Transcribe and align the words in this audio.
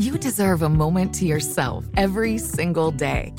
You 0.00 0.16
deserve 0.16 0.62
a 0.62 0.68
moment 0.70 1.14
to 1.16 1.26
yourself 1.26 1.84
every 1.94 2.38
single 2.38 2.90
day. 2.90 3.34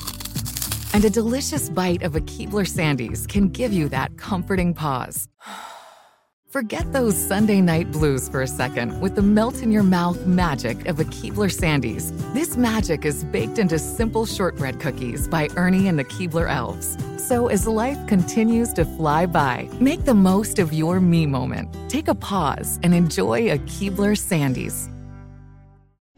And 0.94 1.04
a 1.04 1.10
delicious 1.10 1.68
bite 1.68 2.02
of 2.04 2.14
a 2.14 2.20
Keebler 2.20 2.68
Sandies 2.68 3.26
can 3.26 3.48
give 3.48 3.72
you 3.72 3.88
that 3.88 4.16
comforting 4.16 4.72
pause. 4.72 5.28
Forget 6.50 6.92
those 6.92 7.16
Sunday 7.16 7.60
night 7.60 7.90
blues 7.90 8.28
for 8.28 8.42
a 8.42 8.46
second 8.46 9.00
with 9.00 9.16
the 9.16 9.22
melt 9.22 9.60
in 9.60 9.72
your 9.72 9.82
mouth 9.82 10.24
magic 10.24 10.86
of 10.86 11.00
a 11.00 11.04
Keebler 11.06 11.50
Sandies. 11.50 12.12
This 12.32 12.56
magic 12.56 13.04
is 13.04 13.24
baked 13.24 13.58
into 13.58 13.76
simple 13.76 14.24
shortbread 14.24 14.78
cookies 14.78 15.26
by 15.26 15.48
Ernie 15.56 15.88
and 15.88 15.98
the 15.98 16.04
Keebler 16.04 16.48
Elves. 16.48 16.96
So 17.16 17.48
as 17.48 17.66
life 17.66 17.98
continues 18.06 18.72
to 18.74 18.84
fly 18.84 19.26
by, 19.26 19.68
make 19.80 20.04
the 20.04 20.14
most 20.14 20.60
of 20.60 20.72
your 20.72 21.00
me 21.00 21.26
moment. 21.26 21.74
Take 21.90 22.06
a 22.06 22.14
pause 22.14 22.78
and 22.84 22.94
enjoy 22.94 23.50
a 23.50 23.58
Keebler 23.58 24.14
Sandies. 24.14 24.91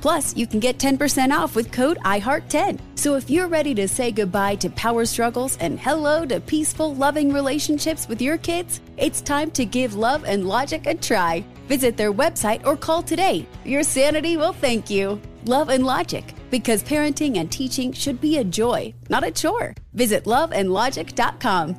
Plus, 0.00 0.36
you 0.36 0.46
can 0.46 0.60
get 0.60 0.78
10% 0.78 1.36
off 1.36 1.56
with 1.56 1.72
code 1.72 1.98
IHEART10. 2.04 2.80
So 2.94 3.16
if 3.16 3.28
you're 3.30 3.48
ready 3.48 3.74
to 3.74 3.88
say 3.88 4.12
goodbye 4.12 4.56
to 4.56 4.70
power 4.70 5.04
struggles 5.04 5.56
and 5.58 5.80
hello 5.80 6.24
to 6.26 6.40
peaceful, 6.40 6.94
loving 6.94 7.32
relationships 7.32 8.08
with 8.08 8.22
your 8.22 8.38
kids, 8.38 8.80
it's 8.96 9.20
time 9.20 9.50
to 9.52 9.64
give 9.64 9.94
Love 9.94 10.24
and 10.24 10.46
Logic 10.46 10.86
a 10.86 10.94
try. 10.94 11.44
Visit 11.66 11.96
their 11.96 12.12
website 12.12 12.64
or 12.64 12.76
call 12.76 13.02
today. 13.02 13.46
Your 13.64 13.82
sanity 13.82 14.36
will 14.36 14.52
thank 14.52 14.88
you. 14.88 15.20
Love 15.44 15.68
and 15.68 15.84
Logic, 15.84 16.24
because 16.50 16.82
parenting 16.82 17.38
and 17.38 17.50
teaching 17.50 17.92
should 17.92 18.20
be 18.20 18.38
a 18.38 18.44
joy, 18.44 18.92
not 19.08 19.24
a 19.24 19.30
chore. 19.30 19.74
Visit 19.94 20.24
loveandlogic.com. 20.24 21.76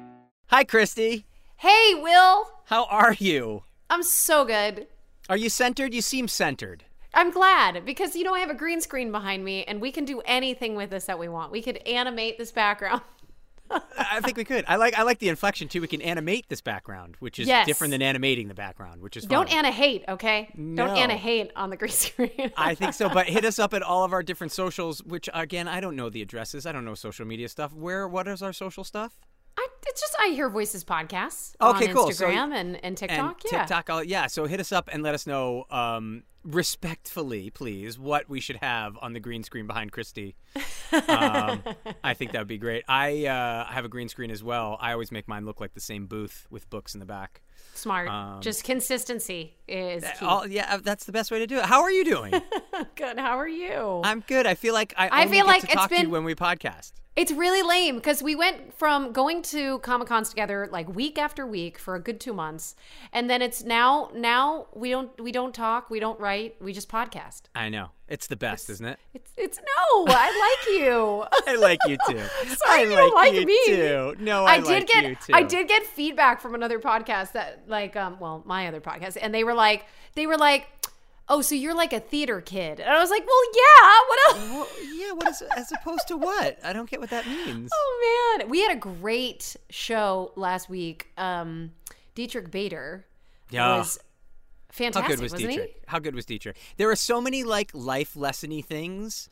Hi, 0.48 0.64
Christy. 0.64 1.26
Hey, 1.58 1.94
Will. 1.96 2.50
How 2.66 2.86
are 2.86 3.14
you? 3.14 3.64
I'm 3.90 4.04
so 4.04 4.46
good. 4.46 4.88
Are 5.28 5.38
you 5.38 5.50
centered? 5.50 5.94
You 5.94 6.02
seem 6.02 6.28
centered. 6.28 6.86
I'm 7.20 7.32
glad 7.32 7.84
because 7.86 8.16
you 8.16 8.24
know 8.24 8.34
I 8.34 8.40
have 8.40 8.50
a 8.50 8.54
green 8.56 8.80
screen 8.80 9.12
behind 9.12 9.44
me 9.44 9.66
and 9.66 9.82
we 9.82 9.92
can 9.92 10.06
do 10.06 10.22
anything 10.24 10.76
with 10.76 10.90
this 10.90 11.04
that 11.06 11.20
we 11.20 11.28
want. 11.28 11.52
We 11.52 11.62
could 11.62 11.76
animate 11.86 12.38
this 12.38 12.50
background. 12.54 13.02
I 13.98 14.22
think 14.22 14.38
we 14.38 14.46
could. 14.46 14.64
I 14.70 14.78
like 14.78 14.98
I 14.98 15.04
like 15.04 15.20
the 15.20 15.28
inflection 15.28 15.68
too. 15.68 15.82
We 15.82 15.88
can 15.90 16.02
animate 16.02 16.48
this 16.48 16.62
background, 16.62 17.18
which 17.20 17.38
is 17.38 17.46
Yes. 17.48 17.68
different 17.68 17.92
than 17.92 18.02
animating 18.02 18.48
the 18.48 18.54
background, 18.54 19.02
which 19.02 19.18
is 19.18 19.26
Don't. 19.26 19.54
Anna 19.54 19.70
hate, 19.70 20.06
okay? 20.08 20.50
No. 20.56 20.88
Don't 20.88 20.98
Anna 20.98 21.18
hate 21.18 21.52
on 21.58 21.70
the 21.70 21.76
green 21.76 21.92
screen. 22.08 22.54
I 22.56 22.74
think 22.74 22.94
so, 22.94 23.10
but 23.10 23.28
hit 23.28 23.44
us 23.44 23.60
up 23.60 23.74
at 23.74 23.84
all 23.84 24.06
of 24.06 24.14
our 24.14 24.24
different 24.24 24.54
socials. 24.54 25.04
Which 25.04 25.28
again, 25.34 25.68
I 25.68 25.82
don't 25.82 25.98
know 25.98 26.10
the 26.10 26.22
addresses. 26.22 26.66
I 26.66 26.72
don't 26.72 26.86
know 26.86 26.96
social 26.96 27.26
media 27.26 27.50
stuff. 27.50 27.74
Where? 27.74 28.08
What 28.08 28.30
is 28.30 28.42
our 28.42 28.54
social 28.54 28.86
stuff? 28.86 29.20
I, 29.58 29.68
it's 29.88 30.00
just 30.02 30.16
I 30.20 30.28
hear 30.30 30.50
voices 30.50 30.84
podcasts 30.84 31.56
Okay, 31.62 31.88
on 31.88 31.94
cool. 31.94 32.12
So- 32.12 32.26
Instagram 32.28 32.54
and, 32.54 32.84
and 32.84 32.96
TikTok. 32.98 33.42
and 33.44 33.52
yeah. 33.52 33.60
TikTok. 33.60 33.90
All, 33.90 34.04
yeah. 34.04 34.28
So 34.28 34.46
hit 34.46 34.60
us 34.60 34.72
up 34.72 34.90
and 34.92 35.04
let 35.04 35.14
us 35.16 35.28
know, 35.28 35.66
um, 35.70 36.24
respectfully, 36.46 37.50
please, 37.50 38.00
what 38.00 38.30
we 38.30 38.40
should 38.40 38.56
have 38.58 38.98
on 39.02 39.14
the 39.14 39.20
green 39.20 39.44
screen 39.44 39.68
behind 39.68 39.92
Christy. 39.92 40.36
Um, 41.08 41.64
I 42.04 42.14
think 42.14 42.32
that 42.32 42.40
would 42.40 42.48
be 42.48 42.58
great. 42.58 42.84
I 42.88 43.26
uh, 43.26 43.66
have 43.66 43.84
a 43.86 43.90
green 43.90 44.08
screen 44.08 44.32
as 44.32 44.42
well. 44.44 44.78
I 44.80 44.94
always 44.94 45.12
make 45.12 45.28
mine 45.28 45.46
look 45.46 45.60
like 45.60 45.74
the 45.74 45.82
same 45.82 46.06
booth 46.08 46.48
with 46.50 46.70
books 46.70 46.94
in 46.94 47.00
the 47.00 47.06
back. 47.06 47.42
Smart. 47.74 48.08
Um, 48.10 48.42
just 48.42 48.64
consistency 48.64 49.56
is 49.68 50.04
key. 50.20 50.26
All, 50.26 50.48
yeah, 50.48 50.78
that's 50.78 51.06
the 51.06 51.12
best 51.12 51.32
way 51.32 51.40
to 51.40 51.48
do 51.48 51.58
it. 51.58 51.66
How 51.66 51.82
are 51.82 51.92
you 51.92 52.06
doing? 52.06 52.34
good. 52.96 53.20
How 53.20 53.38
are 53.38 53.48
you? 53.48 54.02
I'm 54.04 54.22
good. 54.22 54.48
I 54.48 54.56
feel 54.56 54.74
like 54.74 54.94
I, 54.98 55.24
I 55.24 55.28
feel 55.28 55.46
like 55.46 55.64
it's 55.66 55.74
talk 55.74 55.90
to 55.90 55.96
you 55.96 56.02
been- 56.04 56.12
when 56.12 56.24
we 56.24 56.36
podcast. 56.36 56.94
It's 57.20 57.34
really 57.34 57.62
lame 57.62 57.96
because 57.96 58.24
we 58.24 58.34
went 58.34 58.74
from 58.74 59.12
going 59.12 59.42
to 59.42 59.80
Comic 59.80 60.08
Cons 60.08 60.30
together 60.30 60.70
like 60.72 60.88
week 60.88 61.18
after 61.18 61.46
week 61.46 61.78
for 61.78 61.96
a 61.96 62.00
good 62.00 62.18
two 62.18 62.32
months, 62.32 62.78
and 63.12 63.30
then 63.30 63.42
it's 63.42 63.62
now 63.62 64.10
now 64.16 64.68
we 64.74 64.90
don't 64.90 65.20
we 65.20 65.34
don't 65.34 65.54
talk, 65.54 65.90
we 65.90 66.00
don't 66.00 66.18
write, 66.18 66.56
we 66.62 66.72
just 66.72 66.88
podcast. 66.88 67.42
I 67.54 67.68
know 67.68 67.90
it's 68.08 68.28
the 68.28 68.38
best, 68.38 68.70
isn't 68.70 68.86
it? 68.86 69.00
It's 69.14 69.32
it's 69.36 69.58
no, 69.58 70.06
I 70.08 70.56
like 70.64 70.78
you. 70.80 71.26
I 71.48 71.56
like 71.58 71.80
you 71.88 71.98
too. 72.08 72.20
Sorry 72.56 72.80
I 72.80 72.84
you 72.84 72.96
don't 72.96 73.14
like 73.14 73.34
you 73.34 73.46
me. 73.46 73.62
too. 73.66 74.16
No, 74.20 74.46
I, 74.46 74.62
did 74.62 74.68
like 74.68 74.88
get 74.88 75.04
you 75.04 75.16
too. 75.16 75.34
I 75.34 75.44
did 75.44 75.68
get 75.68 75.84
feedback 75.86 76.40
from 76.40 76.56
another 76.56 76.80
podcast 76.80 77.34
that 77.34 77.66
like 77.68 77.98
um 77.98 78.18
well 78.22 78.44
my 78.46 78.70
other 78.70 78.80
podcast 78.80 79.18
and 79.22 79.36
they 79.36 79.44
were 79.44 79.54
like 79.54 79.86
they 80.16 80.26
were 80.26 80.38
like 80.38 80.68
oh 81.30 81.42
so 81.42 81.56
you're 81.56 81.76
like 81.76 81.94
a 81.94 82.00
theater 82.00 82.42
kid 82.42 82.80
and 82.80 82.90
I 82.90 83.00
was 83.00 83.10
like 83.10 83.26
well 83.26 83.44
yeah 83.56 84.00
what 84.08 84.20
else 84.30 84.50
Well, 84.50 84.68
yeah. 84.96 85.12
What 85.14 85.28
is 85.30 85.42
as 85.56 85.72
opposed 85.72 86.08
to 86.10 86.18
what? 86.18 86.60
I 86.64 86.72
don't 86.74 86.90
get 86.90 87.00
what 87.00 87.10
that 87.10 87.26
means. 87.28 87.72
Oh 87.74 88.36
man, 88.40 88.50
we 88.50 88.62
had 88.62 88.72
a 88.72 88.80
great 88.80 89.56
show 89.70 90.32
last 90.36 90.70
week. 90.70 91.08
Um, 91.18 91.72
Diedrich 92.16 92.52
Bader 92.52 93.06
Yeah. 93.50 93.78
was 93.78 93.98
fantastic, 94.72 95.04
How 95.04 95.08
good 95.16 95.22
was 95.24 95.32
wasn't 95.32 95.50
Diedrich? 95.52 95.82
How 95.88 96.00
good 96.00 96.16
was 96.16 96.26
Diedrich? 96.26 96.58
There 96.78 96.90
are 96.92 96.96
so 96.96 97.20
many 97.22 97.44
like 97.44 97.72
life 97.74 98.14
lessony 98.14 98.64
things, 98.64 99.30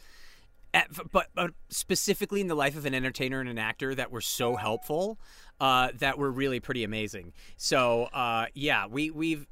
at, 0.73 0.87
but, 1.11 1.27
but 1.35 1.51
specifically 1.69 2.41
in 2.41 2.47
the 2.47 2.55
life 2.55 2.75
of 2.75 2.85
an 2.87 2.93
entertainer 2.95 3.39
and 3.39 3.49
an 3.49 3.59
actor 3.59 3.93
that 3.93 4.11
were 4.11 4.21
so 4.21 4.55
helpful, 4.55 5.19
uh, 5.61 5.89
that 5.99 6.17
were 6.17 6.31
really 6.31 6.59
pretty 6.59 6.83
amazing. 6.83 7.33
So 7.55 8.05
uh, 8.05 8.47
yeah, 8.55 8.87
we 8.87 9.11
we've 9.11 9.45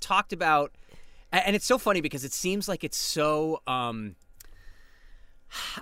talked 0.00 0.32
about, 0.32 0.72
a- 0.72 0.83
and 1.38 1.56
it's 1.56 1.66
so 1.66 1.78
funny 1.78 2.00
because 2.00 2.24
it 2.24 2.32
seems 2.32 2.68
like 2.68 2.84
it's 2.84 2.98
so. 2.98 3.62
Um, 3.66 4.16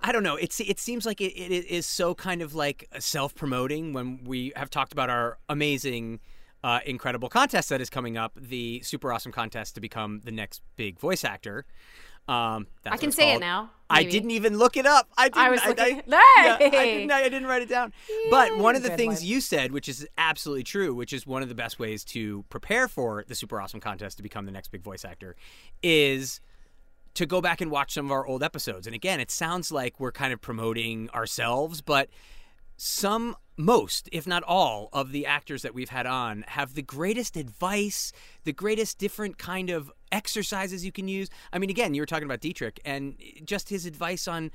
I 0.02 0.12
don't 0.12 0.22
know. 0.22 0.36
It's 0.36 0.60
it 0.60 0.78
seems 0.78 1.06
like 1.06 1.20
it, 1.20 1.32
it 1.34 1.66
is 1.66 1.86
so 1.86 2.14
kind 2.14 2.42
of 2.42 2.54
like 2.54 2.88
self 2.98 3.34
promoting 3.34 3.92
when 3.92 4.24
we 4.24 4.52
have 4.56 4.70
talked 4.70 4.92
about 4.92 5.10
our 5.10 5.38
amazing, 5.48 6.20
uh, 6.62 6.80
incredible 6.84 7.28
contest 7.28 7.70
that 7.70 7.80
is 7.80 7.91
coming 7.91 8.16
up, 8.16 8.32
the 8.36 8.80
super 8.82 9.12
awesome 9.12 9.32
contest 9.32 9.74
to 9.74 9.80
become 9.80 10.20
the 10.24 10.32
next 10.32 10.62
big 10.76 10.98
voice 10.98 11.24
actor. 11.24 11.64
Um, 12.28 12.66
that's 12.83 12.94
I 12.94 12.97
can 12.99 13.10
say 13.12 13.31
it 13.31 13.33
called. 13.33 13.41
now, 13.41 13.71
I 13.91 14.05
didn't 14.05 14.31
even 14.31 14.56
look 14.56 14.77
it 14.77 14.87
up. 14.87 15.09
I 15.19 15.25
didn't. 15.28 15.38
I 15.38 15.50
was 15.50 15.60
I, 15.62 15.69
looking- 15.69 15.84
I, 15.84 15.88
yeah, 16.06 16.56
I 16.60 16.69
Hey! 16.71 16.94
didn't. 16.99 17.10
I 17.10 17.22
didn't 17.25 17.47
write 17.47 17.62
it 17.62 17.69
down. 17.69 17.93
but 18.31 18.56
one 18.56 18.77
of 18.77 18.83
the 18.83 18.88
good 18.91 18.97
things 18.99 19.21
one. 19.21 19.27
you 19.28 19.41
said, 19.41 19.72
which 19.72 19.88
is 19.88 20.06
absolutely 20.16 20.62
true, 20.62 20.95
which 20.95 21.13
is 21.13 21.27
one 21.27 21.42
of 21.42 21.48
the 21.48 21.54
best 21.54 21.78
ways 21.78 22.04
to 22.07 22.45
prepare 22.48 22.86
for 22.89 23.24
the 23.27 23.34
super 23.34 23.60
awesome 23.60 23.80
contest 23.80 24.16
to 24.19 24.22
become 24.22 24.47
the 24.47 24.53
next 24.53 24.69
big 24.69 24.83
voice 24.83 25.04
actor, 25.04 25.34
is 25.83 26.41
to 27.15 27.27
go 27.27 27.41
back 27.42 27.60
and 27.60 27.71
watch 27.71 27.92
some 27.92 28.07
of 28.07 28.13
our 28.13 28.27
old 28.27 28.42
episodes. 28.42 28.86
And 28.86 28.95
again, 28.95 29.21
it 29.21 29.30
sounds 29.30 29.71
like 29.72 29.98
we're 30.01 30.13
kind 30.13 30.33
of 30.33 30.41
promoting 30.41 31.10
ourselves, 31.10 31.83
but 31.83 32.09
some, 32.78 33.36
most, 33.57 34.09
if 34.13 34.27
not 34.27 34.43
all, 34.43 34.89
of 34.93 35.13
the 35.13 35.27
actors 35.27 35.63
that 35.63 35.75
we've 35.75 35.91
had 35.91 36.07
on 36.07 36.45
have 36.49 36.75
the 36.75 36.83
greatest 36.83 37.37
advice, 37.37 38.13
the 38.45 38.53
greatest 38.53 38.99
different 38.99 39.39
kind 39.39 39.71
of 39.71 39.91
exercises 40.10 40.84
you 40.84 40.93
can 40.93 41.09
use. 41.09 41.28
I 41.53 41.59
mean, 41.59 41.71
again, 41.71 41.95
you 41.95 42.03
were 42.03 42.07
talking 42.07 42.25
about 42.25 42.41
Diedrich 42.41 42.81
and 42.84 43.16
just 43.45 43.69
his 43.69 43.87
advice 43.87 44.27
on 44.27 44.51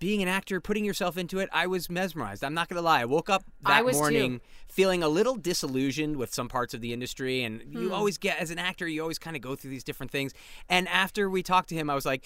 being 0.00 0.22
an 0.22 0.28
actor, 0.28 0.60
putting 0.60 0.84
yourself 0.84 1.16
into 1.16 1.38
it, 1.38 1.48
I 1.52 1.66
was 1.68 1.88
mesmerized. 1.90 2.42
I'm 2.42 2.54
not 2.54 2.68
going 2.68 2.78
to 2.78 2.82
lie. 2.82 3.02
I 3.02 3.04
woke 3.04 3.30
up 3.30 3.44
that 3.62 3.84
was 3.84 3.94
too. 3.94 4.00
morning 4.00 4.40
feeling 4.66 5.02
a 5.02 5.08
little 5.08 5.36
disillusioned 5.36 6.16
with 6.16 6.32
some 6.34 6.48
parts 6.48 6.74
of 6.74 6.80
the 6.80 6.92
industry. 6.92 7.44
And 7.44 7.60
Hmm. 7.62 7.76
you 7.76 7.92
always 7.92 8.16
get, 8.18 8.38
as 8.38 8.50
an 8.50 8.58
actor, 8.58 8.88
you 8.88 9.02
always 9.02 9.18
kind 9.18 9.36
of 9.36 9.42
go 9.42 9.54
through 9.54 9.70
these 9.70 9.84
different 9.84 10.10
things. 10.10 10.32
And 10.68 10.88
after 10.88 11.28
we 11.30 11.42
talked 11.42 11.68
to 11.68 11.74
him, 11.74 11.90
I 11.90 11.94
was 11.94 12.06
like, 12.06 12.24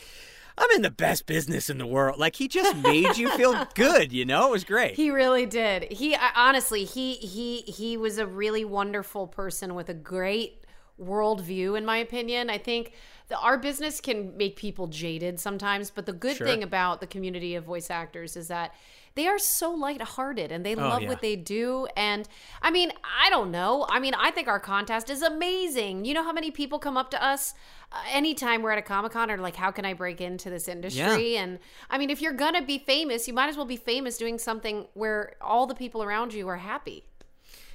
I'm 0.56 0.70
in 0.76 0.82
the 0.82 0.90
best 0.90 1.26
business 1.26 1.68
in 1.68 1.78
the 1.78 1.86
world. 1.86 2.16
Like, 2.18 2.36
he 2.36 2.46
just 2.46 2.76
made 2.76 3.16
you 3.16 3.28
feel 3.30 3.66
good, 3.74 4.12
you 4.12 4.24
know? 4.24 4.46
It 4.46 4.52
was 4.52 4.62
great. 4.64 4.94
He 4.94 5.10
really 5.10 5.44
did. 5.46 5.90
He 5.92 6.16
honestly, 6.36 6.84
he 6.84 7.14
he 7.14 7.62
he 7.62 7.96
was 7.96 8.18
a 8.18 8.26
really 8.26 8.64
wonderful 8.64 9.26
person 9.26 9.74
with 9.74 9.88
a 9.88 9.94
great 9.94 10.62
worldview, 11.00 11.76
in 11.76 11.84
my 11.84 11.96
opinion. 11.96 12.50
I 12.50 12.58
think 12.58 12.92
the, 13.28 13.38
our 13.38 13.56
business 13.58 14.00
can 14.00 14.36
make 14.36 14.56
people 14.56 14.86
jaded 14.86 15.40
sometimes, 15.40 15.90
but 15.90 16.04
the 16.06 16.12
good 16.12 16.36
Sure. 16.36 16.46
thing 16.46 16.62
about 16.62 17.00
the 17.00 17.06
community 17.06 17.54
of 17.54 17.64
voice 17.64 17.90
actors 17.90 18.36
is 18.36 18.48
that 18.48 18.74
they 19.14 19.26
are 19.28 19.38
so 19.38 19.70
lighthearted 19.70 20.50
and 20.52 20.66
they 20.66 20.74
love 20.74 20.98
Oh, 20.98 21.02
yeah. 21.02 21.08
what 21.08 21.20
they 21.22 21.36
do. 21.36 21.86
And 21.96 22.28
I 22.60 22.70
mean, 22.70 22.92
I 23.22 23.30
don't 23.30 23.50
know. 23.50 23.86
I 23.88 24.00
mean, 24.00 24.12
I 24.14 24.30
think 24.30 24.48
our 24.48 24.58
contest 24.60 25.08
is 25.08 25.22
amazing. 25.22 26.04
You 26.04 26.14
know 26.14 26.24
how 26.24 26.32
many 26.32 26.50
people 26.50 26.78
come 26.78 26.96
up 26.96 27.10
to 27.12 27.24
us 27.24 27.54
uh, 27.92 27.96
anytime 28.10 28.60
we're 28.60 28.72
at 28.72 28.78
a 28.78 28.82
Comic 28.82 29.12
Con 29.12 29.30
or 29.30 29.38
like, 29.38 29.56
how 29.56 29.70
can 29.70 29.84
I 29.84 29.94
break 29.94 30.20
into 30.20 30.50
this 30.50 30.66
industry? 30.68 31.36
And 31.36 31.60
I 31.88 31.96
mean, 31.96 32.10
if 32.10 32.20
you're 32.20 32.32
going 32.32 32.54
to 32.54 32.62
be 32.62 32.78
famous, 32.78 33.28
you 33.28 33.34
might 33.34 33.48
as 33.48 33.56
well 33.56 33.66
be 33.66 33.76
famous 33.76 34.16
doing 34.18 34.36
something 34.38 34.86
where 34.94 35.34
all 35.40 35.66
the 35.66 35.74
people 35.76 36.02
around 36.02 36.34
you 36.34 36.48
are 36.48 36.56
happy. 36.56 37.04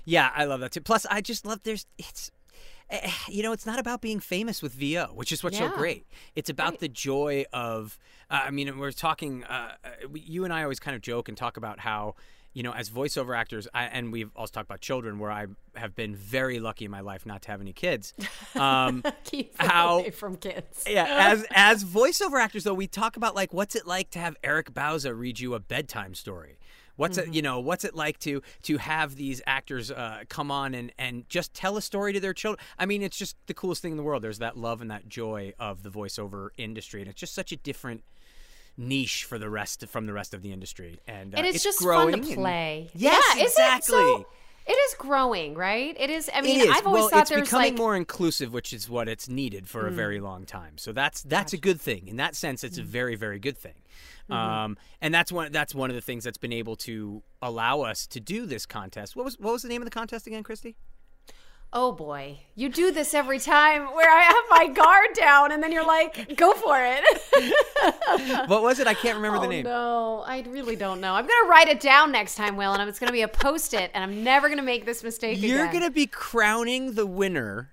Yeah, 0.06 0.32
I 0.36 0.44
love 0.46 0.60
that 0.60 0.74
too. 0.74 0.82
Plus, 0.82 1.06
I 1.10 1.22
just 1.22 1.46
love 1.46 1.62
there's 1.64 1.86
it's 1.98 2.32
you 3.30 3.44
know, 3.44 3.52
it's 3.52 3.66
not 3.66 3.80
about 3.80 4.02
being 4.02 4.20
famous 4.20 4.62
with 4.62 4.74
VO, 4.74 5.12
which 5.14 5.32
is 5.32 5.44
what's 5.44 5.58
so 5.58 5.70
great. 5.70 6.06
It's 6.36 6.50
about 6.50 6.72
Right. 6.74 6.80
the 6.80 6.88
joy 6.90 7.46
of. 7.54 7.98
Uh, 8.30 8.42
I 8.46 8.52
mean, 8.52 8.78
we're 8.78 8.92
talking. 8.92 9.44
Uh, 9.44 9.74
uh, 9.84 9.90
you 10.14 10.44
and 10.44 10.54
I 10.54 10.64
always 10.64 10.80
kind 10.80 10.96
of 10.96 11.02
joke 11.02 11.28
and 11.30 11.38
talk 11.38 11.58
about 11.58 11.80
how. 11.80 12.16
You 12.52 12.64
know, 12.64 12.72
as 12.74 12.90
voiceover 12.90 13.38
actors, 13.38 13.68
I, 13.76 13.84
and 13.86 14.12
we've 14.12 14.32
also 14.36 14.52
talked 14.54 14.68
about 14.68 14.82
children, 14.82 15.20
where 15.20 15.30
I 15.30 15.46
have 15.76 15.94
been 15.94 16.16
very 16.16 16.60
lucky 16.60 16.84
in 16.84 16.90
my 16.90 17.02
life 17.02 17.24
not 17.24 17.44
to 17.44 17.52
have 17.52 17.62
any 17.62 17.74
kids. 17.74 18.12
Um, 18.60 19.04
Keep 19.24 19.54
How- 19.62 20.00
away 20.00 20.10
from 20.10 20.36
kids. 20.36 20.84
yeah, 20.90 21.06
as 21.32 21.46
as 21.52 21.86
voiceover 21.86 22.42
actors, 22.42 22.64
though, 22.64 22.74
we 22.74 22.88
talk 22.88 23.18
about 23.18 23.36
like 23.36 23.54
what's 23.54 23.76
it 23.76 23.86
like 23.86 24.10
to 24.12 24.20
have 24.20 24.36
Eric 24.44 24.74
Bauza 24.74 25.16
read 25.18 25.40
you 25.40 25.54
a 25.54 25.60
bedtime 25.60 26.16
story. 26.16 26.58
What's 27.00 27.18
it, 27.18 27.34
you 27.34 27.42
know, 27.42 27.62
what's 27.62 27.86
it 27.86 27.96
like 27.96 28.20
to 28.20 28.42
to 28.64 28.78
have 28.78 29.16
these 29.16 29.42
actors 29.48 29.90
uh, 29.90 30.24
come 30.28 30.52
on 30.52 30.74
and 30.76 30.92
and 31.00 31.28
just 31.30 31.54
tell 31.54 31.78
a 31.78 31.82
story 31.82 32.12
to 32.12 32.20
their 32.20 32.34
children? 32.34 32.60
I 32.78 32.86
mean, 32.86 33.02
it's 33.02 33.18
just 33.18 33.38
the 33.48 33.54
coolest 33.54 33.82
thing 33.82 33.92
in 33.92 33.98
the 33.98 34.04
world. 34.04 34.22
There's 34.22 34.40
that 34.40 34.58
love 34.58 34.82
and 34.82 34.92
that 34.92 35.08
joy 35.08 35.54
of 35.60 35.84
the 35.84 35.90
voiceover 35.90 36.50
industry, 36.58 37.00
and 37.02 37.10
it's 37.10 37.20
just 37.20 37.34
such 37.34 37.54
a 37.54 37.56
different 37.56 38.04
niche 38.78 39.24
for 39.24 39.38
the 39.38 39.50
rest 39.50 39.88
from 39.88 40.08
the 40.08 40.14
rest 40.14 40.34
of 40.34 40.42
the 40.42 40.52
industry. 40.52 41.00
And, 41.08 41.34
uh, 41.34 41.38
and 41.38 41.48
it's, 41.48 41.64
just 41.64 41.80
growing 41.80 42.16
fun 42.16 42.22
to 42.22 42.28
and- 42.28 42.38
play. 42.38 42.90
Yes, 42.94 43.24
yeah, 43.36 43.44
exactly. 43.44 43.98
It? 43.98 44.18
So, 44.18 44.28
it 44.68 44.74
is 44.74 44.94
growing, 44.96 45.56
right? 45.56 45.96
It 46.00 46.10
is. 46.10 46.30
I 46.34 46.42
mean, 46.42 46.62
is. 46.62 46.70
I've 46.70 46.86
always 46.86 47.02
well, 47.02 47.10
thought 47.10 47.22
it's 47.22 47.30
there's 47.32 47.42
becoming 47.44 47.72
like 47.74 47.78
more 47.78 47.96
inclusive, 47.96 48.54
which 48.54 48.72
is 48.72 48.88
what 48.90 49.08
it's 49.08 49.28
needed 49.28 49.68
for 49.68 49.88
a 49.88 49.92
Mm. 49.92 49.96
very 49.96 50.20
long 50.20 50.46
time. 50.46 50.78
So 50.78 50.92
that's 50.92 51.24
that's 51.24 51.54
a 51.54 51.58
good 51.58 51.82
thing. 51.82 52.08
In 52.08 52.18
that 52.18 52.36
sense, 52.36 52.64
it's 52.64 52.78
a 52.78 52.84
very 52.84 53.16
very 53.16 53.40
good 53.40 53.58
thing. 53.58 53.74
Mm-hmm. 54.30 54.34
Um, 54.34 54.78
and 55.02 55.14
that's 55.14 55.32
one 55.32 55.52
that's 55.52 55.74
one 55.74 55.90
of 55.90 55.96
the 55.96 56.02
things 56.02 56.24
that's 56.24 56.38
been 56.38 56.54
able 56.54 56.76
to 56.78 57.24
allow 57.42 57.82
us 57.82 58.06
to 58.08 58.20
do 58.20 58.46
this 58.46 58.66
contest. 58.66 59.16
What 59.16 59.26
was 59.26 59.40
what 59.40 59.54
was 59.54 59.62
the 59.64 59.70
name 59.70 59.82
of 59.82 59.86
the 59.86 59.92
contest 59.92 60.28
again, 60.28 60.44
Christy? 60.44 60.76
Oh 61.72 61.92
boy, 61.92 62.40
you 62.56 62.68
do 62.70 62.92
this 62.92 63.14
every 63.14 63.38
time 63.38 63.94
where 63.94 64.10
I 64.12 64.22
have 64.24 64.44
my 64.50 64.74
guard 64.74 65.10
down, 65.14 65.52
and 65.52 65.62
then 65.62 65.72
you're 65.72 65.86
like, 65.86 66.36
"Go 66.36 66.54
for 66.54 66.76
it." 66.82 68.48
what 68.50 68.64
was 68.64 68.80
it? 68.80 68.88
I 68.88 68.96
can't 68.96 69.18
remember 69.18 69.38
oh 69.38 69.42
the 69.42 69.48
name. 69.48 69.66
no, 69.66 70.24
I 70.26 70.42
really 70.50 70.76
don't 70.76 71.00
know. 71.00 71.14
I'm 71.14 71.28
gonna 71.28 71.48
write 71.48 71.68
it 71.68 71.80
down 71.80 72.12
next 72.12 72.36
time, 72.36 72.56
Will, 72.58 72.74
and 72.74 72.90
it's 72.90 72.98
gonna 72.98 73.12
be 73.12 73.22
a 73.22 73.28
post-it, 73.28 73.92
and 73.94 74.04
I'm 74.04 74.24
never 74.24 74.50
gonna 74.50 74.64
make 74.64 74.86
this 74.86 75.04
mistake 75.04 75.40
You're 75.40 75.66
again. 75.66 75.74
gonna 75.74 75.92
be 75.92 76.08
crowning 76.08 76.94
the 76.96 77.06
winner, 77.06 77.70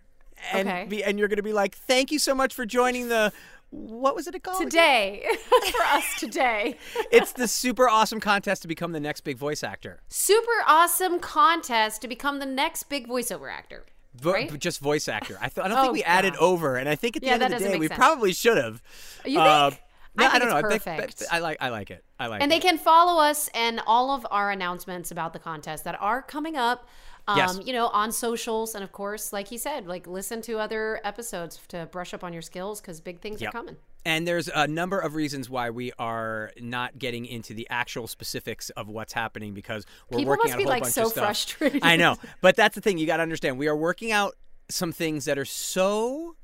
and 0.53 0.69
Okay. 0.69 0.85
be, 0.85 1.03
and 1.03 1.19
you're 1.19 1.29
gonna 1.29 1.43
be 1.43 1.55
like, 1.55 1.75
"Thank 1.75 2.13
you 2.13 2.19
so 2.19 2.35
much 2.35 2.53
for 2.53 2.67
joining 2.67 3.09
the." 3.09 3.33
What 3.71 4.15
was 4.15 4.27
it 4.27 4.43
called? 4.43 4.63
today 4.63 5.27
for 5.51 5.83
us 5.83 6.05
today. 6.19 6.77
It's 7.11 7.33
the 7.33 7.49
super 7.49 7.89
awesome 7.89 8.21
contest 8.21 8.63
to 8.63 8.69
become 8.69 8.93
the 8.93 9.01
next 9.01 9.23
big 9.23 9.37
voice 9.37 9.63
actor. 9.65 10.01
Super 10.09 10.63
awesome 10.67 11.19
contest 11.19 12.01
to 12.03 12.09
become 12.09 12.39
the 12.39 12.47
next 12.47 12.85
big 12.85 13.09
voiceover 13.09 13.53
actor. 13.53 13.85
Vo- 14.15 14.33
Right? 14.33 14.59
just 14.59 14.81
voice 14.81 15.09
actor. 15.09 15.37
I, 15.43 15.49
th- 15.49 15.65
I 15.65 15.69
don't 15.69 15.77
think 15.79 15.91
Oh, 15.91 15.93
we 15.93 16.03
added 16.05 16.37
over, 16.37 16.77
and 16.77 16.89
I 16.89 16.95
think 16.95 17.17
at 17.17 17.23
the 17.23 17.29
Yeah, 17.29 17.35
end 17.35 17.43
of 17.43 17.51
the 17.51 17.59
day, 17.59 17.77
we 17.77 17.89
sense. 17.89 17.99
probably 17.99 18.33
should 18.33 18.57
have. 18.57 18.83
You 19.27 19.41
Uh, 19.41 19.71
think? 19.71 19.83
no, 20.17 20.25
I 20.25 20.29
I, 20.29 20.31
think 20.31 20.43
don't 20.45 20.51
know. 20.51 20.57
it's 20.69 20.87
I 20.87 20.95
think 20.97 21.01
perfect. 21.03 21.23
I 21.31 21.39
like. 21.41 21.57
I 21.61 21.69
like 21.69 21.91
it. 21.91 22.03
I 22.19 22.29
like 22.29 22.41
And 22.41 22.51
it. 22.51 22.55
And 22.55 22.63
they 22.63 22.67
can 22.67 22.79
follow 22.79 23.21
us 23.21 23.51
and 23.53 23.83
all 23.87 24.11
of 24.13 24.27
our 24.31 24.51
announcements 24.51 25.11
about 25.11 25.35
the 25.35 25.39
contest 25.39 25.85
that 25.85 26.01
are 26.01 26.23
coming 26.23 26.57
up. 26.57 26.89
Um, 27.29 27.39
Yes. 27.39 27.59
you 27.65 27.73
know, 27.73 27.89
on 27.89 28.13
socials, 28.13 28.75
and 28.77 28.85
of 28.85 28.93
course, 28.93 29.33
like 29.33 29.49
he 29.49 29.59
said, 29.59 29.87
like 29.87 30.07
listen 30.07 30.41
to 30.43 30.59
other 30.59 31.01
episodes 31.03 31.59
to 31.69 31.87
brush 31.87 32.15
up 32.15 32.23
on 32.23 32.33
your 32.33 32.43
skills 32.43 32.81
because 32.81 33.01
big 33.01 33.21
things 33.21 33.41
Yep. 33.41 33.49
are 33.49 33.53
coming. 33.53 33.77
And 34.05 34.29
there's 34.29 34.49
a 34.49 34.69
number 34.69 35.01
of 35.01 35.17
reasons 35.17 35.51
why 35.51 35.71
we 35.71 35.91
are 35.99 36.53
not 36.61 36.97
getting 37.01 37.27
into 37.27 37.53
the 37.55 37.67
actual 37.69 38.07
specifics 38.07 38.71
of 38.71 38.87
what's 38.89 39.13
happening 39.13 39.53
because 39.55 39.85
we're 40.09 40.19
People 40.19 40.31
working 40.35 40.53
on 40.53 40.61
a 40.61 40.63
whole 40.63 40.71
like, 40.71 40.83
bunch 40.85 40.95
so 40.95 41.03
of 41.07 41.09
stuff. 41.09 41.25
frustrated. 41.25 41.83
I 41.83 41.97
know, 41.97 42.17
but 42.41 42.55
that's 42.55 42.77
the 42.77 42.81
thing. 42.81 42.99
You 42.99 43.07
got 43.07 43.17
to 43.17 43.25
understand. 43.25 43.59
We 43.59 43.67
are 43.67 43.77
working 43.77 44.13
out 44.13 44.37
some 44.69 44.93
things 44.93 45.25
that 45.25 45.37
are 45.39 45.45
so. 45.45 46.37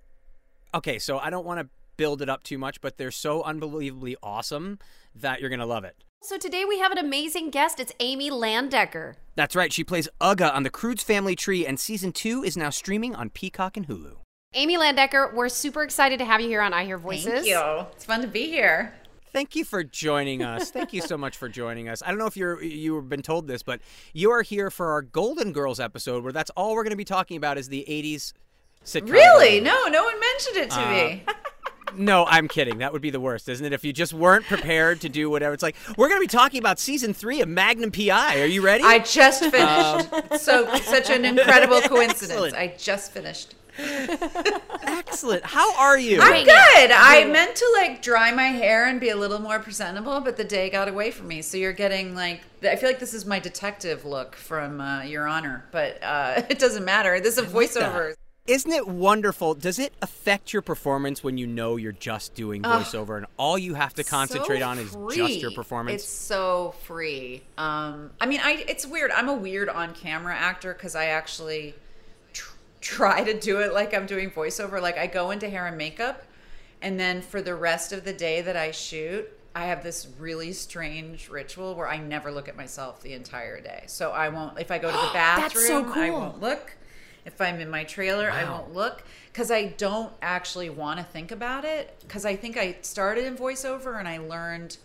Okay, 0.75 0.99
so 0.99 1.19
I 1.19 1.31
don't 1.31 1.45
want 1.47 1.61
to 1.61 1.69
build 1.97 2.23
it 2.23 2.29
up 2.29 2.43
too 2.43 2.59
much, 2.59 2.81
but 2.81 2.97
they're 2.97 3.11
so 3.13 3.43
unbelievably 3.45 4.17
awesome 4.23 4.81
that 5.15 5.41
you're 5.41 5.51
gonna 5.51 5.67
love 5.67 5.85
it. 5.85 5.95
So 6.25 6.39
today 6.39 6.65
we 6.65 6.79
have 6.79 6.93
an 6.93 6.99
amazing 6.99 7.51
guest. 7.51 7.81
It's 7.81 7.93
Amy 7.99 8.31
Landecker. 8.31 9.15
That's 9.35 9.57
right. 9.57 9.73
She 9.73 9.83
plays 9.83 10.09
Ugga 10.21 10.55
on 10.55 10.63
the 10.63 10.71
Croods 10.71 11.03
Family 11.03 11.35
Tree, 11.35 11.67
and 11.67 11.81
season 11.81 12.13
two 12.13 12.45
is 12.45 12.57
now 12.57 12.71
streaming 12.71 13.13
on 13.17 13.29
Peacock 13.31 13.77
and 13.77 13.89
Hulu. 13.89 14.19
Amy 14.55 14.77
Landecker, 14.77 15.35
we're 15.35 15.49
super 15.49 15.83
excited 15.83 16.19
to 16.21 16.25
have 16.25 16.41
you 16.41 16.47
here 16.47 16.61
on 16.61 16.73
I 16.73 16.85
Hear 16.85 16.97
Voices. 16.97 17.25
Thank 17.33 17.47
you. 17.49 17.87
It's 17.97 18.05
fun 18.05 18.21
to 18.21 18.29
be 18.29 18.47
here. 18.47 18.95
Thank 19.33 19.57
you 19.57 19.65
for 19.65 19.83
joining 19.83 20.45
us. 20.45 20.71
Thank 20.71 20.93
you 20.93 21.01
so 21.01 21.17
much 21.19 21.37
for 21.37 21.49
joining 21.49 21.89
us. 21.89 22.03
I 22.07 22.11
don't 22.11 22.19
know 22.19 22.27
if 22.27 22.37
you're 22.37 22.63
you've 22.63 23.09
been 23.09 23.23
told 23.23 23.49
this, 23.49 23.65
but 23.65 23.81
you 24.13 24.31
are 24.31 24.43
here 24.43 24.71
for 24.71 24.93
our 24.93 25.03
Golden 25.03 25.53
Girls 25.53 25.81
episode, 25.81 26.23
where 26.23 26.33
that's 26.33 26.51
all 26.51 26.75
we're 26.75 26.85
going 26.85 26.91
to 26.91 26.97
be 26.97 27.05
talking 27.05 27.37
about 27.37 27.59
is 27.59 27.69
the 27.69 27.85
'80s 27.89 28.33
sitcom. 28.85 29.11
Really? 29.11 29.59
No, 29.61 29.87
no 29.89 30.05
one 30.05 30.21
mentioned 30.21 30.57
it 30.59 30.71
to 30.71 30.81
Uh, 30.81 30.91
me. 30.93 31.25
No, 31.97 32.25
I'm 32.27 32.49
kidding. 32.49 32.79
That 32.79 32.93
would 32.93 33.03
be 33.03 33.11
the 33.11 33.21
worst, 33.21 33.49
isn't 33.49 33.65
it? 33.65 33.73
If 33.73 33.85
you 33.85 33.93
just 33.93 34.13
weren't 34.13 34.45
prepared 34.47 35.01
to 35.03 35.09
do 35.09 35.31
whatever. 35.31 35.55
It's 35.55 35.63
like 35.63 35.77
we're 35.97 36.09
going 36.09 36.21
to 36.21 36.25
be 36.25 36.27
talking 36.27 36.59
about 36.59 36.79
season 36.79 37.15
three 37.15 37.41
of 37.41 37.49
Magnum 37.49 37.91
PI. 37.91 38.41
Are 38.41 38.47
you 38.47 38.63
ready? 38.63 38.85
I 38.85 38.99
just 39.01 39.45
finished. 39.45 40.41
so 40.43 40.75
such 40.77 41.11
an 41.11 41.25
incredible 41.25 41.81
coincidence. 41.83 42.31
Excellent. 42.31 42.55
I 42.55 42.75
just 42.79 43.13
finished. 43.13 43.55
Excellent. 43.79 45.45
How 45.45 45.75
are 45.77 45.99
you? 45.99 46.21
I'm 46.21 46.45
good. 46.45 46.91
I 46.93 47.25
meant 47.25 47.57
to 47.57 47.77
like 47.81 48.03
dry 48.03 48.31
my 48.31 48.49
hair 48.49 48.87
and 48.87 49.01
be 49.01 49.09
a 49.09 49.17
little 49.17 49.39
more 49.39 49.59
presentable, 49.59 50.21
but 50.21 50.37
the 50.37 50.45
day 50.45 50.69
got 50.71 50.89
away 50.89 51.11
from 51.11 51.29
me. 51.29 51.43
So 51.43 51.57
you're 51.57 51.73
getting 51.73 52.15
like 52.15 52.43
I 52.63 52.77
feel 52.77 52.89
like 52.89 52.99
this 52.99 53.15
is 53.15 53.25
my 53.25 53.39
detective 53.39 54.05
look 54.05 54.37
from 54.37 54.81
uh, 54.81 55.03
Your 55.03 55.27
Honor, 55.27 55.65
but 55.73 56.03
uh, 56.03 56.43
it 56.51 56.59
doesn't 56.59 56.85
matter. 56.85 57.21
This 57.21 57.39
is 57.39 57.45
a 57.45 57.47
voiceover. 57.47 58.15
Isn't 58.45 58.73
it 58.73 58.89
wonderful? 58.89 59.55
Does 59.55 59.79
it 59.79 59.93
affect 60.03 60.53
your 60.53 60.63
performance 60.63 61.23
when 61.23 61.39
you 61.39 61.47
know 61.47 61.77
you're 61.77 61.93
just 61.93 62.35
doing 62.35 62.63
voiceover 62.63 63.17
and 63.17 63.27
all 63.37 63.57
you 63.57 63.75
have 63.75 63.95
to 63.95 64.03
concentrate 64.03 64.59
so 64.59 64.69
on 64.69 64.79
is 64.81 64.97
just 65.15 65.41
your 65.41 65.53
performance? 65.53 66.03
It's 66.03 66.11
so 66.11 66.75
free. 66.83 67.45
Um, 67.57 68.11
I 68.21 68.27
mean, 68.27 68.41
I 68.43 68.65
it's 68.67 68.85
weird. 68.85 69.13
I'm 69.13 69.29
a 69.29 69.35
weird 69.35 69.69
on-camera 69.69 70.35
actor 70.35 70.75
because 70.75 70.97
I 70.97 71.07
actually 71.07 71.77
tr- 72.33 72.57
try 72.81 73.23
to 73.23 73.39
do 73.39 73.61
it 73.61 73.73
like 73.73 73.95
I'm 73.95 74.07
doing 74.07 74.29
voiceover. 74.29 74.83
Like 74.83 74.99
I 74.99 75.07
go 75.07 75.31
into 75.31 75.49
hair 75.49 75.69
and 75.69 75.79
makeup, 75.79 76.25
and 76.81 76.99
then 76.99 77.23
for 77.23 77.43
the 77.43 77.55
rest 77.55 77.93
of 77.93 78.03
the 78.03 78.13
day 78.13 78.41
that 78.41 78.57
I 78.57 78.73
shoot, 78.73 79.29
I 79.55 79.67
have 79.67 79.85
this 79.85 80.09
really 80.19 80.53
strange 80.53 81.29
ritual 81.29 81.77
where 81.77 81.89
I 81.89 81.99
never 81.99 82.33
look 82.33 82.49
at 82.49 82.57
myself 82.57 83.03
the 83.03 83.13
entire 83.13 83.61
day. 83.61 83.85
So 83.87 84.11
I 84.11 84.31
won't. 84.31 84.59
If 84.59 84.73
I 84.73 84.79
go 84.79 84.91
to 84.91 84.97
the 84.97 85.11
That's 85.13 85.65
so 85.65 85.85
bathroom, 85.85 85.93
I 85.93 86.11
won't 86.11 86.41
look. 86.41 86.77
If 87.25 87.41
I'm 87.41 87.61
in 87.61 87.71
my 87.71 87.85
trailer, 87.85 88.31
I 88.31 88.45
won't 88.45 88.75
look 88.75 89.05
because 89.33 89.51
I 89.51 89.67
don't 89.67 90.13
actually 90.21 90.71
want 90.71 90.99
to 90.99 91.05
think 91.05 91.31
about 91.31 91.65
it. 91.65 91.97
Because 92.01 92.25
I 92.25 92.35
think 92.35 92.57
I 92.57 92.77
started 92.83 93.25
in 93.25 93.37
voiceover 93.37 93.99
and 93.99 94.09
I 94.09 94.19
learned 94.19 94.77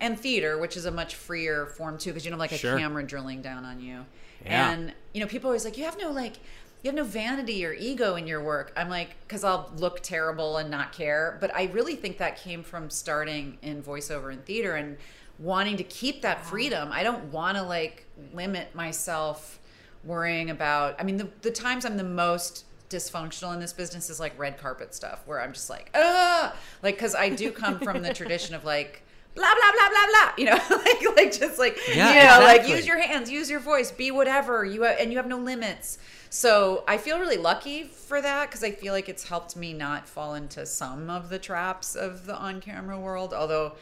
and 0.00 0.18
theater, 0.18 0.58
which 0.58 0.76
is 0.76 0.84
a 0.84 0.90
much 0.90 1.14
freer 1.14 1.66
form 1.66 1.96
too, 1.96 2.10
because 2.10 2.24
you 2.24 2.32
know, 2.32 2.36
like 2.36 2.50
a 2.52 2.58
Sure. 2.58 2.76
camera 2.76 3.04
drilling 3.04 3.40
down 3.40 3.64
on 3.64 3.80
you. 3.80 4.04
Yeah. 4.44 4.72
And 4.72 4.92
you 5.14 5.20
know, 5.20 5.28
people 5.28 5.48
always 5.48 5.64
like, 5.64 5.78
you 5.78 5.84
have 5.84 5.96
no 5.98 6.10
like, 6.10 6.38
you 6.82 6.88
have 6.88 6.96
no 6.96 7.04
vanity 7.04 7.64
or 7.64 7.72
ego 7.72 8.16
in 8.16 8.26
your 8.26 8.42
work. 8.42 8.72
I'm 8.76 8.88
like, 8.88 9.10
because 9.20 9.44
I'll 9.44 9.70
look 9.76 10.00
terrible 10.02 10.56
and 10.56 10.68
not 10.68 10.92
care. 10.92 11.38
But 11.40 11.54
I 11.54 11.66
really 11.66 11.94
think 11.94 12.18
that 12.18 12.36
came 12.36 12.64
from 12.64 12.90
starting 12.90 13.58
in 13.62 13.84
voiceover 13.84 14.32
and 14.32 14.44
theater 14.44 14.74
and 14.74 14.96
wanting 15.38 15.76
to 15.76 15.84
keep 15.84 16.22
that 16.22 16.44
freedom. 16.44 16.90
I 16.90 17.04
don't 17.04 17.26
want 17.26 17.56
to 17.56 17.62
like 17.62 18.06
limit 18.34 18.74
myself 18.74 19.60
worrying 20.04 20.50
about. 20.50 20.96
I 20.98 21.04
mean, 21.04 21.16
the 21.16 21.28
the 21.42 21.50
times 21.50 21.84
I'm 21.84 21.96
the 21.96 22.04
most 22.04 22.64
dysfunctional 22.90 23.54
in 23.54 23.60
this 23.60 23.72
business 23.72 24.10
is 24.10 24.20
like 24.20 24.38
red 24.38 24.58
carpet 24.58 24.94
stuff 24.94 25.22
where 25.26 25.40
I'm 25.40 25.52
just 25.52 25.70
like, 25.70 25.90
ah, 25.94 26.54
like 26.82 26.96
because 26.96 27.14
I 27.14 27.30
do 27.30 27.50
come 27.50 27.78
from 27.78 28.02
the 28.02 28.12
tradition 28.14 28.54
of 28.54 28.64
like 28.64 29.02
blah 29.34 29.44
blah 29.54 29.72
blah 29.72 29.88
blah 29.88 30.06
blah. 30.10 30.32
You 30.36 30.44
know, 30.46 30.76
like 30.84 31.16
like 31.16 31.38
just 31.38 31.58
like 31.58 31.78
Yeah, 31.94 32.08
you 32.08 32.40
know, 32.40 32.46
like 32.46 32.68
use 32.68 32.86
your 32.86 33.00
hands, 33.00 33.30
use 33.30 33.50
your 33.50 33.60
voice, 33.60 33.90
be 33.90 34.10
whatever 34.10 34.64
you 34.64 34.82
have, 34.82 34.98
and 34.98 35.10
you 35.10 35.18
have 35.18 35.26
no 35.26 35.38
limits. 35.38 35.98
So 36.30 36.82
I 36.88 36.96
feel 36.96 37.18
really 37.18 37.36
lucky 37.36 37.84
for 37.84 38.22
that 38.22 38.48
because 38.48 38.64
I 38.64 38.70
feel 38.70 38.94
like 38.94 39.08
it's 39.10 39.24
helped 39.24 39.54
me 39.54 39.74
not 39.74 40.08
fall 40.08 40.34
into 40.34 40.64
some 40.64 41.10
of 41.10 41.28
the 41.28 41.38
traps 41.38 41.94
of 41.94 42.24
the 42.24 42.34
on-camera 42.34 42.98
world. 42.98 43.34
Although, 43.34 43.72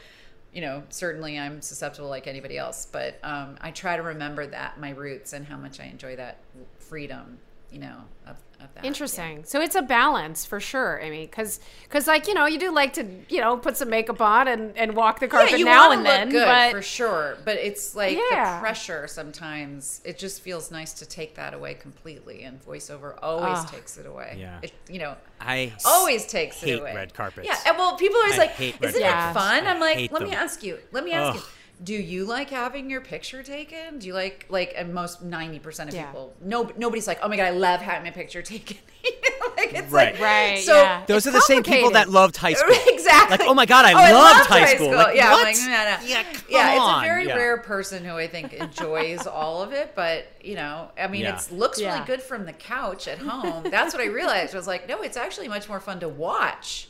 you 0.52 0.60
know, 0.60 0.82
certainly 0.88 1.38
I'm 1.38 1.62
susceptible 1.62 2.08
like 2.08 2.26
anybody 2.26 2.58
else. 2.58 2.86
But 2.90 3.18
um, 3.22 3.56
I 3.60 3.70
try 3.70 3.96
to 3.96 4.02
remember 4.02 4.46
that 4.46 4.80
my 4.80 4.90
roots 4.90 5.32
and 5.32 5.46
how 5.46 5.56
much 5.56 5.80
I 5.80 5.84
enjoy 5.84 6.16
that 6.16 6.38
freedom. 6.78 7.38
You 7.72 7.78
know, 7.78 7.98
of, 8.26 8.36
of 8.60 8.74
that. 8.74 8.84
Interesting. 8.84 9.44
So 9.44 9.60
it's 9.60 9.76
a 9.76 9.82
balance 9.82 10.44
for 10.44 10.58
sure. 10.58 11.00
I 11.02 11.08
mean, 11.08 11.26
because 11.26 11.60
like 12.08 12.26
you 12.26 12.34
know 12.34 12.46
you 12.46 12.58
do 12.58 12.72
like 12.72 12.92
to 12.94 13.06
you 13.28 13.40
know 13.40 13.56
put 13.56 13.76
some 13.76 13.90
makeup 13.90 14.20
on 14.20 14.48
and, 14.48 14.76
and 14.76 14.96
walk 14.96 15.20
the 15.20 15.28
carpet 15.28 15.52
yeah, 15.52 15.56
you 15.58 15.64
now 15.66 15.92
and 15.92 16.02
look 16.02 16.10
then, 16.10 16.28
good 16.30 16.44
but 16.46 16.72
for 16.72 16.82
sure. 16.82 17.38
But 17.44 17.58
it's 17.58 17.94
like 17.94 18.18
Yeah. 18.30 18.56
the 18.56 18.60
pressure 18.60 19.06
sometimes. 19.06 20.00
It 20.04 20.18
just 20.18 20.42
feels 20.42 20.70
nice 20.72 20.92
to 20.94 21.06
take 21.06 21.36
that 21.36 21.54
away 21.54 21.74
completely, 21.74 22.42
and 22.42 22.60
voiceover 22.64 23.16
always 23.22 23.58
Ah. 23.58 23.64
takes 23.70 23.96
it 23.98 24.06
away. 24.06 24.36
Yeah. 24.38 24.58
it, 24.62 24.72
you 24.88 24.98
know, 24.98 25.16
I 25.40 25.72
always 25.84 26.26
takes 26.26 26.60
hate 26.60 26.74
it 26.74 26.80
away. 26.80 26.94
red 26.94 27.14
carpets. 27.14 27.46
Yeah, 27.46 27.56
and 27.66 27.78
well, 27.78 27.96
people 27.96 28.18
are 28.18 28.24
always 28.24 28.34
I 28.38 28.42
like, 28.42 28.50
hate 28.50 28.80
red 28.80 28.88
"Isn't 28.90 29.02
carpets. 29.02 29.30
it 29.30 29.34
fun?" 29.38 29.66
I 29.66 29.70
I'm 29.70 29.80
like, 29.80 29.96
hate 29.96 30.12
"Let 30.12 30.22
me 30.22 30.32
ask 30.34 30.62
you. 30.64 30.78
Let 30.90 31.04
me 31.04 31.12
ask 31.12 31.38
you." 31.38 31.44
Ugh. 31.80 31.84
Do 31.86 31.94
you 31.94 32.24
like 32.26 32.50
having 32.50 32.90
your 32.90 33.00
picture 33.00 33.42
taken? 33.42 33.98
Do 33.98 34.06
you 34.06 34.14
like 34.14 34.46
like 34.50 34.74
and 34.76 34.92
most 34.92 35.22
ninety 35.22 35.58
percent 35.58 35.88
of 35.88 35.94
Yeah. 35.96 36.06
people 36.06 36.34
no 36.42 36.70
nobody's 36.76 37.06
like 37.06 37.18
oh 37.22 37.28
my 37.28 37.36
god 37.36 37.46
I 37.46 37.50
love 37.50 37.80
having 37.80 38.04
my 38.04 38.10
picture 38.10 38.42
taken. 38.42 38.76
like 39.56 39.72
it's 39.72 39.90
Right. 39.90 40.12
like 40.14 40.20
Right, 40.22 40.58
So 40.58 40.74
yeah. 40.82 41.04
Those 41.06 41.26
are 41.26 41.30
the 41.30 41.40
same 41.40 41.62
people 41.62 41.90
that 41.92 42.10
loved 42.10 42.36
high 42.36 42.52
school. 42.52 42.76
exactly. 42.86 43.38
Like, 43.38 43.48
oh 43.48 43.54
my 43.54 43.64
God, 43.66 43.86
I 43.86 43.92
Oh, 44.10 44.14
loved 44.14 44.46
high 44.46 44.66
school. 44.74 44.92
Like, 44.94 45.16
yeah, 45.16 45.30
what? 45.32 45.44
Like, 45.44 45.56
no, 45.56 45.64
no. 45.68 45.96
Yeah, 46.06 46.22
come 46.24 46.42
yeah, 46.50 46.72
it's 46.72 46.80
on. 46.80 47.02
a 47.04 47.06
very 47.06 47.26
Yeah. 47.26 47.36
rare 47.36 47.58
person 47.58 48.04
who 48.04 48.14
I 48.14 48.26
think 48.26 48.52
enjoys 48.52 49.26
all 49.26 49.62
of 49.62 49.72
it. 49.72 49.92
But 49.94 50.26
you 50.42 50.56
know, 50.56 50.90
I 50.98 51.06
mean, 51.08 51.22
Yeah. 51.22 51.38
it 51.38 51.50
looks 51.52 51.80
Yeah. 51.80 51.94
really 51.94 52.06
good 52.06 52.20
from 52.22 52.44
the 52.44 52.52
couch 52.52 53.08
at 53.08 53.18
home. 53.18 53.64
That's 53.70 53.94
what 53.94 54.02
I 54.02 54.06
realized. 54.06 54.54
I 54.54 54.58
was 54.58 54.66
like, 54.66 54.86
no, 54.88 55.00
it's 55.02 55.16
actually 55.16 55.48
much 55.48 55.66
more 55.68 55.80
fun 55.80 56.00
to 56.00 56.08
watch 56.10 56.88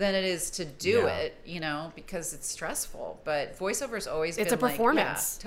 than 0.00 0.14
it 0.14 0.24
is 0.24 0.50
to 0.52 0.64
do 0.64 1.02
Yeah. 1.06 1.16
it. 1.16 1.34
You 1.44 1.60
know, 1.60 1.92
because 1.94 2.32
it's 2.34 2.48
stressful. 2.50 3.20
But 3.24 3.56
voiceover's 3.58 4.06
always 4.08 4.38
It's 4.38 4.50
been 4.50 4.58
a 4.58 4.62
like, 4.62 4.72
yeah, 4.72 4.76
performance. 4.76 5.40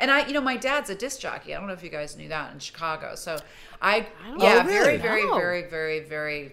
and 0.00 0.10
I, 0.10 0.26
you 0.26 0.32
know, 0.32 0.40
my 0.40 0.56
dad's 0.56 0.90
a 0.90 0.94
disc 0.94 1.20
jockey. 1.20 1.54
I 1.54 1.58
don't 1.58 1.66
know 1.68 1.74
if 1.74 1.82
you 1.84 1.90
guys 1.90 2.16
knew 2.16 2.28
that 2.28 2.52
in 2.52 2.58
Chicago. 2.58 3.14
So 3.14 3.38
I, 3.82 4.06
don't 4.26 4.40
yeah, 4.40 4.62
Oh, 4.64 4.66
very, 4.66 4.86
really? 4.86 4.96
very, 4.98 5.26
No. 5.26 5.34
very, 5.36 5.62
very, 5.68 6.00
very 6.00 6.52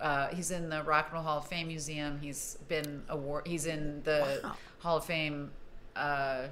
uh, 0.00 0.28
he's 0.34 0.50
in 0.50 0.68
the 0.68 0.82
Rock 0.82 1.06
and 1.06 1.14
Roll 1.14 1.22
Hall 1.22 1.38
of 1.38 1.46
Fame 1.46 1.68
Museum. 1.68 2.18
He's 2.20 2.58
been 2.68 3.04
award. 3.08 3.46
He's 3.46 3.66
in 3.66 4.02
the 4.02 4.52
Hall 4.80 4.96
of 4.96 5.04
Fame. 5.04 5.52
Uh, 5.94 6.48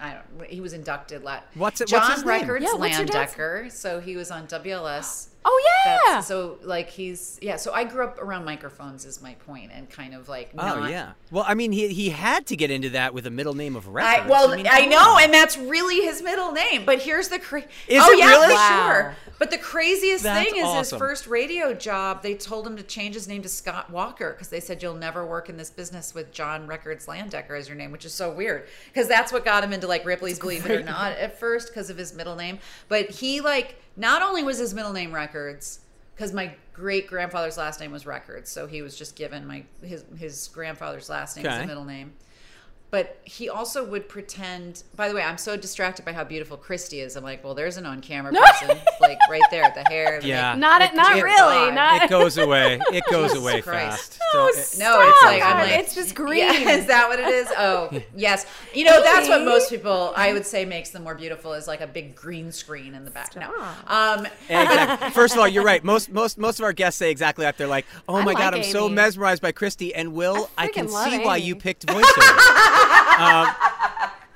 I 0.00 0.14
don't. 0.14 0.48
He 0.50 0.60
was 0.62 0.72
inducted. 0.72 1.22
La- 1.22 1.40
What's 1.54 1.80
it- 1.82 1.88
John 1.88 2.00
what's 2.00 2.14
his 2.14 2.24
name? 2.24 2.40
Records 2.40 2.64
Yeah, 2.64 2.72
your 2.98 3.04
dad's- 3.06 3.34
Landecker. 3.34 3.70
So 3.72 4.00
he 4.00 4.16
was 4.16 4.30
on 4.30 4.46
WLS. 4.46 5.28
Oh 5.48 5.62
yeah. 5.86 5.98
That's, 6.08 6.26
so 6.26 6.58
like 6.64 6.90
he's 6.90 7.38
yeah. 7.40 7.54
So 7.54 7.72
I 7.72 7.84
grew 7.84 8.02
up 8.04 8.18
around 8.20 8.44
microphones 8.44 9.04
is 9.04 9.22
my 9.22 9.34
point, 9.46 9.70
and 9.72 9.88
kind 9.88 10.12
of 10.12 10.28
like 10.28 10.50
Oh 10.58 10.66
not, 10.66 10.90
yeah. 10.90 11.12
Well, 11.30 11.44
I 11.46 11.54
mean, 11.54 11.70
he 11.70 11.86
he 11.88 12.10
had 12.10 12.46
to 12.46 12.56
get 12.56 12.72
into 12.72 12.90
that 12.90 13.14
with 13.14 13.26
a 13.26 13.30
middle 13.30 13.54
name 13.54 13.76
of 13.76 13.86
records. 13.86 14.26
I, 14.26 14.28
well, 14.28 14.52
I, 14.52 14.56
mean, 14.56 14.66
come 14.66 14.88
know, 14.90 14.98
on. 14.98 15.22
and 15.22 15.32
that's 15.32 15.56
really 15.56 16.04
his 16.04 16.20
middle 16.20 16.50
name. 16.50 16.84
But 16.84 17.00
here's 17.00 17.28
the 17.28 17.38
cra- 17.38 17.62
Is 17.86 18.02
oh 18.02 18.12
yeah, 18.12 18.26
really? 18.30 18.46
for 18.48 18.54
Wow. 18.54 18.88
sure. 18.90 19.16
But 19.38 19.50
the 19.50 19.58
craziest 19.58 20.24
That's 20.24 20.50
thing 20.50 20.60
is 20.64 20.74
his 20.90 20.98
first 20.98 21.26
radio 21.26 21.74
job. 21.74 22.22
They 22.22 22.34
told 22.34 22.66
him 22.66 22.76
to 22.78 22.82
change 22.82 23.14
his 23.14 23.28
name 23.28 23.42
to 23.42 23.48
Scott 23.48 23.90
Walker 23.90 24.32
because 24.32 24.48
they 24.48 24.60
said 24.60 24.82
you'll 24.82 24.94
never 24.94 25.26
work 25.26 25.48
in 25.48 25.56
this 25.58 25.70
business 25.70 26.14
with 26.14 26.32
John 26.32 26.66
Records 26.66 27.06
Landecker 27.06 27.56
as 27.56 27.68
your 27.68 27.76
name, 27.76 27.92
which 27.92 28.04
is 28.04 28.14
so 28.14 28.32
weird 28.32 28.66
because 28.92 29.06
that's 29.08 29.32
what 29.32 29.44
got 29.44 29.62
him 29.62 29.72
into 29.72 29.86
like 29.86 30.04
Ripley's 30.04 30.38
Believe 30.38 30.64
It 30.66 30.80
or 30.80 30.82
Not 30.82 31.12
at 31.12 31.38
first 31.38 31.68
because 31.68 31.90
of 31.90 31.98
his 31.98 32.14
middle 32.14 32.34
name. 32.34 32.58
But 32.88 33.10
he 33.10 33.40
like 33.42 33.80
not 33.96 34.22
only 34.22 34.42
was 34.42 34.58
his 34.58 34.74
middle 34.74 34.92
name 34.92 35.12
Records 35.14 35.80
because 36.14 36.32
my 36.32 36.54
great 36.72 37.06
grandfather's 37.06 37.56
last 37.58 37.80
name 37.80 37.92
was 37.92 38.06
Records, 38.06 38.50
so 38.50 38.66
he 38.66 38.82
was 38.82 38.96
just 38.96 39.16
given 39.16 39.46
my 39.46 39.64
his 39.82 40.04
his 40.18 40.48
grandfather's 40.48 41.08
last 41.08 41.36
name 41.36 41.46
as 41.46 41.54
Okay. 41.54 41.64
a 41.64 41.66
middle 41.66 41.84
name. 41.84 42.14
But 42.96 43.18
he 43.24 43.50
also 43.50 43.84
would 43.84 44.08
pretend. 44.08 44.82
By 44.96 45.10
the 45.10 45.14
way, 45.14 45.20
I'm 45.22 45.36
so 45.36 45.54
distracted 45.54 46.06
by 46.06 46.14
how 46.14 46.24
beautiful 46.24 46.56
Christy 46.56 47.00
is. 47.00 47.14
I'm 47.14 47.22
like, 47.22 47.44
well, 47.44 47.54
there's 47.54 47.76
an 47.76 47.84
on-camera 47.84 48.32
person, 48.32 48.78
like 49.02 49.18
right 49.28 49.42
there, 49.50 49.64
at 49.64 49.74
the 49.74 49.82
hair. 49.86 50.18
the 50.22 50.28
Yeah. 50.28 50.54
makeup. 50.54 50.58
Not 50.60 50.80
it. 50.80 50.94
Not 50.94 51.18
it- 51.18 51.22
really. 51.22 51.72
Not. 51.72 52.04
it 52.04 52.08
goes 52.08 52.38
away. 52.38 52.80
It 52.94 53.04
goes 53.10 53.32
Jesus 53.32 53.38
away 53.42 53.60
Christ. 53.60 54.14
fast. 54.14 54.18
No, 54.32 54.40
Don't- 54.40 54.48
it- 54.58 54.78
No, 54.78 55.08
it's 55.10 55.22
like 55.24 55.42
I'm 55.42 55.58
like 55.58 55.72
It's 55.78 55.94
just 55.94 56.14
green. 56.22 56.38
Yeah, 56.38 56.70
is 56.70 56.86
that 56.86 57.06
what 57.10 57.20
it 57.20 57.28
is? 57.28 57.48
Oh, 57.58 57.90
yes. 58.16 58.46
You 58.72 58.84
know, 58.84 59.02
that's 59.02 59.28
what 59.28 59.44
most 59.44 59.68
people 59.68 60.14
I 60.16 60.32
would 60.32 60.46
say 60.46 60.64
makes 60.64 60.88
them 60.88 61.02
more 61.04 61.14
beautiful 61.14 61.52
is 61.52 61.68
like 61.68 61.82
a 61.82 61.86
big 61.86 62.16
green 62.16 62.50
screen 62.50 62.94
in 62.94 63.04
the 63.04 63.10
back. 63.10 63.36
No. 63.36 63.52
Um, 63.88 64.26
Exactly. 64.48 65.10
First 65.10 65.34
of 65.34 65.40
all, 65.40 65.48
you're 65.48 65.64
right. 65.64 65.84
Most 65.84 66.10
most 66.10 66.38
most 66.38 66.60
of 66.60 66.64
our 66.64 66.72
guests 66.72 66.98
say 66.98 67.10
exactly 67.10 67.44
that. 67.44 67.58
They're 67.58 67.66
like, 67.66 67.84
"Oh 68.08 68.14
my 68.20 68.24
like 68.32 68.38
god, 68.38 68.54
I'm 68.54 68.62
so 68.62 68.88
mesmerized 68.88 69.42
by 69.42 69.52
Christy." 69.52 69.94
And 69.94 70.14
Will, 70.14 70.48
I, 70.56 70.64
I 70.64 70.68
can 70.68 70.86
freaking 70.86 70.92
love 70.92 71.10
see 71.10 71.18
why 71.18 71.36
you 71.36 71.56
picked 71.56 71.84
voiceover. 71.84 72.84
Um, 73.18 73.48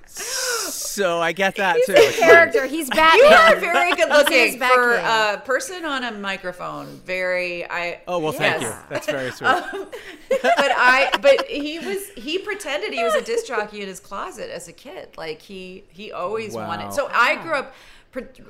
so 0.06 1.20
I 1.20 1.32
get 1.32 1.56
that 1.56 1.76
too. 1.86 1.92
It's 1.96 2.18
fine. 2.18 2.28
character. 2.28 2.66
He's 2.66 2.88
Batman. 2.90 3.16
you 3.18 3.24
are 3.24 3.56
very 3.60 3.92
good 3.94 4.08
looking 4.08 4.36
He's 4.36 4.54
for 4.54 4.58
Batman. 4.96 5.34
a 5.34 5.40
person 5.40 5.84
on 5.84 6.04
a 6.04 6.10
microphone. 6.12 7.00
Very, 7.04 7.68
I. 7.70 8.00
Oh 8.08 8.18
well, 8.18 8.32
thank 8.32 8.62
you. 8.62 8.72
That's 8.88 9.06
very 9.06 9.30
sweet. 9.30 9.48
but 9.48 10.72
I 10.76 11.10
but 11.22 11.46
he 11.46 11.78
was 11.78 12.08
he 12.16 12.38
pretended 12.38 12.92
he 12.92 13.02
was 13.04 13.14
a 13.14 13.22
disc 13.22 13.46
jockey 13.46 13.82
in 13.82 13.88
his 13.88 14.00
closet 14.00 14.50
as 14.50 14.68
a 14.68 14.72
kid. 14.72 15.10
Like 15.16 15.40
he 15.40 15.84
he 15.90 16.12
always 16.12 16.54
Wow. 16.54 16.66
wanted. 16.68 16.92
So 16.92 17.08
I 17.12 17.36
grew 17.36 17.54
up 17.54 17.72
pr- 17.72 17.78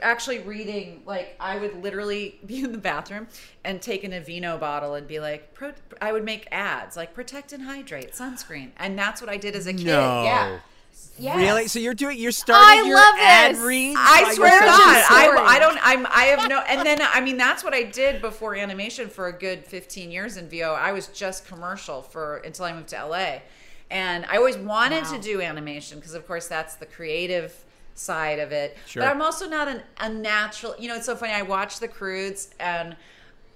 actually 0.02 0.38
reading 0.38 1.02
like 1.04 1.36
I 1.38 1.58
would 1.58 1.82
literally 1.82 2.38
be 2.46 2.60
in 2.60 2.72
the 2.72 2.78
bathroom 2.78 3.28
and 3.64 3.80
take 3.80 4.04
an 4.04 4.12
Aveeno 4.12 4.58
bottle 4.58 4.94
and 4.94 5.06
be 5.06 5.20
like 5.20 5.54
Pro, 5.54 5.72
I 6.00 6.12
would 6.12 6.24
make 6.24 6.48
ads 6.50 6.96
like 6.96 7.14
protect 7.14 7.52
and 7.52 7.62
hydrate 7.64 8.12
sunscreen 8.12 8.70
and 8.76 8.98
that's 8.98 9.20
what 9.20 9.30
I 9.30 9.36
did 9.36 9.54
as 9.54 9.66
a 9.66 9.72
kid. 9.72 9.86
No. 9.86 10.22
Yeah. 10.24 10.58
Yes. 11.18 11.36
Really? 11.36 11.68
So 11.68 11.78
you're 11.78 11.94
doing 11.94 12.18
you're 12.18 12.32
starting 12.32 12.84
I 12.84 12.86
your 12.86 12.96
love 12.96 13.14
ad 13.18 13.54
this. 13.54 13.62
reads? 13.62 13.96
I 13.98 14.32
swear 14.34 14.60
to? 14.60 14.66
God, 14.66 15.04
I. 15.10 15.56
I 15.56 15.58
don't. 15.58 15.78
I'm. 15.82 16.06
I 16.06 16.24
have 16.24 16.48
no. 16.48 16.60
And 16.60 16.84
then 16.84 16.98
I 17.00 17.20
mean, 17.20 17.36
that's 17.36 17.62
what 17.62 17.74
I 17.74 17.82
did 17.82 18.20
before 18.20 18.54
animation 18.54 19.08
for 19.08 19.28
a 19.28 19.32
good 19.32 19.64
15 19.64 20.10
years 20.10 20.36
in 20.36 20.48
VO. 20.48 20.72
I 20.72 20.92
was 20.92 21.08
just 21.08 21.46
commercial 21.46 22.02
for 22.02 22.38
until 22.38 22.64
I 22.64 22.72
moved 22.72 22.88
to 22.88 23.06
LA, 23.06 23.40
and 23.90 24.24
I 24.26 24.36
always 24.36 24.56
wanted 24.56 25.04
to 25.06 25.18
do 25.18 25.40
animation 25.40 25.98
because, 25.98 26.14
of 26.14 26.26
course, 26.26 26.48
that's 26.48 26.76
the 26.76 26.86
creative 26.86 27.64
side 27.94 28.38
of 28.38 28.52
it. 28.52 28.76
Sure. 28.86 29.02
But 29.02 29.10
I'm 29.10 29.22
also 29.22 29.48
not 29.48 29.68
an, 29.68 29.82
a 29.98 30.08
natural. 30.08 30.74
You 30.78 30.88
know, 30.88 30.96
it's 30.96 31.06
so 31.06 31.16
funny. 31.16 31.32
I 31.32 31.42
watch 31.42 31.80
the 31.80 31.88
Croods 31.88 32.50
and. 32.58 32.96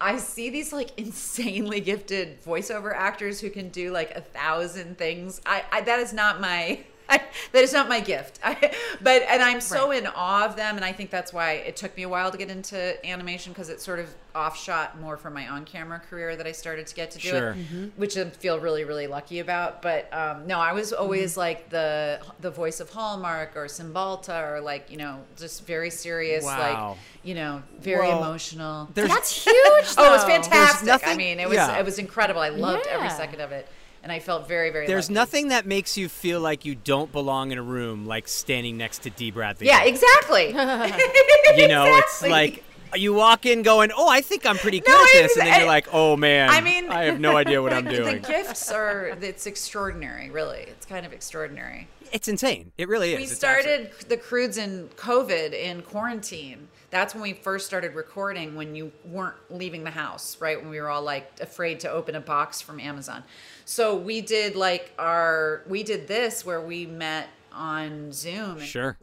I 0.01 0.19
see 0.19 0.51
these 0.51 0.73
like 0.73 0.91
insanely 0.99 1.81
gifted 1.81 2.43
voiceover 2.43 2.93
actors 2.95 3.41
who 3.41 3.49
can 3.49 3.69
do 3.69 3.93
like 3.93 4.11
a 4.11 4.21
thousand 4.21 4.99
things. 4.99 5.41
I, 5.47 5.63
I 5.71 5.81
that 5.83 6.01
is 6.01 6.13
not 6.13 6.41
my 6.41 6.81
I, 7.09 7.21
that 7.53 7.63
is 7.63 7.73
not 7.73 7.89
my 7.89 8.01
gift. 8.01 8.39
I, 8.43 8.73
but 9.03 9.23
and 9.23 9.43
I'm 9.43 9.61
so 9.61 9.91
in 9.91 10.07
awe 10.07 10.45
of 10.47 10.57
them, 10.57 10.77
and 10.77 10.85
I 10.85 10.93
think 10.93 11.11
that's 11.11 11.33
why 11.33 11.53
it 11.53 11.77
took 11.77 11.97
me 11.97 12.03
a 12.05 12.09
while 12.09 12.31
to 12.31 12.39
get 12.39 12.51
into 12.51 13.07
animation 13.07 13.53
because 13.53 13.69
it 13.69 13.81
sort 13.81 13.99
of 14.01 14.15
offshot 14.35 15.01
more 15.01 15.17
from 15.17 15.33
my 15.33 15.47
on-camera 15.47 16.01
career 16.11 16.35
that 16.35 16.45
I 16.45 16.51
started 16.51 16.89
to 16.89 16.95
get 16.97 17.13
to 17.13 17.19
do 17.19 17.29
Sure. 17.29 17.51
it, 17.53 17.93
which 17.97 18.17
I 18.17 18.25
feel 18.31 18.59
really 18.59 18.85
really 18.85 19.07
lucky 19.07 19.39
about. 19.39 19.81
But 19.83 20.13
um, 20.13 20.47
no, 20.47 20.59
I 20.59 20.73
was 20.73 20.93
always 20.93 21.37
like 21.37 21.71
the 21.71 22.21
the 22.41 22.51
voice 22.51 22.81
of 22.81 22.91
Hallmark 22.91 23.57
or 23.57 23.67
Cymbalta 23.67 24.53
or 24.53 24.61
like 24.61 24.91
you 24.91 24.97
know 24.97 25.21
just 25.37 25.67
very 25.67 25.91
serious, 25.91 26.45
Wow. 26.45 26.89
like 26.91 26.99
you 27.23 27.35
know 27.35 27.63
very 27.81 28.01
Well, 28.09 28.19
emotional. 28.25 28.89
That's 28.95 29.45
huge. 29.45 29.55
Oh, 29.97 30.07
it 30.07 30.11
was 30.11 30.23
though. 30.23 30.29
fantastic. 30.29 31.07
I 31.07 31.15
mean, 31.17 31.39
it 31.39 31.49
was 31.49 31.57
yeah. 31.57 31.79
it 31.79 31.85
was 31.85 31.99
incredible. 31.99 32.41
I 32.41 32.49
loved 32.49 32.87
every 32.89 33.11
second 33.11 33.41
of 33.41 33.53
it, 33.53 33.69
and 34.05 34.13
I 34.13 34.21
felt 34.21 34.47
very 34.47 34.71
very. 34.71 34.87
there's 34.87 35.09
lucky. 35.09 35.15
nothing 35.15 35.49
that 35.49 35.67
makes 35.67 35.97
you 35.97 36.09
feel 36.09 36.41
like 36.41 36.65
you 36.65 36.77
don't 36.77 37.11
belong 37.11 37.51
in 37.51 37.59
a 37.59 37.63
room 37.63 38.07
like 38.07 38.29
standing 38.29 38.77
next 38.77 38.99
to 39.03 39.11
D. 39.11 39.31
Bradley. 39.33 39.67
Yeah, 39.67 39.83
exactly. 39.85 40.55
You 41.57 41.69
know, 41.69 41.85
it's 41.87 42.23
like 42.23 42.65
you 42.97 43.15
walk 43.15 43.47
in 43.47 43.63
going, 43.63 43.91
"Oh, 43.97 44.09
I 44.09 44.21
think 44.21 44.45
I'm 44.47 44.57
pretty 44.57 44.81
good 44.81 44.89
No, 44.91 45.01
at 45.01 45.09
this," 45.13 45.37
and 45.37 45.47
then 45.47 45.53
exa- 45.53 45.59
you're 45.59 45.67
eh, 45.67 45.71
like, 45.71 45.89
"Oh 45.93 46.17
man, 46.17 46.51
I 46.51 46.61
mean, 46.61 46.91
I 46.91 47.05
have 47.05 47.21
no 47.21 47.37
idea 47.37 47.63
what 47.63 47.73
I'm 47.79 47.85
doing." 47.85 48.23
The 48.23 48.29
gifts 48.29 48.71
are 48.73 49.17
it's 49.21 49.47
extraordinary, 49.47 50.31
really. 50.31 50.61
It's 50.61 50.87
kind 50.87 51.07
of 51.07 51.13
extraordinary. 51.13 51.89
It's 52.13 52.29
insane. 52.29 52.73
It 52.79 52.89
really 52.89 53.13
is. 53.13 53.19
We 53.19 53.25
It's 53.25 53.37
started 53.37 53.91
the 54.09 54.17
Croods 54.17 54.57
in 54.59 54.89
COVID 54.97 55.53
in 55.53 55.83
quarantine. 55.83 56.69
That's 56.91 57.13
when 57.15 57.23
we 57.23 57.33
first 57.33 57.67
started 57.67 57.95
recording 57.95 58.55
when 58.55 58.75
you 58.77 58.93
weren't 59.05 59.35
leaving 59.51 59.83
the 59.85 59.91
house, 59.91 60.37
right? 60.41 60.61
When 60.61 60.71
we 60.71 60.81
were 60.81 60.89
all 60.89 61.03
like 61.03 61.29
afraid 61.41 61.81
to 61.81 61.91
open 61.91 62.15
a 62.15 62.21
box 62.21 62.61
from 62.61 62.79
Amazon. 62.79 63.25
So 63.65 63.97
we 63.97 64.21
did 64.21 64.57
like 64.57 64.93
our 64.99 65.63
we 65.69 65.83
did 65.83 66.07
this 66.09 66.45
where 66.45 66.61
we 66.61 66.87
met 66.87 67.29
on 67.53 68.13
Zoom 68.13 68.59
and 68.59 68.63
Sure. 68.63 68.97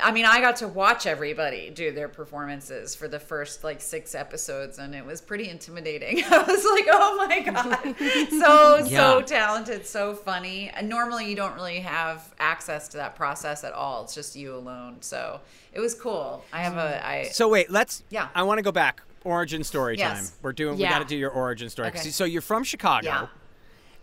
I 0.00 0.12
mean, 0.12 0.26
I 0.26 0.40
got 0.40 0.56
to 0.56 0.68
watch 0.68 1.06
everybody 1.06 1.70
do 1.70 1.90
their 1.90 2.08
performances 2.08 2.94
for 2.94 3.08
the 3.08 3.18
first 3.18 3.64
like 3.64 3.80
six 3.80 4.14
episodes, 4.14 4.78
and 4.78 4.94
it 4.94 5.04
was 5.04 5.20
pretty 5.20 5.48
intimidating. 5.48 6.22
I 6.30 6.38
was 6.42 6.64
like, 6.64 6.86
oh 6.88 7.16
my 7.26 7.40
God. 7.40 7.96
So, 8.38 8.84
so 8.86 9.22
talented, 9.22 9.86
so 9.86 10.14
funny. 10.14 10.70
And 10.70 10.88
normally 10.88 11.28
you 11.28 11.34
don't 11.34 11.54
really 11.54 11.80
have 11.80 12.32
access 12.38 12.86
to 12.88 12.98
that 12.98 13.16
process 13.16 13.64
at 13.64 13.72
all. 13.72 14.04
It's 14.04 14.14
just 14.14 14.36
you 14.36 14.54
alone. 14.54 14.98
So 15.00 15.40
it 15.72 15.80
was 15.80 15.94
cool. 15.94 16.44
I 16.52 16.62
have 16.62 16.76
a, 16.76 17.04
I, 17.04 17.24
So 17.32 17.48
wait, 17.48 17.68
let's. 17.70 18.04
Yeah. 18.10 18.28
I 18.36 18.44
want 18.44 18.58
to 18.58 18.62
go 18.62 18.72
back. 18.72 19.02
Origin 19.24 19.64
story 19.64 19.98
Yes. 19.98 20.30
time. 20.30 20.38
We're 20.42 20.52
doing. 20.52 20.76
We 20.76 20.82
Yeah. 20.82 20.90
got 20.90 20.98
to 21.00 21.04
do 21.06 21.16
your 21.16 21.30
origin 21.30 21.68
story. 21.70 21.88
Okay. 21.88 21.98
So 22.10 22.24
you're 22.24 22.40
from 22.42 22.62
Chicago. 22.62 23.06
Yeah. 23.08 23.26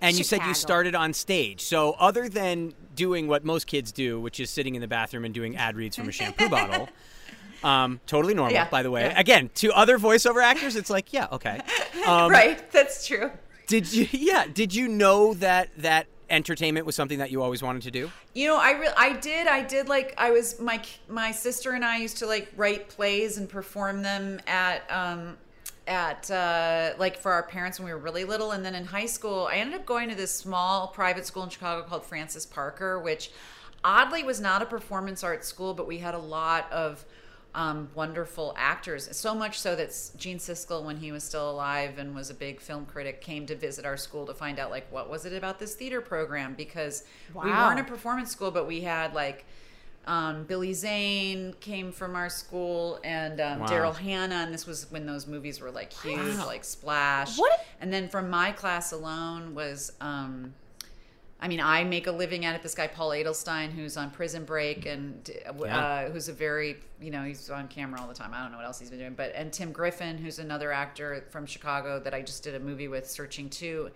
And 0.02 0.18
you 0.18 0.24
said 0.24 0.42
you 0.46 0.54
started 0.54 0.94
on 0.96 1.14
stage. 1.14 1.62
So 1.62 1.94
other 1.94 2.30
than 2.30 2.74
doing 2.96 3.28
what 3.28 3.44
most 3.44 3.66
kids 3.68 3.92
do, 3.92 4.20
which 4.20 4.40
is 4.40 4.50
sitting 4.50 4.76
in 4.76 4.82
the 4.82 4.88
bathroom 4.88 5.26
and 5.26 5.34
doing 5.34 5.56
ad 5.58 5.76
reads 5.76 5.96
from 5.96 6.10
a 6.10 6.12
shampoo 6.12 6.50
bottle, 6.50 6.90
um, 7.64 8.00
totally 8.06 8.34
normal, 8.34 8.54
Yeah, 8.54 8.70
by 8.70 8.84
the 8.84 8.92
way. 8.92 9.04
yeah. 9.04 9.20
Again, 9.20 9.50
to 9.56 9.72
other 9.74 9.98
voiceover 9.98 10.44
actors, 10.44 10.76
it's 10.76 10.90
like, 10.90 11.12
yeah, 11.14 11.28
okay. 11.32 11.60
Um, 12.06 12.30
right. 12.32 12.70
That's 12.72 13.08
true. 13.08 13.32
Did 13.66 13.92
you? 13.92 14.08
Yeah. 14.12 14.46
Did 14.54 14.76
you 14.76 14.88
know 14.88 15.34
that 15.36 15.70
that 15.78 16.06
entertainment 16.30 16.86
was 16.86 16.96
something 16.96 17.18
that 17.18 17.32
you 17.32 17.42
always 17.42 17.64
wanted 17.64 17.82
to 17.84 17.90
do? 17.90 18.12
You 18.36 18.48
know, 18.50 18.58
I 18.58 18.72
re- 18.74 18.94
I 18.96 19.14
did. 19.14 19.48
I 19.48 19.64
did 19.64 19.90
like 19.90 20.14
I 20.16 20.30
was 20.30 20.60
my 20.60 20.84
my 21.10 21.32
sister 21.32 21.72
and 21.72 21.84
I 21.84 21.98
used 21.98 22.18
to 22.18 22.28
like 22.28 22.52
write 22.56 22.90
plays 22.90 23.40
and 23.40 23.50
perform 23.50 24.04
them 24.04 24.40
at 24.46 24.84
um 24.92 25.38
at 25.88 26.30
uh 26.32 26.94
like 26.98 27.18
for 27.18 27.32
our 27.32 27.44
parents 27.44 27.80
when 27.80 27.86
we 27.86 27.94
were 27.94 28.00
really 28.00 28.26
little. 28.26 28.52
And 28.52 28.66
then 28.66 28.76
in 28.76 28.86
high 28.86 29.06
school 29.06 29.48
I 29.52 29.56
ended 29.56 29.80
up 29.80 29.86
going 29.86 30.10
to 30.10 30.16
this 30.16 30.32
small 30.32 30.88
private 30.88 31.26
school 31.26 31.44
in 31.44 31.50
Chicago 31.50 31.88
called 31.88 32.06
Francis 32.06 32.46
Parker 32.46 33.00
which 33.00 33.32
oddly 33.84 34.24
was 34.24 34.42
not 34.42 34.62
a 34.62 34.66
performance 34.66 35.24
arts 35.24 35.48
school 35.48 35.74
but 35.74 35.88
we 35.88 36.00
had 36.00 36.14
a 36.16 36.20
lot 36.20 36.72
of 36.72 37.06
um, 37.56 37.90
wonderful 37.96 38.54
actors. 38.58 39.08
So 39.16 39.34
much 39.34 39.60
so 39.60 39.76
that 39.78 39.96
Gene 40.18 40.38
Siskel, 40.38 40.84
when 40.84 40.98
he 40.98 41.14
was 41.14 41.24
still 41.24 41.50
alive 41.50 41.98
and 41.98 42.14
was 42.14 42.30
a 42.30 42.34
big 42.34 42.60
film 42.60 42.86
critic, 42.86 43.22
came 43.22 43.46
to 43.46 43.56
visit 43.56 43.86
our 43.86 43.96
school 43.96 44.26
to 44.26 44.34
find 44.34 44.60
out 44.60 44.70
like 44.70 44.92
what 44.92 45.10
was 45.10 45.26
it 45.26 45.34
about 45.34 45.58
this 45.58 45.74
theater 45.74 46.02
program? 46.02 46.54
Because 46.54 47.06
we 47.34 47.50
weren't 47.50 47.80
a 47.80 47.84
performance 47.86 48.30
school, 48.30 48.52
but 48.52 48.68
we 48.68 48.82
had 48.82 49.14
like 49.14 49.46
um, 50.08 50.44
Billy 50.46 50.74
Zane 50.74 51.54
came 51.60 51.92
from 51.92 52.16
our 52.16 52.30
school 52.30 53.00
and 53.04 53.40
um, 53.42 53.60
Wow. 53.60 53.68
Daryl 53.68 53.96
Hannah, 53.96 54.36
and 54.46 54.54
this 54.54 54.66
was 54.68 54.90
when 54.92 55.06
those 55.06 55.28
movies 55.28 55.60
were 55.60 55.72
like 55.72 55.92
huge, 55.94 56.38
like 56.38 56.64
Splash. 56.64 57.38
What? 57.38 57.66
And 57.82 57.92
then 57.94 58.10
from 58.10 58.30
my 58.30 58.52
class 58.52 58.92
alone 58.92 59.56
was. 59.56 59.92
Um, 60.02 60.54
I 61.38 61.50
mean, 61.50 61.60
I 61.60 61.84
make 61.84 62.08
a 62.08 62.12
living 62.12 62.46
at 62.46 62.56
it. 62.56 62.64
This 62.64 62.74
guy 62.74 62.88
Paul 62.88 63.10
Adelstein, 63.10 63.70
who's 63.72 63.98
on 63.98 64.10
Prison 64.10 64.46
Break, 64.46 64.86
and 64.86 65.30
uh, 65.46 65.54
Yeah. 65.66 66.10
who's 66.10 66.30
a 66.30 66.34
very, 66.34 66.78
you 67.02 67.12
know, 67.12 67.24
he's 67.24 67.50
on 67.50 67.68
camera 67.68 68.00
all 68.02 68.08
the 68.08 68.14
time. 68.14 68.32
I 68.34 68.42
don't 68.42 68.52
know 68.54 68.58
what 68.58 68.66
else 68.66 68.80
he's 68.80 68.90
been 68.90 69.00
doing, 69.00 69.14
but 69.16 69.34
and 69.36 69.52
Tim 69.52 69.74
Griffin, 69.74 70.18
who's 70.18 70.40
another 70.40 70.72
actor 70.72 71.26
from 71.30 71.46
Chicago 71.46 72.00
that 72.00 72.14
I 72.14 72.22
just 72.22 72.42
did 72.44 72.56
a 72.56 72.60
movie 72.60 72.88
with, 72.88 73.08
Searching 73.08 73.50
Two, 73.50 73.92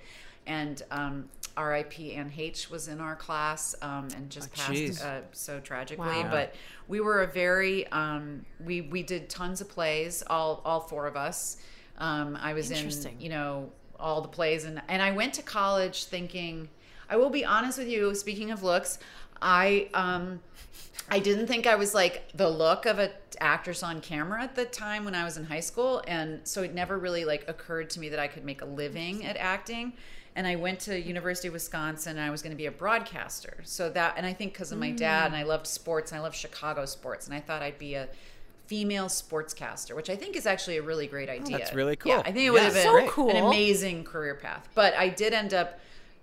and 0.48 0.82
um, 0.92 1.30
R.I.P. 1.58 2.14
Anne 2.14 2.32
Heche 2.32 2.70
was 2.70 2.88
in 2.88 3.00
our 3.02 3.16
class 3.16 3.76
um, 3.82 4.08
and 4.16 4.30
just 4.30 4.50
Oh, 4.54 4.56
passed 4.56 5.04
uh, 5.04 5.22
so 5.32 5.60
tragically. 5.60 6.08
Wow. 6.08 6.30
But 6.32 6.56
we 6.88 7.02
were 7.02 7.22
a 7.22 7.28
very, 7.28 7.86
um, 7.88 8.46
we 8.64 8.82
we 8.82 9.04
did 9.04 9.30
tons 9.30 9.62
of 9.62 9.70
plays, 9.70 10.24
all 10.28 10.62
all 10.64 10.80
four 10.80 11.06
of 11.06 11.16
us. 11.16 11.58
Um, 11.98 12.38
I 12.42 12.54
was 12.54 12.72
in, 12.72 12.90
you 13.20 13.30
know, 13.30 13.70
all 14.00 14.22
the 14.22 14.28
plays, 14.30 14.64
and 14.64 14.82
and 14.88 15.02
I 15.02 15.12
went 15.12 15.34
to 15.36 15.42
college 15.42 16.06
thinking. 16.06 16.70
I 17.12 17.18
will 17.18 17.32
be 17.32 17.44
honest 17.44 17.78
with 17.80 17.88
you. 17.90 18.14
Speaking 18.16 18.52
of 18.52 18.64
looks, 18.64 19.00
I 19.42 19.90
um, 19.94 20.40
I 21.10 21.20
didn't 21.20 21.48
think 21.48 21.68
I 21.68 21.76
was 21.76 21.94
like 21.94 22.30
the 22.36 22.48
look 22.50 22.86
of 22.86 23.00
an 23.00 23.10
actress 23.40 23.84
on 23.84 24.00
camera 24.00 24.44
at 24.44 24.56
the 24.56 24.66
time 24.66 25.06
when 25.06 25.16
I 25.16 25.24
was 25.24 25.38
in 25.38 25.46
high 25.46 25.60
school, 25.60 26.04
and 26.08 26.40
so 26.44 26.62
it 26.64 26.74
never 26.74 26.98
really 26.98 27.26
like 27.26 27.50
occurred 27.50 27.90
to 27.92 28.00
me 28.00 28.10
that 28.10 28.20
I 28.20 28.28
could 28.28 28.46
make 28.46 28.62
a 28.62 28.66
living 28.66 29.26
at 29.26 29.36
acting. 29.38 29.94
And 30.36 30.48
I 30.48 30.56
went 30.56 30.80
to 30.82 31.00
University 31.00 31.48
of 31.48 31.54
Wisconsin, 31.54 32.18
and 32.18 32.26
I 32.26 32.30
was 32.30 32.42
going 32.42 32.52
to 32.52 32.58
be 32.58 32.68
a 32.68 32.72
broadcaster. 32.72 33.58
So 33.64 33.90
that, 33.90 34.14
and 34.16 34.26
I 34.26 34.34
think 34.34 34.54
because 34.54 34.72
of 34.72 34.78
my 34.80 34.92
dad, 34.92 35.28
and 35.28 35.36
I 35.36 35.44
mm. 35.44 35.48
loved 35.48 35.68
sports, 35.68 36.12
and 36.12 36.20
I 36.20 36.22
love 36.22 36.36
Chicago 36.36 36.86
sports, 36.86 37.26
and 37.26 37.36
I 37.36 37.40
thought 37.40 37.62
I'd 37.62 37.80
be 37.80 37.96
a 37.96 38.08
female 38.68 39.08
sportscaster, 39.08 39.96
which 39.96 40.12
I 40.12 40.16
think 40.16 40.36
is 40.36 40.46
actually 40.46 40.78
a 40.78 40.82
really 40.84 41.08
great 41.08 41.28
oh, 41.28 41.34
idea. 41.34 41.58
that's 41.58 41.74
really 41.74 41.98
Yeah, 42.06 42.18
cool. 42.18 42.24
I 42.24 42.32
think 42.32 42.46
it 42.46 42.52
would 42.52 42.58
Yeah, 42.58 42.66
have 42.66 42.74
been 42.76 42.84
So 42.84 43.08
cool. 43.08 43.30
an 43.32 43.38
amazing 43.38 44.04
career 44.04 44.36
path. 44.36 44.70
But 44.76 44.94
I 44.94 45.10
did 45.10 45.34
end 45.34 45.56
up 45.56 45.80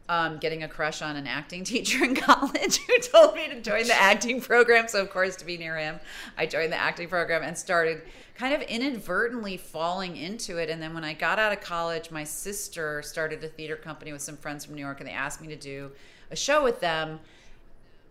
um, 0.09 0.39
getting 0.39 0.63
a 0.63 0.69
crush 0.69 1.03
on 1.03 1.17
an 1.17 1.27
acting 1.27 1.65
teacher 1.73 2.05
in 2.05 2.15
college 2.15 2.79
who 2.79 2.99
told 2.99 3.35
me 3.35 3.49
to 3.49 3.61
join 3.61 3.85
the 3.85 4.01
acting 4.01 4.41
program. 4.41 4.89
So, 4.89 5.01
of 5.01 5.11
course, 5.11 5.37
to 5.37 5.45
be 5.45 5.57
near 5.57 5.77
him, 5.77 6.01
I 6.37 6.47
joined 6.47 6.73
the 6.73 6.77
acting 6.77 7.09
program 7.09 7.43
and 7.43 7.57
started 7.57 8.03
kind 8.35 8.55
of 8.55 8.63
inadvertently 8.63 9.57
falling 9.57 10.17
into 10.17 10.59
it. 10.59 10.69
And 10.69 10.83
then 10.83 10.95
when 10.95 11.05
I 11.05 11.15
got 11.15 11.39
out 11.39 11.53
of 11.53 11.61
college, 11.61 12.11
my 12.11 12.25
sister 12.25 13.03
started 13.03 13.43
a 13.43 13.49
theater 13.49 13.77
company 13.77 14.13
with 14.13 14.23
some 14.23 14.37
friends 14.37 14.65
from 14.65 14.75
New 14.75 14.83
York, 14.83 15.01
and 15.01 15.09
they 15.09 15.15
asked 15.15 15.41
me 15.41 15.49
to 15.49 15.57
do 15.57 15.91
a 16.31 16.37
show 16.37 16.63
with 16.63 16.81
them 16.81 17.21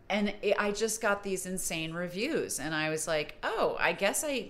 and 0.10 0.34
it, 0.42 0.56
I 0.60 0.72
just 0.72 1.02
got 1.02 1.24
these 1.24 1.46
insane 1.46 1.94
reviews, 1.94 2.60
and 2.60 2.76
I 2.76 2.90
was 2.90 3.08
like, 3.08 3.36
"Oh, 3.44 3.76
I 3.80 3.94
guess 3.94 4.24
I, 4.24 4.50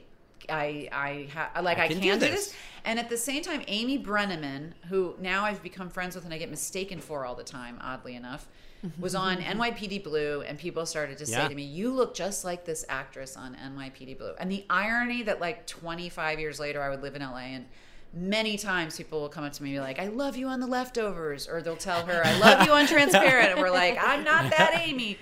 I, 0.49 0.89
I 0.91 1.27
ha- 1.33 1.61
like 1.61 1.77
I 1.79 1.85
I 1.85 1.87
can 1.87 1.99
can, 1.99 2.19
do 2.19 2.25
do 2.25 2.31
this. 2.31 2.47
this." 2.47 2.55
And 2.85 2.99
at 2.99 3.09
the 3.09 3.17
same 3.17 3.41
time, 3.41 3.63
Amy 3.67 3.97
Brenneman, 3.97 4.73
who 4.89 5.15
now 5.19 5.43
I've 5.45 5.63
become 5.63 5.89
friends 5.89 6.15
with 6.15 6.23
and 6.25 6.33
I 6.33 6.37
get 6.37 6.49
mistaken 6.51 6.99
for 6.99 7.25
all 7.25 7.33
the 7.35 7.43
time, 7.43 7.77
oddly 7.81 8.15
enough, 8.15 8.47
was 8.99 9.15
on 9.15 9.37
NYPD 9.37 10.03
Blue, 10.03 10.41
and 10.41 10.59
people 10.59 10.85
started 10.85 11.17
to 11.17 11.25
say 11.25 11.33
Yeah. 11.37 11.47
to 11.47 11.55
me, 11.55 11.63
"You 11.63 11.91
look 11.91 12.13
just 12.13 12.45
like 12.45 12.65
this 12.65 12.85
actress 12.89 13.35
on 13.35 13.55
NYPD 13.55 14.17
Blue." 14.17 14.33
And 14.39 14.51
the 14.51 14.65
irony 14.69 15.23
that 15.23 15.41
like 15.41 15.65
25 15.67 16.39
years 16.39 16.59
later, 16.59 16.81
I 16.81 16.89
would 16.89 17.01
live 17.01 17.15
in 17.15 17.21
LA 17.21 17.37
and. 17.55 17.65
Many 18.17 18.57
times 18.57 18.95
people 18.95 19.19
will 19.19 19.27
come 19.27 19.43
up 19.43 19.51
to 19.51 19.61
me 19.61 19.71
and 19.71 19.75
be 19.75 19.81
like, 19.81 19.99
I 19.99 20.07
love 20.07 20.37
you 20.37 20.47
on 20.47 20.61
the 20.61 20.67
leftovers. 20.67 21.49
Or 21.49 21.61
they'll 21.61 21.75
tell 21.75 22.05
her, 22.05 22.21
I 22.23 22.39
love 22.39 22.65
you 22.65 22.71
on 22.71 22.87
transparent. 22.95 23.49
And 23.51 23.59
we're 23.59 23.69
like, 23.71 23.97
I'm 24.01 24.23
not 24.23 24.51
that 24.51 24.83
Amy. 24.85 25.17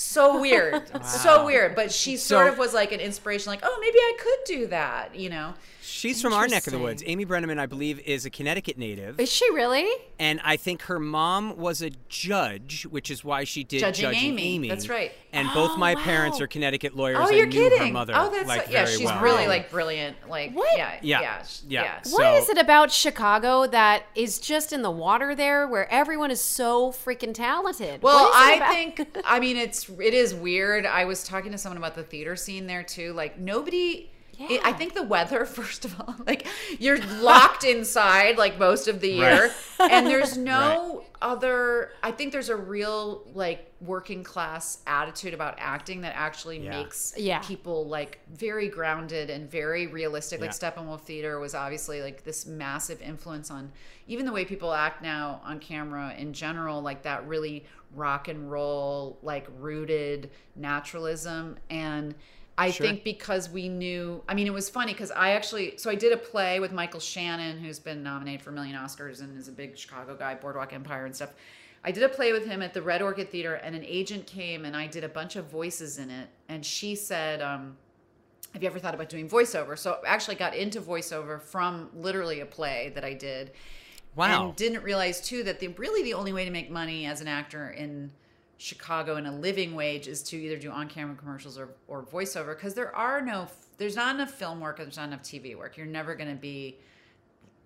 So 0.00 0.40
weird. 0.40 0.82
So 1.04 1.44
weird. 1.44 1.74
But 1.74 1.92
she 1.92 2.16
sort 2.16 2.46
So- 2.46 2.52
of 2.52 2.58
was 2.58 2.72
like 2.74 2.92
an 2.92 3.00
inspiration, 3.00 3.50
like, 3.50 3.60
oh, 3.62 3.78
maybe 3.80 3.98
I 3.98 4.16
could 4.18 4.38
do 4.46 4.66
that, 4.68 5.14
you 5.14 5.28
know? 5.28 5.54
She's 5.82 6.22
from 6.22 6.32
our 6.32 6.46
neck 6.46 6.66
of 6.66 6.72
the 6.72 6.78
woods. 6.78 7.02
Amy 7.06 7.26
Brenneman, 7.26 7.58
I 7.58 7.66
believe, 7.66 7.98
is 8.00 8.24
a 8.24 8.30
Connecticut 8.30 8.78
native. 8.78 9.18
Is 9.18 9.30
she 9.30 9.50
really? 9.52 9.88
And 10.18 10.40
I 10.44 10.56
think 10.56 10.82
her 10.82 10.98
mom 11.00 11.56
was 11.56 11.82
a 11.82 11.90
judge, 12.08 12.84
which 12.90 13.10
is 13.10 13.24
why 13.24 13.44
she 13.44 13.64
did 13.64 13.80
Judging 13.80 14.12
Judging 14.12 14.38
Amy. 14.38 14.68
That's 14.68 14.88
right. 14.88 15.10
And 15.32 15.48
both 15.54 15.78
my 15.78 15.94
Oh, 15.94 15.98
parents 15.98 16.40
are 16.40 16.46
Connecticut 16.46 16.94
lawyers. 16.96 17.18
Oh, 17.20 17.28
and 17.28 17.36
you're 17.36 17.46
knew 17.46 17.52
kidding. 17.70 17.78
Her 17.88 17.92
mother, 17.92 18.12
oh, 18.16 18.30
that's 18.30 18.46
like, 18.46 18.66
yeah. 18.68 18.84
very 18.84 18.96
She's 18.96 19.06
well. 19.06 19.22
really 19.22 19.46
like 19.48 19.70
brilliant. 19.70 20.16
Like 20.28 20.52
What? 20.54 20.76
yeah, 20.76 20.98
Yeah. 21.02 21.20
yeah, 21.20 21.42
Yeah. 21.68 21.82
yeah. 21.82 22.02
So- 22.02 22.12
What 22.14 22.34
is 22.34 22.48
it 22.50 22.58
about 22.58 22.92
Chicago 22.92 23.66
that 23.66 24.04
is 24.14 24.38
just 24.38 24.72
in 24.72 24.82
the 24.82 24.90
water 24.90 25.34
there 25.34 25.66
where 25.66 25.90
everyone 25.92 26.30
is 26.30 26.40
so 26.40 26.92
freaking 26.92 27.32
talented? 27.34 28.02
Well, 28.02 28.24
What 28.24 28.30
is 28.30 28.36
it 28.36 28.52
I 28.52 28.54
about- 28.56 28.72
think 28.74 29.16
I 29.24 29.40
mean 29.40 29.56
it's 29.56 29.88
it 29.98 30.14
is 30.14 30.34
weird. 30.34 30.86
I 30.86 31.04
was 31.04 31.24
talking 31.24 31.52
to 31.52 31.58
someone 31.58 31.78
about 31.78 31.94
the 31.94 32.02
theater 32.04 32.36
scene 32.36 32.66
there 32.66 32.82
too. 32.82 33.12
Like 33.12 33.38
nobody. 33.38 34.10
It, 34.42 34.62
I 34.64 34.72
think 34.72 34.94
the 34.94 35.02
weather, 35.02 35.44
first 35.44 35.84
of 35.84 36.00
all, 36.00 36.14
like 36.26 36.46
you're 36.78 36.96
locked 37.20 37.62
inside 37.62 38.38
like 38.38 38.58
most 38.58 38.88
of 38.88 39.02
the 39.02 39.10
year, 39.10 39.50
and 39.78 40.06
there's 40.06 40.36
no 40.54 41.04
other. 41.20 41.90
I 42.02 42.10
think 42.12 42.32
there's 42.32 42.48
a 42.48 42.56
real 42.56 43.22
like 43.34 43.70
working 43.82 44.24
class 44.24 44.78
attitude 44.86 45.34
about 45.34 45.56
acting 45.58 46.00
that 46.02 46.14
actually 46.16 46.58
Yeah. 46.64 46.70
makes 46.70 47.12
Yeah. 47.18 47.40
people 47.40 47.86
like 47.86 48.18
very 48.32 48.68
grounded 48.68 49.28
and 49.28 49.50
very 49.50 49.86
realistic. 49.88 50.40
Like 50.40 50.52
Yeah. 50.58 50.70
Steppenwolf 50.70 51.02
Theater 51.02 51.38
was 51.38 51.54
obviously 51.54 52.00
like 52.00 52.24
this 52.24 52.46
massive 52.46 53.00
influence 53.02 53.50
on 53.50 53.70
even 54.06 54.24
the 54.26 54.32
way 54.32 54.44
people 54.46 54.72
act 54.72 55.02
now 55.02 55.40
on 55.44 55.58
camera 55.60 56.14
in 56.16 56.32
general, 56.32 56.80
like 56.80 57.02
that 57.02 57.26
really 57.28 57.64
rock 57.94 58.28
and 58.28 58.50
roll, 58.50 59.18
like 59.22 59.46
rooted 59.58 60.30
naturalism. 60.56 61.56
And 61.68 62.14
I 62.58 62.70
Sure. 62.70 62.86
think 62.86 63.04
because 63.04 63.48
we 63.48 63.68
knew, 63.68 64.22
I 64.28 64.34
mean, 64.34 64.46
it 64.46 64.52
was 64.52 64.68
funny 64.68 64.92
because 64.92 65.10
I 65.10 65.30
actually, 65.30 65.76
so 65.78 65.90
I 65.90 65.94
did 65.94 66.12
a 66.12 66.16
play 66.16 66.60
with 66.60 66.72
Michael 66.72 67.00
Shannon, 67.00 67.58
who's 67.58 67.78
been 67.78 68.02
nominated 68.02 68.42
for 68.42 68.50
a 68.50 68.52
million 68.52 68.76
Oscars 68.76 69.20
and 69.20 69.38
is 69.38 69.48
a 69.48 69.52
big 69.52 69.78
Chicago 69.78 70.14
guy, 70.14 70.34
Boardwalk 70.34 70.72
Empire 70.72 71.06
and 71.06 71.16
stuff. 71.16 71.30
I 71.82 71.92
did 71.92 72.02
a 72.02 72.08
play 72.10 72.32
with 72.32 72.44
him 72.44 72.60
at 72.60 72.74
the 72.74 72.82
Red 72.82 73.00
Orchid 73.00 73.30
Theater, 73.30 73.54
and 73.54 73.74
an 73.74 73.84
agent 73.84 74.26
came 74.26 74.66
and 74.66 74.76
I 74.76 74.86
did 74.86 75.02
a 75.02 75.08
bunch 75.08 75.36
of 75.36 75.46
voices 75.46 75.96
in 75.96 76.10
it. 76.10 76.28
And 76.48 76.64
she 76.64 76.94
said, 76.94 77.40
um, 77.40 77.78
have 78.52 78.62
you 78.62 78.68
ever 78.68 78.78
thought 78.78 78.94
about 78.94 79.08
doing 79.08 79.28
voiceover? 79.28 79.78
So 79.78 79.98
I 80.06 80.08
actually 80.08 80.34
got 80.34 80.54
into 80.54 80.80
voiceover 80.80 81.40
from 81.40 81.88
literally 81.94 82.40
a 82.40 82.46
play 82.46 82.92
that 82.94 83.04
I 83.04 83.14
did. 83.14 83.52
Wow. 84.16 84.48
And 84.48 84.56
didn't 84.56 84.82
realize 84.82 85.20
too 85.20 85.42
that 85.44 85.60
the 85.60 85.68
really 85.68 86.02
the 86.02 86.14
only 86.14 86.32
way 86.32 86.44
to 86.44 86.50
make 86.50 86.70
money 86.70 87.06
as 87.06 87.20
an 87.20 87.28
actor 87.28 87.70
in 87.70 88.10
Chicago 88.58 89.16
in 89.16 89.26
a 89.26 89.34
living 89.34 89.74
wage 89.74 90.06
is 90.06 90.22
to 90.24 90.36
either 90.36 90.56
do 90.56 90.70
on-camera 90.70 91.16
commercials 91.16 91.58
or, 91.58 91.70
or 91.88 92.02
voiceover 92.02 92.54
because 92.54 92.74
there 92.74 92.94
are 92.94 93.22
no 93.22 93.46
there's 93.78 93.96
not 93.96 94.14
enough 94.14 94.30
film 94.30 94.60
work 94.60 94.78
and 94.78 94.86
there's 94.86 94.98
not 94.98 95.08
enough 95.08 95.22
TV 95.22 95.56
work. 95.56 95.78
You're 95.78 95.86
never 95.86 96.14
going 96.14 96.28
to 96.28 96.40
be 96.40 96.76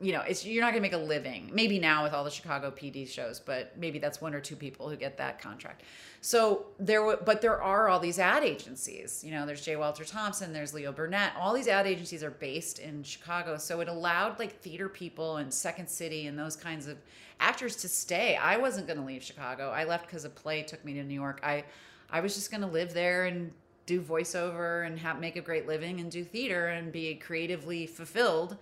you 0.04 0.12
know, 0.12 0.20
it's 0.20 0.44
you're 0.44 0.62
not 0.62 0.72
going 0.72 0.82
to 0.82 0.88
make 0.88 0.92
a 0.92 1.02
living. 1.02 1.50
Maybe 1.52 1.78
now 1.78 2.02
with 2.02 2.12
all 2.12 2.24
the 2.24 2.30
Chicago 2.30 2.70
PD 2.70 3.08
shows, 3.08 3.40
but 3.40 3.72
maybe 3.78 3.98
that's 3.98 4.20
one 4.20 4.34
or 4.34 4.40
two 4.40 4.54
people 4.54 4.88
who 4.88 4.96
get 4.96 5.16
that 5.16 5.40
contract. 5.40 5.82
So 6.20 6.66
there, 6.78 7.00
w- 7.00 7.18
but 7.24 7.40
there 7.40 7.62
are 7.62 7.88
all 7.88 7.98
these 7.98 8.18
ad 8.18 8.44
agencies. 8.44 9.24
You 9.24 9.32
know, 9.32 9.46
there's 9.46 9.62
J. 9.62 9.76
Walter 9.76 10.04
Thompson, 10.04 10.52
there's 10.52 10.74
Leo 10.74 10.92
Burnett. 10.92 11.32
All 11.38 11.54
these 11.54 11.68
ad 11.68 11.86
agencies 11.86 12.22
are 12.22 12.30
based 12.30 12.80
in 12.80 13.02
Chicago, 13.02 13.56
so 13.56 13.80
it 13.80 13.88
allowed 13.88 14.38
like 14.38 14.60
theater 14.60 14.90
people 14.90 15.38
and 15.38 15.52
Second 15.52 15.88
City 15.88 16.26
and 16.26 16.38
those 16.38 16.54
kinds 16.54 16.86
of 16.86 16.98
actors 17.40 17.76
to 17.76 17.88
stay. 17.88 18.36
I 18.36 18.58
wasn't 18.58 18.86
going 18.86 18.98
to 18.98 19.06
leave 19.06 19.22
Chicago. 19.22 19.70
I 19.70 19.84
left 19.84 20.06
because 20.06 20.26
a 20.26 20.30
play 20.30 20.62
took 20.62 20.84
me 20.84 20.92
to 20.94 21.02
New 21.02 21.14
York. 21.14 21.40
I, 21.42 21.64
I 22.10 22.20
was 22.20 22.34
just 22.34 22.50
going 22.50 22.60
to 22.60 22.66
live 22.66 22.92
there 22.92 23.24
and 23.24 23.50
do 23.86 24.02
voiceover 24.02 24.86
and 24.86 24.98
have 24.98 25.18
make 25.18 25.36
a 25.36 25.40
great 25.40 25.66
living 25.66 26.00
and 26.00 26.10
do 26.10 26.24
theater 26.24 26.68
and 26.68 26.92
be 26.92 27.14
creatively 27.14 27.86
fulfilled. 27.86 28.58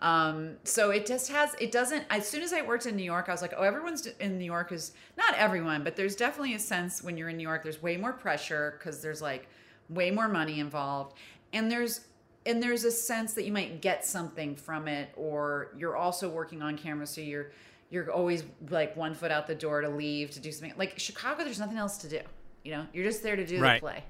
Um, 0.00 0.56
so 0.64 0.90
it 0.90 1.06
just 1.06 1.30
has, 1.30 1.54
it 1.60 1.70
doesn't, 1.70 2.04
as 2.10 2.26
soon 2.28 2.42
as 2.42 2.52
I 2.52 2.62
worked 2.62 2.86
in 2.86 2.96
New 2.96 3.04
York, 3.04 3.28
I 3.28 3.32
was 3.32 3.42
like, 3.42 3.54
oh, 3.56 3.62
everyone's 3.62 4.06
in 4.06 4.38
New 4.38 4.44
York 4.44 4.72
is 4.72 4.92
not 5.16 5.34
everyone, 5.36 5.84
but 5.84 5.94
there's 5.94 6.16
definitely 6.16 6.54
a 6.54 6.58
sense 6.58 7.02
when 7.02 7.16
you're 7.16 7.28
in 7.28 7.36
New 7.36 7.46
York, 7.46 7.62
there's 7.62 7.80
way 7.82 7.96
more 7.96 8.12
pressure 8.12 8.74
because 8.78 9.00
there's 9.00 9.22
like 9.22 9.46
way 9.88 10.10
more 10.10 10.28
money 10.28 10.58
involved. 10.58 11.16
And 11.52 11.70
there's, 11.70 12.00
and 12.46 12.60
there's 12.60 12.82
a 12.84 12.90
sense 12.90 13.34
that 13.34 13.44
you 13.44 13.52
might 13.52 13.80
get 13.80 14.04
something 14.04 14.56
from 14.56 14.88
it, 14.88 15.10
or 15.16 15.72
you're 15.76 15.96
also 15.96 16.28
working 16.28 16.62
on 16.62 16.76
camera. 16.76 17.06
So 17.06 17.20
you're, 17.20 17.52
you're 17.90 18.10
always 18.10 18.42
like 18.70 18.96
one 18.96 19.14
foot 19.14 19.30
out 19.30 19.46
the 19.46 19.54
door 19.54 19.82
to 19.82 19.88
leave 19.88 20.32
to 20.32 20.40
do 20.40 20.50
something 20.50 20.76
like 20.76 20.98
Chicago. 20.98 21.44
There's 21.44 21.60
nothing 21.60 21.78
else 21.78 21.98
to 21.98 22.08
do. 22.08 22.20
You 22.64 22.72
know, 22.72 22.86
you're 22.92 23.04
just 23.04 23.22
there 23.22 23.36
to 23.36 23.46
do 23.46 23.60
Right. 23.60 23.74
the 23.74 23.80
play. 23.80 24.04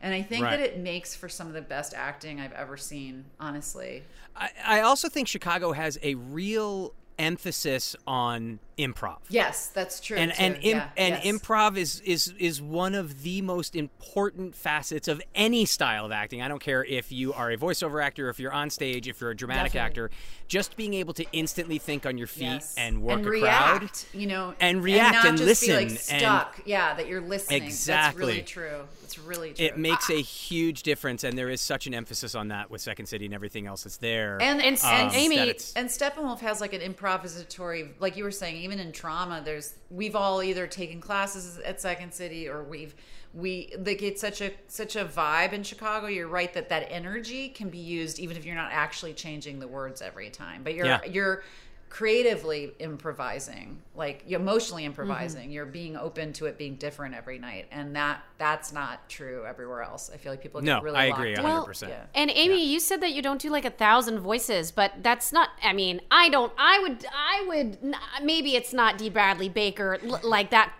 And 0.00 0.14
I 0.14 0.22
think 0.22 0.44
Right. 0.44 0.58
that 0.58 0.60
it 0.60 0.78
makes 0.78 1.14
for 1.14 1.28
some 1.28 1.46
of 1.46 1.52
the 1.52 1.60
best 1.60 1.92
acting 1.94 2.40
I've 2.40 2.52
ever 2.52 2.76
seen, 2.76 3.26
honestly. 3.38 4.02
I, 4.34 4.50
I 4.64 4.80
also 4.80 5.08
think 5.08 5.28
Chicago 5.28 5.72
has 5.72 5.98
a 6.02 6.14
real 6.14 6.94
emphasis 7.18 7.94
on 8.06 8.58
improv. 8.78 9.18
Yes, 9.28 9.66
that's 9.66 10.00
true. 10.00 10.16
and 10.16 10.32
too. 10.32 10.42
and 10.42 10.54
im- 10.62 10.76
Yeah, 10.78 10.88
and 10.96 11.20
yes. 11.22 11.26
improv 11.26 11.76
is 11.76 12.00
is 12.00 12.32
is 12.38 12.62
one 12.62 12.94
of 12.94 13.22
the 13.22 13.42
most 13.42 13.76
important 13.76 14.54
facets 14.56 15.06
of 15.06 15.20
any 15.34 15.66
style 15.66 16.06
of 16.06 16.12
acting. 16.12 16.40
I 16.40 16.48
don't 16.48 16.62
care 16.62 16.82
if 16.82 17.12
you 17.12 17.34
are 17.34 17.50
a 17.50 17.58
voiceover 17.58 18.02
actor, 18.02 18.30
if 18.30 18.40
you're 18.40 18.54
on 18.54 18.70
stage, 18.70 19.06
if 19.06 19.20
you're 19.20 19.32
a 19.32 19.36
dramatic 19.36 19.72
Definitely. 19.72 20.04
actor. 20.04 20.10
Just 20.48 20.78
being 20.78 20.94
able 20.94 21.12
to 21.12 21.26
instantly 21.32 21.76
think 21.76 22.06
on 22.06 22.16
your 22.16 22.26
feet 22.26 22.44
Yes. 22.44 22.74
and 22.78 23.02
work 23.02 23.18
and 23.18 23.26
a 23.26 23.30
react, 23.30 23.78
crowd. 23.80 23.90
you 24.18 24.26
know, 24.26 24.54
And 24.58 24.82
react 24.82 25.16
not 25.16 25.26
and 25.26 25.36
just 25.38 25.60
Be 25.66 25.74
like 25.74 25.90
listen 25.90 26.14
and- 26.14 26.20
stuck. 26.22 26.60
yeah, 26.64 26.94
that 26.94 27.06
you're 27.06 27.20
listening. 27.20 27.64
That's 27.64 27.86
really 28.16 28.38
Exactly. 28.38 28.42
true. 28.44 28.88
It's 29.10 29.18
really 29.18 29.52
true. 29.52 29.66
It 29.66 29.76
makes 29.76 30.08
a 30.08 30.20
huge 30.20 30.82
difference, 30.84 31.24
and 31.24 31.36
there 31.36 31.48
is 31.48 31.60
such 31.60 31.86
an 31.86 31.94
emphasis 31.94 32.34
on 32.34 32.48
that 32.48 32.70
with 32.70 32.80
Second 32.80 33.06
City 33.06 33.24
and 33.24 33.34
everything 33.34 33.66
else 33.66 33.82
that's 33.82 33.96
there. 33.96 34.38
and 34.40 34.62
and, 34.62 34.76
um, 34.78 34.90
and 34.90 35.14
Amy- 35.14 35.36
And 35.76 35.88
Steppenwolf 35.88 36.38
has 36.40 36.60
like 36.60 36.72
an 36.72 36.80
improvisatory, 36.80 37.90
like 37.98 38.16
you 38.16 38.24
were 38.24 38.30
saying, 38.30 38.56
even 38.62 38.78
in 38.78 38.92
trauma, 38.92 39.42
there's 39.44 39.74
we've 39.90 40.14
all 40.14 40.42
either 40.42 40.66
taken 40.66 41.00
classes 41.00 41.58
at 41.64 41.80
Second 41.80 42.12
City 42.14 42.48
or 42.48 42.62
we've 42.62 42.94
we 43.34 43.72
like 43.78 44.02
it's 44.02 44.20
such 44.20 44.40
a 44.40 44.52
such 44.68 44.96
a 44.96 45.04
vibe 45.04 45.52
in 45.52 45.62
Chicago. 45.62 46.06
You're 46.06 46.28
right 46.28 46.52
that 46.54 46.68
that 46.68 46.86
energy 46.90 47.48
can 47.48 47.68
be 47.68 47.78
used 47.78 48.18
even 48.18 48.36
if 48.36 48.44
you're 48.44 48.56
not 48.56 48.70
actually 48.72 49.12
changing 49.14 49.58
the 49.60 49.68
words 49.68 50.02
every 50.02 50.30
time, 50.30 50.62
but 50.62 50.74
you're 50.74 50.86
Yeah. 50.86 51.04
you're 51.04 51.42
creatively 51.90 52.72
improvising, 52.78 53.82
like 53.96 54.22
you're 54.26 54.40
emotionally 54.40 54.82
mm-hmm. 54.82 54.92
improvising. 54.92 55.50
You're 55.50 55.66
being 55.66 55.96
open 55.96 56.32
to 56.34 56.46
it 56.46 56.56
being 56.56 56.76
different 56.76 57.14
every 57.14 57.38
night, 57.38 57.66
and 57.72 57.94
that 57.96 58.22
that's 58.38 58.72
not 58.72 59.08
true 59.08 59.44
everywhere 59.44 59.82
else. 59.82 60.10
I 60.14 60.16
feel 60.16 60.32
like 60.32 60.40
people 60.40 60.60
get 60.60 60.66
No, 60.66 60.80
really 60.80 60.96
I 60.96 61.06
agree 61.06 61.34
100%. 61.34 61.88
Yeah. 61.88 62.04
And 62.14 62.30
Amy, 62.30 62.64
you 62.64 62.80
said 62.80 63.02
that 63.02 63.12
you 63.12 63.20
don't 63.20 63.40
do 63.40 63.50
like 63.50 63.64
a 63.64 63.70
thousand 63.70 64.20
voices, 64.20 64.70
but 64.70 64.94
that's 65.02 65.32
not. 65.32 65.50
I 65.62 65.72
mean, 65.72 66.00
I 66.10 66.28
don't. 66.30 66.52
I 66.56 66.78
would. 66.78 67.04
I 67.12 67.44
would. 67.48 67.94
Maybe 68.22 68.54
it's 68.54 68.72
not 68.72 68.96
D. 68.96 69.10
Bradley 69.10 69.48
Baker 69.48 69.98
like 70.22 70.50
that. 70.50 70.72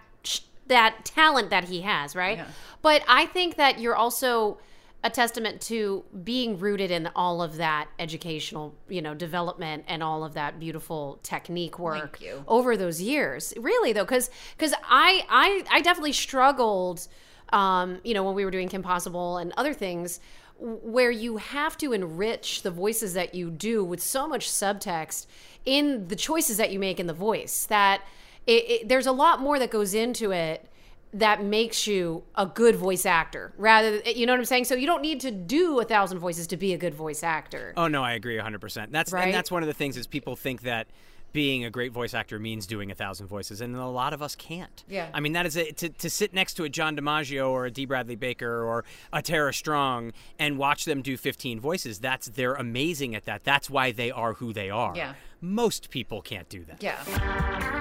That 0.68 1.04
talent 1.04 1.50
that 1.50 1.64
he 1.64 1.80
has, 1.80 2.14
right? 2.14 2.38
Yeah. 2.38 2.46
But 2.80 3.02
I 3.08 3.26
think 3.26 3.56
that 3.56 3.80
you're 3.80 3.96
also 3.96 4.58
a 5.02 5.08
testament 5.08 5.60
to 5.62 6.04
being 6.24 6.58
rooted 6.58 6.90
in 6.90 7.08
all 7.16 7.40
of 7.40 7.56
that 7.56 7.88
educational, 7.98 8.74
you 8.88 9.00
know, 9.00 9.14
development 9.14 9.84
and 9.88 10.02
all 10.02 10.24
of 10.24 10.34
that 10.34 10.60
beautiful 10.60 11.18
technique 11.22 11.78
work 11.78 12.18
over 12.46 12.76
those 12.76 13.00
years. 13.00 13.54
Really 13.56 13.92
though, 13.92 14.04
because 14.04 14.28
because 14.56 14.74
I 14.84 15.24
I 15.28 15.64
I 15.70 15.80
definitely 15.80 16.12
struggled, 16.12 17.08
um, 17.50 18.00
you 18.04 18.12
know, 18.12 18.22
when 18.22 18.34
we 18.34 18.44
were 18.44 18.50
doing 18.50 18.68
Kim 18.68 18.82
Possible 18.82 19.38
and 19.38 19.52
other 19.56 19.72
things, 19.72 20.20
where 20.58 21.10
you 21.10 21.38
have 21.38 21.78
to 21.78 21.94
enrich 21.94 22.60
the 22.62 22.70
voices 22.70 23.14
that 23.14 23.34
you 23.34 23.50
do 23.50 23.82
with 23.82 24.02
so 24.02 24.28
much 24.28 24.50
subtext 24.50 25.26
in 25.64 26.08
the 26.08 26.16
choices 26.16 26.58
that 26.58 26.70
you 26.70 26.78
make 26.78 27.00
in 27.00 27.06
the 27.06 27.14
voice 27.14 27.64
that 27.66 28.02
it, 28.46 28.70
it, 28.70 28.88
there's 28.88 29.06
a 29.06 29.12
lot 29.12 29.40
more 29.40 29.58
that 29.58 29.70
goes 29.70 29.94
into 29.94 30.30
it 30.30 30.66
that 31.12 31.42
makes 31.42 31.86
you 31.86 32.22
a 32.36 32.46
good 32.46 32.76
voice 32.76 33.04
actor 33.04 33.52
rather 33.56 33.96
you 34.06 34.26
know 34.26 34.32
what 34.32 34.38
i'm 34.38 34.44
saying 34.44 34.64
so 34.64 34.74
you 34.74 34.86
don't 34.86 35.02
need 35.02 35.20
to 35.20 35.30
do 35.30 35.80
a 35.80 35.84
thousand 35.84 36.18
voices 36.18 36.46
to 36.46 36.56
be 36.56 36.72
a 36.72 36.78
good 36.78 36.94
voice 36.94 37.22
actor 37.22 37.72
Oh 37.76 37.88
no, 37.88 38.02
I 38.02 38.12
agree 38.12 38.36
100%. 38.38 38.90
That's 38.90 39.12
Right? 39.12 39.24
and 39.24 39.34
that's 39.34 39.50
one 39.50 39.62
of 39.62 39.66
the 39.66 39.74
things 39.74 39.96
is 39.96 40.06
people 40.06 40.36
think 40.36 40.62
that 40.62 40.86
being 41.32 41.64
a 41.64 41.70
great 41.70 41.92
voice 41.92 42.12
actor 42.12 42.38
means 42.40 42.66
doing 42.66 42.90
a 42.90 42.94
thousand 42.94 43.28
voices, 43.28 43.60
and 43.60 43.76
a 43.76 43.86
lot 43.86 44.12
of 44.12 44.20
us 44.20 44.34
can't. 44.34 44.82
Yeah. 44.88 45.08
I 45.14 45.20
mean, 45.20 45.32
that 45.34 45.46
is 45.46 45.56
a, 45.56 45.70
to 45.72 45.88
to 45.88 46.10
sit 46.10 46.34
next 46.34 46.54
to 46.54 46.64
a 46.64 46.68
John 46.68 46.96
DiMaggio 46.96 47.48
or 47.48 47.66
a 47.66 47.70
D. 47.70 47.84
Bradley 47.86 48.16
Baker 48.16 48.64
or 48.64 48.84
a 49.12 49.22
Tara 49.22 49.54
Strong 49.54 50.12
and 50.40 50.58
watch 50.58 50.86
them 50.86 51.02
do 51.02 51.16
15 51.16 51.60
voices. 51.60 52.00
That's 52.00 52.26
they're 52.26 52.54
amazing 52.54 53.14
at 53.14 53.26
that. 53.26 53.44
That's 53.44 53.70
why 53.70 53.92
they 53.92 54.10
are 54.10 54.34
who 54.34 54.52
they 54.52 54.70
are. 54.70 54.94
Yeah. 54.96 55.14
Most 55.40 55.90
people 55.90 56.20
can't 56.20 56.48
do 56.48 56.64
that. 56.64 56.82
Yeah. 56.82 57.80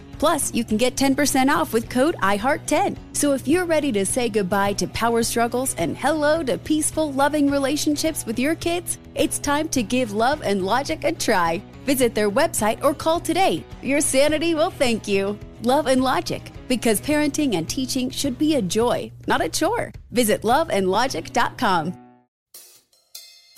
Plus, 0.21 0.53
you 0.53 0.63
can 0.63 0.77
get 0.77 0.95
10% 0.95 1.49
off 1.49 1.73
with 1.73 1.89
code 1.89 2.15
IHEART10. 2.17 2.95
So 3.13 3.33
if 3.33 3.47
you're 3.47 3.65
ready 3.65 3.91
to 3.93 4.05
say 4.05 4.29
goodbye 4.29 4.73
to 4.73 4.85
power 4.89 5.23
struggles 5.23 5.73
and 5.79 5.97
hello 5.97 6.43
to 6.43 6.59
peaceful, 6.59 7.11
loving 7.13 7.49
relationships 7.49 8.23
with 8.23 8.37
your 8.37 8.53
kids, 8.53 8.99
it's 9.15 9.39
time 9.39 9.67
to 9.69 9.81
give 9.81 10.11
Love 10.11 10.43
and 10.43 10.63
Logic 10.63 11.03
a 11.05 11.11
try. 11.11 11.59
Visit 11.85 12.13
their 12.13 12.29
website 12.29 12.83
or 12.83 12.93
call 12.93 13.19
today. 13.19 13.65
Your 13.81 13.99
sanity 13.99 14.53
will 14.53 14.69
thank 14.69 15.07
you. 15.07 15.39
Love 15.63 15.87
and 15.87 16.03
Logic, 16.03 16.51
because 16.67 17.01
parenting 17.01 17.55
and 17.55 17.67
teaching 17.67 18.11
should 18.11 18.37
be 18.37 18.57
a 18.57 18.61
joy, 18.61 19.11
not 19.25 19.41
a 19.41 19.49
chore. 19.49 19.91
Visit 20.11 20.43
loveandlogic.com. 20.43 21.97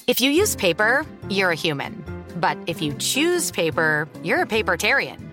If 0.07 0.21
you 0.21 0.31
use 0.31 0.55
paper, 0.55 1.05
you're 1.27 1.51
a 1.51 1.55
human. 1.55 2.05
But 2.37 2.57
if 2.67 2.81
you 2.81 2.93
choose 2.93 3.51
paper, 3.51 4.07
you're 4.23 4.43
a 4.43 4.47
papertarian. 4.47 5.32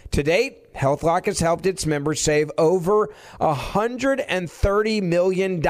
To 0.11 0.23
date, 0.23 0.73
HealthLock 0.73 1.25
has 1.25 1.39
helped 1.39 1.65
its 1.65 1.85
members 1.85 2.19
save 2.19 2.51
over 2.57 3.09
$130 3.39 5.03
million. 5.03 5.61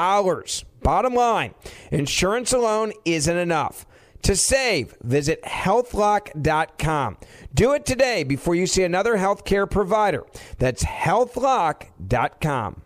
Bottom 0.81 1.13
line, 1.13 1.53
insurance 1.91 2.51
alone 2.51 2.93
isn't 3.05 3.37
enough. 3.37 3.85
To 4.23 4.35
save, 4.35 4.95
visit 5.01 5.43
healthlock.com. 5.43 7.17
Do 7.53 7.73
it 7.73 7.85
today 7.85 8.23
before 8.23 8.55
you 8.55 8.67
see 8.67 8.83
another 8.83 9.17
healthcare 9.17 9.69
provider. 9.69 10.23
That's 10.57 10.83
healthlock.com. 10.83 12.81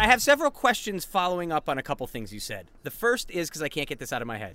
I 0.00 0.06
have 0.06 0.22
several 0.22 0.52
questions 0.52 1.04
following 1.04 1.50
up 1.50 1.68
on 1.68 1.76
a 1.76 1.82
couple 1.82 2.06
things 2.06 2.32
you 2.32 2.38
said. 2.38 2.68
The 2.84 2.90
first 2.90 3.32
is 3.32 3.48
because 3.48 3.62
I 3.62 3.68
can't 3.68 3.88
get 3.88 3.98
this 3.98 4.12
out 4.12 4.22
of 4.22 4.28
my 4.28 4.38
head. 4.38 4.54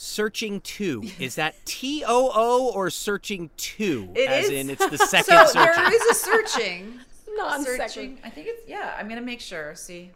Searching 0.00 0.60
two 0.60 1.02
is 1.18 1.34
that 1.34 1.54
T 1.66 2.04
O 2.06 2.30
O 2.32 2.70
or 2.72 2.88
searching 2.88 3.50
two? 3.56 4.10
It 4.14 4.28
as 4.28 4.44
is. 4.44 4.50
in 4.52 4.70
it's 4.70 4.88
the 4.88 4.96
second 5.08 5.34
so 5.36 5.44
searching. 5.46 5.74
there 5.82 5.92
is 5.94 6.02
a 6.02 6.14
searching. 6.14 7.00
Non-second. 7.36 7.88
searching. 7.90 8.18
I 8.24 8.30
think 8.30 8.46
it's 8.48 8.68
yeah. 8.68 8.94
I'm 8.96 9.08
gonna 9.08 9.20
make 9.20 9.40
sure. 9.40 9.74
See, 9.74 10.12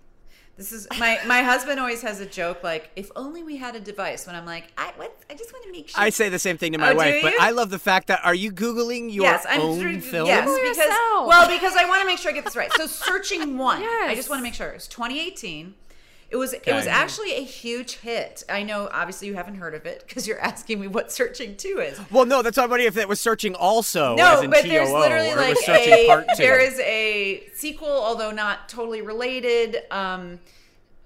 this 0.56 0.70
is 0.70 0.86
my 1.00 1.18
my 1.26 1.42
husband 1.42 1.80
always 1.80 2.00
has 2.02 2.20
a 2.20 2.26
joke 2.26 2.62
like, 2.62 2.90
if 2.94 3.10
only 3.16 3.42
we 3.42 3.56
had 3.56 3.74
a 3.74 3.80
device. 3.80 4.24
When 4.26 4.36
I'm 4.36 4.46
like, 4.46 4.72
I 4.78 4.92
what? 4.96 5.16
I 5.28 5.34
just 5.34 5.52
want 5.52 5.64
to 5.64 5.72
make 5.72 5.88
sure. 5.88 6.00
I 6.00 6.10
say 6.10 6.28
the 6.28 6.38
same 6.38 6.58
thing 6.58 6.72
to 6.72 6.78
my 6.78 6.92
Oh, 6.92 6.94
wife, 6.94 7.20
but? 7.22 7.34
I 7.40 7.50
love 7.50 7.70
the 7.70 7.78
fact 7.80 8.06
that 8.06 8.20
are 8.24 8.34
you 8.36 8.52
googling 8.52 9.12
your 9.12 9.24
yes, 9.24 9.44
I'm 9.48 9.60
own 9.60 9.80
sure- 9.80 10.00
film? 10.00 10.26
Yes, 10.28 10.44
Google 10.46 10.62
because 10.62 10.76
yourself. 10.78 11.26
well, 11.28 11.48
because 11.48 11.74
I 11.76 11.86
want 11.88 12.02
to 12.02 12.06
make 12.06 12.18
sure 12.18 12.30
I 12.30 12.34
get 12.34 12.44
this 12.44 12.54
right. 12.56 12.72
So 12.74 12.86
searching 12.86 13.58
one. 13.58 13.80
yes. 13.82 14.10
I 14.10 14.14
just 14.14 14.28
want 14.30 14.38
to 14.38 14.44
make 14.44 14.54
sure 14.54 14.68
it's 14.68 14.86
2018. 14.86 15.74
It 16.32 16.36
was 16.36 16.54
it 16.54 16.66
was 16.66 16.86
actually 16.86 17.34
a 17.34 17.44
huge 17.44 17.98
hit. 17.98 18.42
I 18.48 18.62
know 18.62 18.88
obviously 18.90 19.28
you 19.28 19.34
haven't 19.34 19.56
heard 19.56 19.74
of 19.74 19.84
it 19.84 20.02
because 20.08 20.26
you're 20.26 20.40
asking 20.40 20.80
me 20.80 20.88
what 20.88 21.12
searching 21.12 21.56
two 21.56 21.78
is. 21.80 22.00
Well, 22.10 22.24
no, 22.24 22.40
that's 22.40 22.56
why 22.56 22.64
I'm 22.64 22.72
if 22.72 22.94
that 22.94 23.06
was 23.06 23.20
searching 23.20 23.54
also. 23.54 24.16
No, 24.16 24.48
but 24.48 24.62
there's 24.62 24.90
literally 24.90 25.34
like 25.34 25.58
a 25.68 26.24
there 26.38 26.58
is 26.58 26.80
a 26.80 27.44
sequel, 27.54 27.86
although 27.86 28.30
not 28.30 28.70
totally 28.70 29.02
related. 29.02 29.82
Um, 29.90 30.40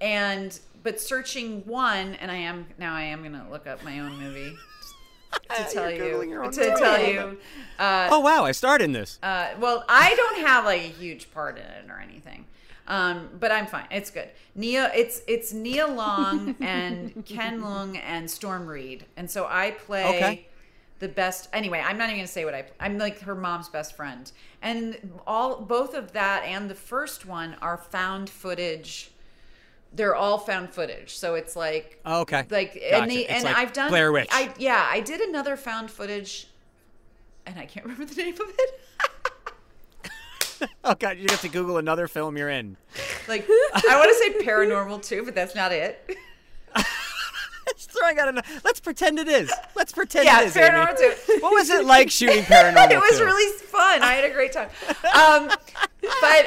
and 0.00 0.56
but 0.84 1.00
searching 1.00 1.66
one, 1.66 2.14
and 2.14 2.30
I 2.30 2.36
am 2.36 2.66
now 2.78 2.94
I 2.94 3.02
am 3.02 3.24
gonna 3.24 3.48
look 3.50 3.66
up 3.66 3.82
my 3.82 3.98
own 3.98 4.20
movie 4.20 4.56
to 5.56 5.66
tell 5.72 5.90
You're 5.90 6.24
you 6.24 6.34
to 6.34 6.60
movie. 6.60 6.74
tell 6.76 7.04
you. 7.04 7.38
Uh, 7.80 8.10
oh 8.12 8.20
wow, 8.20 8.44
I 8.44 8.52
starred 8.52 8.80
in 8.80 8.92
this. 8.92 9.18
uh, 9.24 9.48
well, 9.58 9.84
I 9.88 10.14
don't 10.14 10.46
have 10.46 10.64
like 10.64 10.82
a 10.82 10.84
huge 10.84 11.32
part 11.32 11.56
in 11.56 11.64
it 11.64 11.90
or 11.90 11.98
anything. 11.98 12.44
Um, 12.88 13.30
but 13.40 13.50
I'm 13.50 13.66
fine. 13.66 13.86
It's 13.90 14.10
good. 14.10 14.28
Nia, 14.54 14.92
it's 14.94 15.20
it's 15.26 15.52
Nia 15.52 15.86
Long 15.86 16.54
and 16.60 17.24
Ken 17.26 17.60
Leung 17.60 18.00
and 18.04 18.30
Storm 18.30 18.66
Reid, 18.66 19.06
and 19.16 19.30
so 19.30 19.46
I 19.50 19.72
play 19.72 20.04
Okay. 20.16 20.46
the 21.00 21.08
best. 21.08 21.48
Anyway, 21.52 21.82
I'm 21.84 21.98
not 21.98 22.04
even 22.08 22.18
gonna 22.18 22.28
say 22.28 22.44
what 22.44 22.54
I. 22.54 22.64
I'm 22.78 22.96
like 22.98 23.20
her 23.20 23.34
mom's 23.34 23.68
best 23.68 23.96
friend, 23.96 24.30
and 24.62 25.18
all 25.26 25.60
both 25.60 25.94
of 25.94 26.12
that 26.12 26.44
and 26.44 26.70
the 26.70 26.74
first 26.76 27.26
one 27.26 27.56
are 27.60 27.76
found 27.76 28.30
footage. 28.30 29.10
They're 29.92 30.14
all 30.14 30.38
found 30.38 30.70
footage, 30.70 31.16
so 31.16 31.34
it's 31.34 31.56
like 31.56 32.00
Oh, 32.04 32.20
okay. 32.20 32.44
like 32.50 32.74
Gotcha. 32.74 32.96
and 32.96 33.10
the, 33.10 33.20
It's 33.22 33.30
and 33.32 33.44
like 33.44 33.56
I've 33.56 33.72
done 33.72 33.90
Blair 33.90 34.12
Witch. 34.12 34.28
I 34.30 34.52
yeah, 34.58 34.86
I 34.90 35.00
did 35.00 35.20
another 35.22 35.56
found 35.56 35.90
footage, 35.90 36.48
and 37.46 37.58
I 37.58 37.66
can't 37.66 37.84
remember 37.86 38.04
the 38.04 38.22
name 38.22 38.34
of 38.34 38.48
it. 38.58 38.80
oh 40.84 40.94
god, 40.94 41.18
you 41.18 41.26
have 41.30 41.40
to 41.42 41.48
Google 41.48 41.78
another 41.78 42.08
film 42.08 42.36
you're 42.36 42.48
in. 42.48 42.76
Like 43.28 43.46
I 43.74 43.96
want 43.96 44.08
to 44.10 44.40
say 44.40 44.46
paranormal 44.46 45.02
too, 45.04 45.24
but 45.24 45.34
that's 45.34 45.54
not 45.54 45.72
it. 45.72 46.16
Just 47.76 47.90
throwing 47.90 48.18
out. 48.18 48.28
An, 48.28 48.40
let's 48.64 48.80
pretend 48.80 49.18
it 49.18 49.28
is. 49.28 49.52
Let's 49.74 49.92
pretend 49.92 50.24
yeah, 50.24 50.42
it 50.42 50.46
is. 50.46 50.54
paranormal 50.54 50.96
Amy. 51.02 51.14
too. 51.26 51.38
What 51.42 51.52
was 51.52 51.68
it 51.68 51.84
like 51.84 52.10
shooting 52.10 52.42
paranormal? 52.44 52.90
it 52.90 52.96
was 52.98 53.18
2? 53.18 53.24
really 53.24 53.58
fun. 53.58 54.02
I 54.02 54.12
had 54.14 54.24
a 54.24 54.32
great 54.32 54.52
time. 54.52 54.68
Um, 54.88 55.48
but 55.48 55.58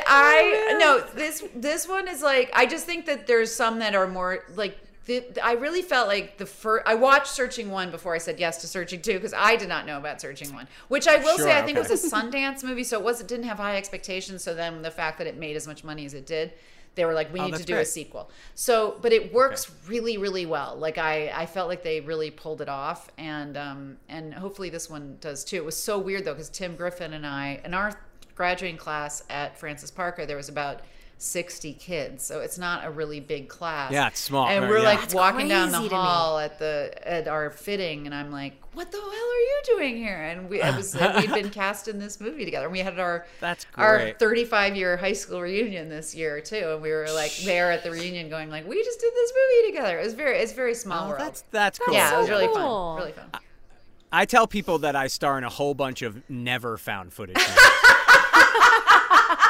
I 0.07 0.77
no 0.79 1.01
this 1.15 1.43
this 1.55 1.87
one 1.87 2.07
is 2.07 2.21
like 2.21 2.49
I 2.53 2.65
just 2.65 2.85
think 2.85 3.05
that 3.07 3.27
there's 3.27 3.53
some 3.53 3.79
that 3.79 3.95
are 3.95 4.07
more 4.07 4.45
like. 4.55 4.77
The, 5.09 5.43
I 5.43 5.53
really 5.53 5.81
felt 5.81 6.07
like 6.07 6.37
the 6.37 6.45
first. 6.45 6.87
I 6.87 6.93
watched 6.93 7.27
Searching 7.31 7.71
One 7.71 7.89
before 7.89 8.13
I 8.13 8.19
said 8.19 8.39
yes 8.39 8.61
to 8.61 8.67
Searching 8.67 9.01
Two 9.01 9.13
because 9.13 9.33
I 9.33 9.55
did 9.55 9.67
not 9.67 9.87
know 9.87 9.97
about 9.97 10.21
Searching 10.21 10.53
One, 10.53 10.67
which 10.87 11.07
I 11.07 11.17
will 11.17 11.35
Sure, 11.37 11.45
say 11.47 11.57
I 11.57 11.63
think 11.63 11.79
okay. 11.79 11.89
was 11.89 12.05
a 12.05 12.09
Sundance 12.15 12.63
movie, 12.63 12.83
so 12.83 12.99
it 12.99 13.03
was 13.03 13.19
it 13.19 13.27
didn't 13.27 13.45
have 13.45 13.57
high 13.57 13.75
expectations. 13.77 14.43
So 14.43 14.53
then 14.53 14.83
the 14.83 14.91
fact 14.91 15.17
that 15.17 15.25
it 15.25 15.35
made 15.35 15.55
as 15.55 15.65
much 15.65 15.83
money 15.83 16.05
as 16.05 16.13
it 16.13 16.27
did, 16.27 16.53
they 16.93 17.05
were 17.05 17.15
like, 17.15 17.33
we 17.33 17.39
Oh, 17.39 17.47
need 17.47 17.55
to 17.55 17.63
do 17.63 17.77
a 17.77 17.85
sequel. 17.85 18.29
So, 18.53 18.99
but 19.01 19.11
it 19.11 19.33
works 19.33 19.71
really, 19.87 20.17
really 20.19 20.45
well. 20.45 20.75
Like 20.77 20.99
I, 20.99 21.31
I 21.33 21.47
felt 21.47 21.69
like 21.69 21.81
they 21.81 22.01
really 22.01 22.29
pulled 22.29 22.61
it 22.61 22.69
off, 22.69 23.09
and 23.17 23.57
um, 23.57 23.97
and 24.09 24.31
hopefully 24.33 24.69
this 24.69 24.91
one 24.91 25.17
does 25.21 25.43
too. 25.43 25.55
It 25.57 25.65
was 25.65 25.75
so 25.75 25.97
weird 25.97 26.23
though 26.23 26.33
because 26.33 26.49
Tim 26.49 26.75
Griffin 26.75 27.13
and 27.13 27.25
I, 27.25 27.61
in 27.65 27.73
our 27.73 27.99
graduating 28.35 28.77
class 28.77 29.23
at 29.29 29.57
Francis 29.57 29.89
Parker, 29.89 30.27
there 30.27 30.37
was 30.37 30.49
about. 30.49 30.81
60 31.21 31.73
kids 31.73 32.23
so 32.23 32.39
it's 32.39 32.57
not 32.57 32.85
a 32.85 32.89
really 32.89 33.19
big 33.19 33.49
class. 33.49 33.91
Yeah, 33.91 34.07
it's 34.07 34.19
small, 34.19 34.47
and 34.47 34.69
we're 34.69 34.77
yeah. 34.79 34.83
like 34.85 34.99
That's 35.01 35.13
walking 35.13 35.47
down 35.49 35.71
the 35.71 35.77
crazy 35.79 35.93
hall 35.93 36.39
at 36.39 36.59
the 36.59 36.93
at 37.03 37.27
our 37.27 37.49
fitting 37.51 38.05
and 38.05 38.15
i'm 38.15 38.31
like 38.31 38.53
what 38.73 38.91
the 38.91 38.97
hell 38.97 39.07
are 39.07 39.11
you 39.11 39.61
doing 39.65 39.97
here? 39.97 40.21
And 40.21 40.49
we 40.49 40.61
it 40.61 40.73
was 40.73 40.95
we'd 40.95 41.33
been 41.33 41.49
cast 41.61 41.89
in 41.89 41.99
this 41.99 42.21
movie 42.21 42.45
together. 42.45 42.67
And 42.67 42.71
we 42.71 42.79
had 42.79 42.97
our 42.97 43.25
That's 43.41 43.65
our 43.75 44.11
35 44.11 44.77
year 44.77 44.95
high 44.95 45.11
school 45.13 45.41
reunion 45.41 45.89
this 45.89 46.15
year 46.15 46.39
too 46.39 46.71
and 46.73 46.81
we 46.81 46.91
were 46.91 47.07
like 47.13 47.35
there 47.43 47.71
at 47.73 47.83
the 47.83 47.91
reunion 47.91 48.29
going 48.29 48.49
like 48.49 48.65
we 48.65 48.81
just 48.81 49.01
did 49.01 49.13
this 49.13 49.33
movie 49.35 49.71
together. 49.71 49.99
It 49.99 50.05
was 50.05 50.13
very 50.13 50.37
it's 50.37 50.53
very 50.53 50.73
small 50.75 51.07
Oh, 51.07 51.09
world. 51.09 51.19
that's 51.21 51.43
that's 51.51 51.79
cool. 51.79 51.93
yeah 51.93 52.15
it 52.15 52.17
was 52.19 52.27
so 52.27 52.31
really 52.33 52.47
cool. 52.47 52.55
fun 52.55 52.97
really 52.97 53.11
fun. 53.11 53.29
I 54.11 54.25
tell 54.25 54.47
people 54.47 54.79
that 54.79 54.95
I 54.95 55.07
star 55.07 55.37
in 55.37 55.43
a 55.43 55.49
whole 55.49 55.73
bunch 55.73 56.01
of 56.01 56.29
never 56.29 56.77
found 56.77 57.13
footage. 57.13 57.35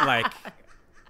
like, 0.05 0.25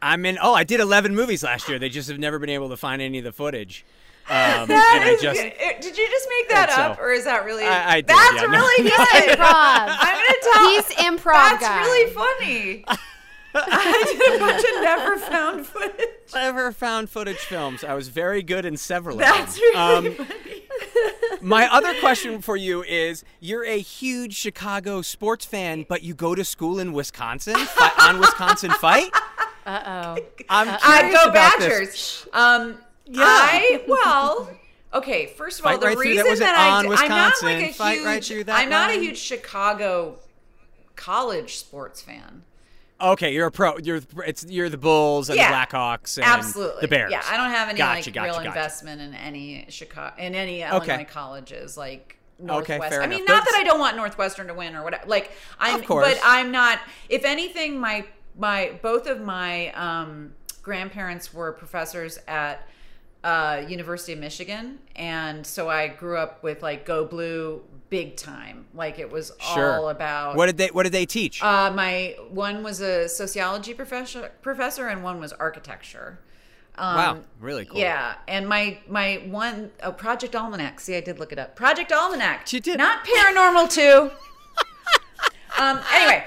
I'm 0.01 0.25
in. 0.25 0.37
Oh, 0.41 0.53
I 0.53 0.63
did 0.63 0.79
11 0.79 1.13
movies 1.15 1.43
last 1.43 1.67
year. 1.69 1.77
They 1.79 1.89
just 1.89 2.09
have 2.09 2.19
never 2.19 2.39
been 2.39 2.49
able 2.49 2.69
to 2.69 2.77
find 2.77 3.01
any 3.01 3.17
of 3.19 3.23
the 3.23 3.31
footage. 3.33 3.85
Um, 4.29 4.35
and 4.35 4.69
That 4.69 5.01
I 5.05 5.09
is 5.09 5.21
just. 5.21 5.41
good. 5.41 5.53
Did 5.81 5.97
you 5.97 6.07
just 6.09 6.27
make 6.29 6.49
that 6.49 6.69
So- 6.71 6.81
up 6.81 6.99
or 6.99 7.11
is 7.11 7.23
that 7.25 7.45
really 7.45 7.63
I- 7.65 7.93
I 7.93 7.95
did, 8.01 8.07
that's 8.07 8.35
yeah, 8.35 8.41
no. 8.43 8.47
really 8.49 8.83
good 8.89 8.91
Improv. 8.91 9.97
i'm 9.99 10.15
gonna 10.15 10.53
tell 10.53 10.69
He's 10.69 10.85
improv 10.97 11.33
that's 11.33 11.63
guy. 11.63 11.79
really 11.81 12.13
funny 12.13 12.85
i 13.55 14.03
did 14.19 14.35
a 14.35 14.39
bunch 14.39 14.63
of 14.63 14.81
never 14.83 15.17
found 15.17 15.65
footage 15.65 16.05
Never 16.35 16.71
found 16.71 17.09
footage 17.09 17.37
films. 17.39 17.83
I 17.83 17.95
was 17.95 18.09
very 18.09 18.43
good 18.43 18.63
in 18.63 18.77
several 18.77 19.15
of 19.15 19.21
that's 19.21 19.55
them. 19.55 19.63
really 20.03 20.09
Um, 20.19 20.25
funny 20.27 20.61
My 21.41 21.67
other 21.73 21.99
question 21.99 22.39
for 22.43 22.55
you 22.55 22.83
is: 22.83 23.23
You're 23.39 23.65
a 23.65 23.79
huge 23.79 24.35
Chicago 24.35 25.01
sports 25.01 25.43
fan, 25.45 25.87
but 25.89 26.03
you 26.03 26.13
go 26.13 26.35
to 26.35 26.45
school 26.45 26.77
in 26.79 26.93
Wisconsin 26.93 27.55
on 27.99 28.19
Wisconsin 28.19 28.69
fight. 28.71 29.09
Uh 29.69 30.15
oh. 30.17 30.21
I'm 30.49 30.67
I 30.83 31.11
go 31.11 31.31
Badgers. 31.31 32.27
Um, 32.33 32.77
Yeah. 33.05 33.21
I 33.23 33.83
well, 33.87 34.49
okay. 34.93 35.27
First 35.27 35.59
of 35.59 35.65
all, 35.65 35.73
Fight 35.73 35.81
the 35.81 35.87
right 35.87 35.95
through 35.95 36.03
that. 36.03 36.09
reason 36.23 36.29
Was 36.29 36.39
it 36.39 36.43
that 36.43 36.55
I 36.55 36.69
on 36.77 36.85
d- 36.85 36.95
I'm 36.97 37.09
not 37.09 37.33
like 37.43 37.57
a 37.69 37.73
Fight 37.73 37.93
huge, 37.99 38.05
right 38.05 38.45
that 38.47 38.59
I'm 38.59 38.69
not 38.69 38.89
a 38.91 38.93
huge 38.99 39.17
Chicago 39.17 40.17
college 40.95 41.57
sports 41.57 42.01
fan. 42.01 42.43
Okay, 43.01 43.33
you're 43.33 43.47
a 43.47 43.51
pro. 43.51 43.77
You're 43.77 44.01
it's 44.25 44.43
you're 44.45 44.67
the 44.69 44.77
Bulls 44.77 45.29
and 45.29 45.37
Yeah, 45.37 45.49
the 45.51 45.55
Blackhawks 45.77 46.17
and 46.17 46.25
Absolutely. 46.25 46.81
the 46.81 46.87
Bears. 46.89 47.11
Yeah, 47.11 47.21
I 47.25 47.37
don't 47.37 47.49
have 47.49 47.69
any 47.69 47.77
Gotcha, 47.77 48.09
like 48.09 48.13
gotcha, 48.13 48.25
real 48.25 48.33
gotcha. 48.35 48.47
investment 48.47 49.01
in 49.01 49.13
any 49.13 49.65
Chicago 49.69 50.15
in 50.17 50.35
any 50.35 50.65
Okay. 50.65 50.75
Illinois 50.93 51.05
colleges 51.09 51.77
like 51.77 52.17
Okay, 52.41 52.45
Northwest. 52.77 52.89
fair 52.91 53.01
I 53.01 53.07
mean, 53.07 53.19
enough. 53.19 53.27
not 53.37 53.45
But- 53.45 53.51
that 53.51 53.59
I 53.61 53.63
don't 53.63 53.79
want 53.79 53.95
Northwestern 53.95 54.47
to 54.47 54.53
win 54.53 54.75
or 54.75 54.83
whatever. 54.83 55.05
Like 55.07 55.31
I'm 55.59 55.79
Of 55.79 55.85
course. 55.85 56.07
but 56.09 56.19
I'm 56.25 56.51
not 56.51 56.79
if 57.07 57.23
anything 57.23 57.79
my 57.79 58.05
my 58.39 58.79
both 58.81 59.05
of 59.07 59.21
my 59.21 59.71
um 59.73 60.33
grandparents 60.63 61.33
were 61.33 61.51
professors 61.51 62.17
at 62.27 62.67
uh, 63.23 63.61
University 63.67 64.13
of 64.13 64.19
Michigan, 64.19 64.79
and 64.95 65.45
so 65.45 65.69
I 65.69 65.89
grew 65.89 66.17
up 66.17 66.41
with 66.41 66.61
like 66.63 66.85
Go 66.85 67.03
Blue 67.05 67.61
big 67.89 68.15
time. 68.15 68.65
Like 68.73 68.97
it 68.97 69.11
was 69.11 69.33
Sure. 69.53 69.73
all 69.73 69.89
about 69.89 70.35
What 70.37 70.45
did 70.45 70.57
they 70.57 70.67
What 70.67 70.83
did 70.83 70.93
they 70.93 71.05
teach? 71.05 71.43
uh, 71.43 71.71
my 71.71 72.15
one 72.29 72.63
was 72.63 72.79
a 72.81 73.09
sociology 73.09 73.73
professor, 73.73 74.31
professor, 74.41 74.87
and 74.87 75.03
one 75.03 75.19
was 75.19 75.33
architecture. 75.33 76.19
Um, 76.77 76.95
Wow, 76.95 77.17
really 77.41 77.65
cool. 77.65 77.77
Yeah, 77.79 78.13
and 78.27 78.47
my 78.47 78.77
my 78.87 79.15
one 79.27 79.71
oh, 79.83 79.91
Project 79.91 80.33
Almanac. 80.33 80.79
See, 80.79 80.95
I 80.95 81.01
did 81.01 81.19
look 81.19 81.33
it 81.33 81.39
up. 81.39 81.55
Project 81.57 81.91
Almanac. 81.91 82.53
You 82.53 82.61
did. 82.61 82.77
not 82.77 83.05
Paranormal 83.05 83.69
Two. 83.69 84.11
um. 85.61 85.81
Anyway, 85.93 86.23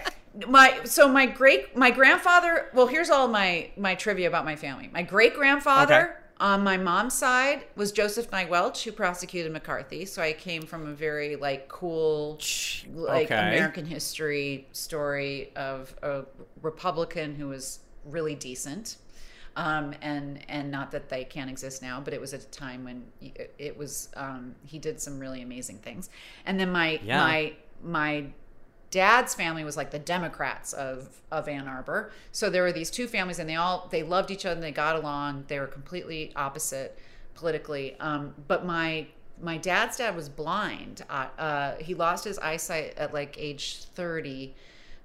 my 0.48 0.80
so 0.84 1.08
my 1.08 1.26
great 1.26 1.76
my 1.76 1.90
grandfather. 1.90 2.70
Well, 2.74 2.86
here's 2.86 3.10
all 3.10 3.28
my 3.28 3.70
my 3.76 3.94
trivia 3.94 4.28
about 4.28 4.44
my 4.44 4.56
family. 4.56 4.88
My 4.92 5.02
great 5.02 5.34
grandfather. 5.34 6.02
Okay. 6.02 6.12
On 6.40 6.64
my 6.64 6.76
mom's 6.76 7.14
side 7.14 7.66
was 7.76 7.92
Joseph 7.92 8.32
Nye 8.32 8.46
Welch, 8.46 8.82
who 8.82 8.90
prosecuted 8.90 9.52
McCarthy. 9.52 10.04
So 10.04 10.20
I 10.20 10.32
came 10.32 10.62
from 10.62 10.88
a 10.88 10.92
very 10.92 11.36
like 11.36 11.68
cool, 11.68 12.40
like 12.92 13.26
Okay. 13.30 13.38
American 13.38 13.86
history 13.86 14.66
story 14.72 15.52
of 15.54 15.94
a 16.02 16.24
Republican 16.60 17.36
who 17.36 17.48
was 17.48 17.78
really 18.04 18.34
decent. 18.34 18.96
Um, 19.54 19.94
and 20.00 20.40
and 20.48 20.70
not 20.70 20.90
that 20.92 21.10
they 21.10 21.24
can't 21.24 21.50
exist 21.50 21.82
now, 21.82 22.00
but 22.00 22.14
it 22.14 22.20
was 22.20 22.32
at 22.32 22.42
a 22.42 22.48
time 22.48 22.84
when 22.84 23.04
it, 23.20 23.54
it 23.58 23.76
was 23.76 24.08
um, 24.16 24.54
he 24.64 24.78
did 24.78 25.00
some 25.00 25.18
really 25.20 25.42
amazing 25.42 25.78
things. 25.78 26.08
And 26.46 26.58
then 26.58 26.72
my 26.72 26.98
Yeah. 27.04 27.18
my 27.18 27.52
my 27.84 28.26
dad's 28.92 29.34
family 29.34 29.64
was 29.64 29.76
like 29.76 29.90
the 29.90 29.98
Democrats 29.98 30.72
of 30.72 31.08
of 31.32 31.48
Ann 31.48 31.66
Arbor. 31.66 32.12
So 32.30 32.48
there 32.48 32.62
were 32.62 32.72
these 32.72 32.90
two 32.90 33.08
families, 33.08 33.40
and 33.40 33.48
they 33.50 33.56
all 33.56 33.88
they 33.90 34.04
loved 34.04 34.30
each 34.30 34.46
other 34.46 34.54
and 34.54 34.62
they 34.62 34.70
got 34.70 34.94
along. 34.94 35.46
They 35.48 35.58
were 35.58 35.66
completely 35.66 36.30
opposite 36.36 36.96
politically. 37.34 37.96
Um, 37.98 38.34
but 38.46 38.64
my 38.64 39.08
my 39.40 39.56
dad's 39.56 39.96
dad 39.96 40.14
was 40.14 40.28
blind. 40.28 41.02
Uh, 41.10 41.26
uh, 41.38 41.74
he 41.78 41.94
lost 41.94 42.24
his 42.24 42.38
eyesight 42.38 42.94
at 42.96 43.12
like 43.12 43.34
age 43.38 43.84
thirty 43.94 44.54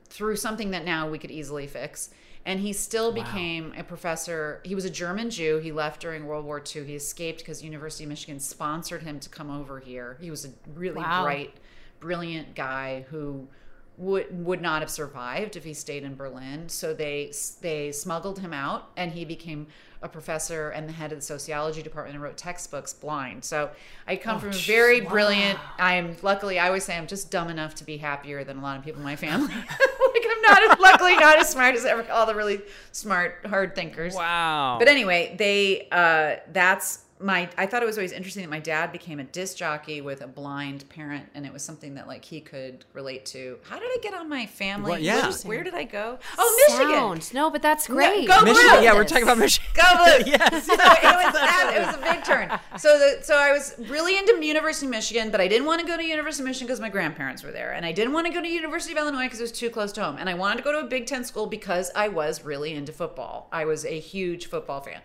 through 0.10 0.36
something 0.36 0.72
that 0.72 0.86
now 0.86 1.10
we 1.10 1.18
could 1.18 1.32
easily 1.32 1.66
fix. 1.66 2.12
And 2.46 2.62
he 2.62 2.72
still 2.72 3.12
became 3.12 3.74
a 3.78 3.84
professor. 3.84 4.62
He 4.64 4.74
was 4.74 4.86
a 4.86 4.90
German 4.90 5.30
Jew. 5.30 5.58
He 5.58 5.74
left 5.74 6.00
during 6.00 6.26
World 6.26 6.46
War 6.46 6.64
II. 6.64 6.86
He 6.86 6.96
escaped 6.96 7.40
because 7.40 7.62
University 7.62 8.06
of 8.06 8.10
Michigan 8.10 8.40
sponsored 8.40 9.04
him 9.04 9.20
to 9.20 9.28
come 9.28 9.52
over 9.52 9.82
here. 9.82 10.18
He 10.22 10.30
was 10.32 10.46
a 10.46 10.50
really 10.74 11.02
Wow. 11.02 11.24
bright, 11.24 11.58
brilliant 12.00 12.56
guy 12.56 13.06
who 13.10 13.50
would 13.98 14.46
would 14.46 14.62
not 14.62 14.82
have 14.82 14.92
survived 14.92 15.56
if 15.56 15.64
he 15.64 15.74
stayed 15.74 16.04
in 16.04 16.16
Berlin. 16.16 16.70
So 16.70 16.94
they 16.94 17.34
they 17.62 17.92
smuggled 17.92 18.40
him 18.40 18.54
out, 18.54 18.92
and 18.96 19.12
he 19.12 19.26
became 19.26 19.68
a 20.02 20.08
professor 20.08 20.70
and 20.70 20.88
the 20.88 20.94
head 20.94 21.12
of 21.12 21.18
the 21.18 21.24
sociology 21.24 21.82
department 21.82 22.14
and 22.14 22.24
wrote 22.24 22.38
textbooks 22.38 22.94
blind. 22.94 23.44
So 23.44 23.72
I 24.08 24.16
come 24.16 24.40
from 24.40 24.50
a 24.50 24.54
very 24.54 25.02
brilliant. 25.02 25.60
I'm 25.80 26.16
luckily 26.22 26.60
I 26.60 26.68
always 26.68 26.84
say 26.84 26.96
I'm 26.96 27.08
just 27.08 27.32
dumb 27.32 27.50
enough 27.50 27.76
to 27.76 27.84
be 27.84 27.98
happier 27.98 28.44
than 28.44 28.58
a 28.58 28.62
lot 28.62 28.78
of 28.78 28.86
people 28.86 29.00
in 29.00 29.06
my 29.06 29.16
family. 29.16 29.48
like 29.54 30.26
I'm 30.30 30.42
not 30.44 30.72
as, 30.72 30.80
luckily 30.80 31.16
not 31.16 31.40
as 31.40 31.50
smart 31.50 31.76
as 31.76 31.86
ever, 31.86 32.10
all 32.12 32.28
the 32.28 32.36
really 32.36 32.62
smart 32.92 33.46
hard 33.48 33.76
thinkers. 33.76 34.14
wow. 34.14 34.78
But 34.78 34.88
anyway, 34.88 35.36
they 35.38 35.88
uh 35.92 36.36
that's 36.52 37.00
my 37.20 37.50
I 37.58 37.66
thought 37.66 37.82
it 37.84 37.86
was 37.86 37.98
always 37.98 38.12
interesting 38.12 38.44
that 38.44 38.50
my 38.50 38.60
dad 38.60 38.92
became 38.92 39.20
a 39.20 39.24
disc 39.24 39.58
jockey 39.58 40.02
with 40.02 40.22
a 40.22 40.28
blind 40.28 40.88
parent 40.90 41.26
and 41.34 41.46
it 41.46 41.54
was 41.54 41.64
something 41.64 41.96
that 41.96 42.08
like 42.08 42.24
he 42.26 42.42
could 42.42 42.86
relate 42.94 43.26
to. 43.28 43.58
How 43.64 43.80
did 43.80 43.86
I 43.88 43.98
get 44.02 44.14
on 44.14 44.30
my 44.30 44.46
family? 44.46 44.92
Well, 44.92 45.00
yeah. 45.00 45.26
Where, 45.44 45.58
where 45.58 45.64
did 45.64 45.74
I 45.74 45.84
go? 45.84 46.20
Oh, 46.38 46.68
Michigan. 46.70 46.92
Sound. 47.22 47.34
No, 47.34 47.50
but 47.50 47.62
that's 47.62 47.88
great. 47.88 48.28
go 48.28 48.42
Michigan. 48.42 48.70
Blue. 48.76 48.84
Yeah, 48.84 48.94
we're 48.94 49.04
talking 49.04 49.24
about 49.24 49.38
Michigan. 49.40 49.70
Go 49.74 49.84
blue. 49.98 50.32
yes. 50.32 50.68
So 50.68 50.74
it 50.74 50.78
was, 50.78 51.34
that- 51.34 51.74
it 51.76 51.86
was 51.86 51.96
a 51.96 52.14
big 52.14 52.24
turn. 52.24 52.60
So 52.78 52.98
the, 53.00 53.24
so 53.24 53.36
I 53.36 53.52
was 53.52 53.76
really 53.90 54.18
into 54.18 54.38
University 54.46 54.86
of 54.86 54.92
Michigan, 54.92 55.32
but 55.32 55.40
I 55.42 55.48
didn't 55.48 55.66
want 55.66 55.82
to 55.82 55.88
go 55.88 55.98
to 55.98 56.04
University 56.04 56.44
of 56.44 56.48
Michigan 56.48 56.68
because 56.68 56.80
my 56.80 56.90
grandparents 56.90 57.44
were 57.44 57.52
there, 57.52 57.74
and 57.74 57.86
I 57.86 57.92
didn't 57.92 58.14
want 58.14 58.28
to 58.28 58.34
go 58.34 58.42
to 58.42 58.48
University 58.48 58.94
of 58.94 59.00
Illinois 59.00 59.24
because 59.24 59.40
it 59.40 59.44
was 59.44 59.52
too 59.52 59.70
close 59.70 59.92
to 59.94 60.04
home, 60.04 60.18
and 60.20 60.30
I 60.30 60.34
wanted 60.34 60.58
to 60.58 60.64
go 60.64 60.72
to 60.74 60.80
a 60.80 60.84
Big 60.84 61.06
Ten 61.08 61.24
school 61.24 61.48
because 61.48 61.90
I 61.96 62.08
was 62.10 62.44
really 62.44 62.74
into 62.74 62.92
football. 62.92 63.48
I 63.52 63.66
was 63.66 63.86
a 63.86 64.00
huge 64.00 64.48
football 64.48 64.82
fan. 64.82 65.02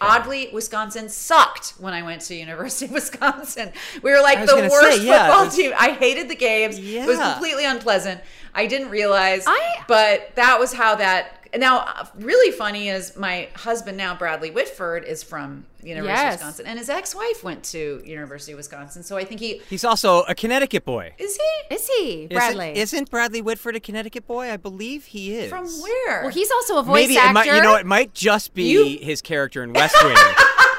Oddly, 0.00 0.50
Wisconsin 0.52 1.08
sucked 1.08 1.55
when 1.78 1.92
I 1.94 2.02
went 2.02 2.22
to 2.22 2.34
University 2.34 2.86
of 2.86 2.92
Wisconsin. 3.00 3.72
We 4.02 4.10
were 4.10 4.20
like 4.20 4.46
the 4.46 4.56
worst 4.70 4.98
say, 4.98 5.04
yeah, 5.06 5.26
football 5.26 5.44
was- 5.46 5.56
team. 5.56 5.72
I 5.78 5.90
hated 5.92 6.28
the 6.28 6.36
games. 6.36 6.78
It 6.78 7.06
was 7.06 7.18
completely 7.18 7.64
unpleasant. 7.64 8.20
I 8.54 8.66
didn't 8.66 8.88
realize, 8.90 9.44
I- 9.46 9.84
but 9.86 10.34
that 10.36 10.58
was 10.58 10.72
how 10.72 10.94
that. 10.96 11.32
Now, 11.56 12.08
really 12.16 12.50
funny 12.52 12.88
is 12.90 13.16
my 13.16 13.48
husband 13.54 13.96
now, 13.96 14.14
Bradley 14.14 14.50
Whitford, 14.50 15.04
is 15.04 15.22
from 15.22 15.64
University 15.82 16.12
Yes. 16.20 16.34
of 16.34 16.40
Wisconsin, 16.40 16.66
and 16.66 16.78
his 16.78 16.90
ex-wife 16.90 17.42
went 17.44 17.62
to 17.66 18.02
University 18.04 18.52
of 18.52 18.56
Wisconsin. 18.58 19.02
So 19.02 19.16
I 19.16 19.24
think 19.24 19.40
he 19.40 19.62
He's 19.70 19.84
also 19.84 20.22
a 20.24 20.34
Connecticut 20.34 20.84
boy. 20.84 21.14
is 21.18 21.36
he 21.36 21.74
Is 21.74 21.86
he 21.88 22.12
Isn't- 22.24 22.28
Bradley? 22.34 22.76
Isn't, 22.76 23.10
Bradley 23.10 23.40
Whitford 23.40 23.76
a 23.76 23.80
Connecticut 23.80 24.26
boy? 24.26 24.50
I 24.52 24.56
believe 24.58 25.06
he 25.06 25.34
is. 25.36 25.48
from 25.48 25.66
where? 25.80 26.22
well, 26.22 26.30
he's 26.32 26.50
also 26.50 26.78
a 26.78 26.82
voice 26.82 27.06
Maybe 27.06 27.16
actor. 27.16 27.30
it 27.30 27.32
might. 27.32 27.46
You 27.56 27.62
know, 27.62 27.76
it 27.76 27.86
might 27.86 28.12
just 28.12 28.52
be 28.52 28.64
You- 28.64 28.98
his 29.00 29.22
character 29.22 29.62
in 29.62 29.72
West 29.72 29.96
Wing. 30.04 30.16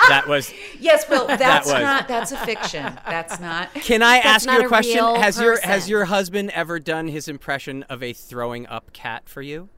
that 0.09 0.27
was. 0.27 0.53
yes, 0.79 1.07
well, 1.09 1.27
That's 1.37 1.67
was- 1.67 1.81
not. 1.81 2.07
That's 2.07 2.31
a 2.31 2.37
fiction. 2.37 2.83
That's 3.05 3.39
not. 3.39 3.73
Can 3.75 4.01
I 4.03 4.17
ask 4.17 4.49
you 4.49 4.61
a 4.61 4.65
a 4.65 4.67
question? 4.67 4.95
real 4.95 5.15
Has 5.15 5.39
your 5.39 5.59
has 5.61 5.89
your 5.89 6.05
husband 6.05 6.51
ever 6.51 6.79
done 6.79 7.07
his 7.07 7.27
impression 7.27 7.83
of 7.83 8.01
a 8.03 8.13
throwing 8.13 8.67
up 8.67 8.93
cat 8.93 9.27
for 9.29 9.41
you? 9.41 9.69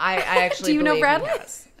I, 0.00 0.14
I 0.16 0.18
actually 0.44 0.72
Do 0.72 0.74
you 0.78 0.82
know 0.84 0.94
believe 1.00 1.18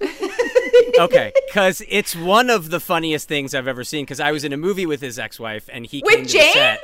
Bradley? 0.00 0.98
Okay, 0.98 1.32
because 1.46 1.82
it's 1.88 2.16
one 2.16 2.50
of 2.50 2.70
the 2.70 2.80
funniest 2.80 3.28
things 3.28 3.54
I've 3.54 3.68
ever 3.68 3.84
seen. 3.84 4.04
Because 4.04 4.18
I 4.20 4.32
was 4.32 4.42
in 4.44 4.52
a 4.52 4.56
movie 4.56 4.86
with 4.86 5.00
his 5.00 5.18
ex-wife, 5.18 5.68
and 5.72 5.86
he 5.86 6.02
With 6.04 6.14
came 6.16 6.24
to 6.26 6.30
Jane? 6.32 6.46
the 6.46 6.52
set. 6.52 6.80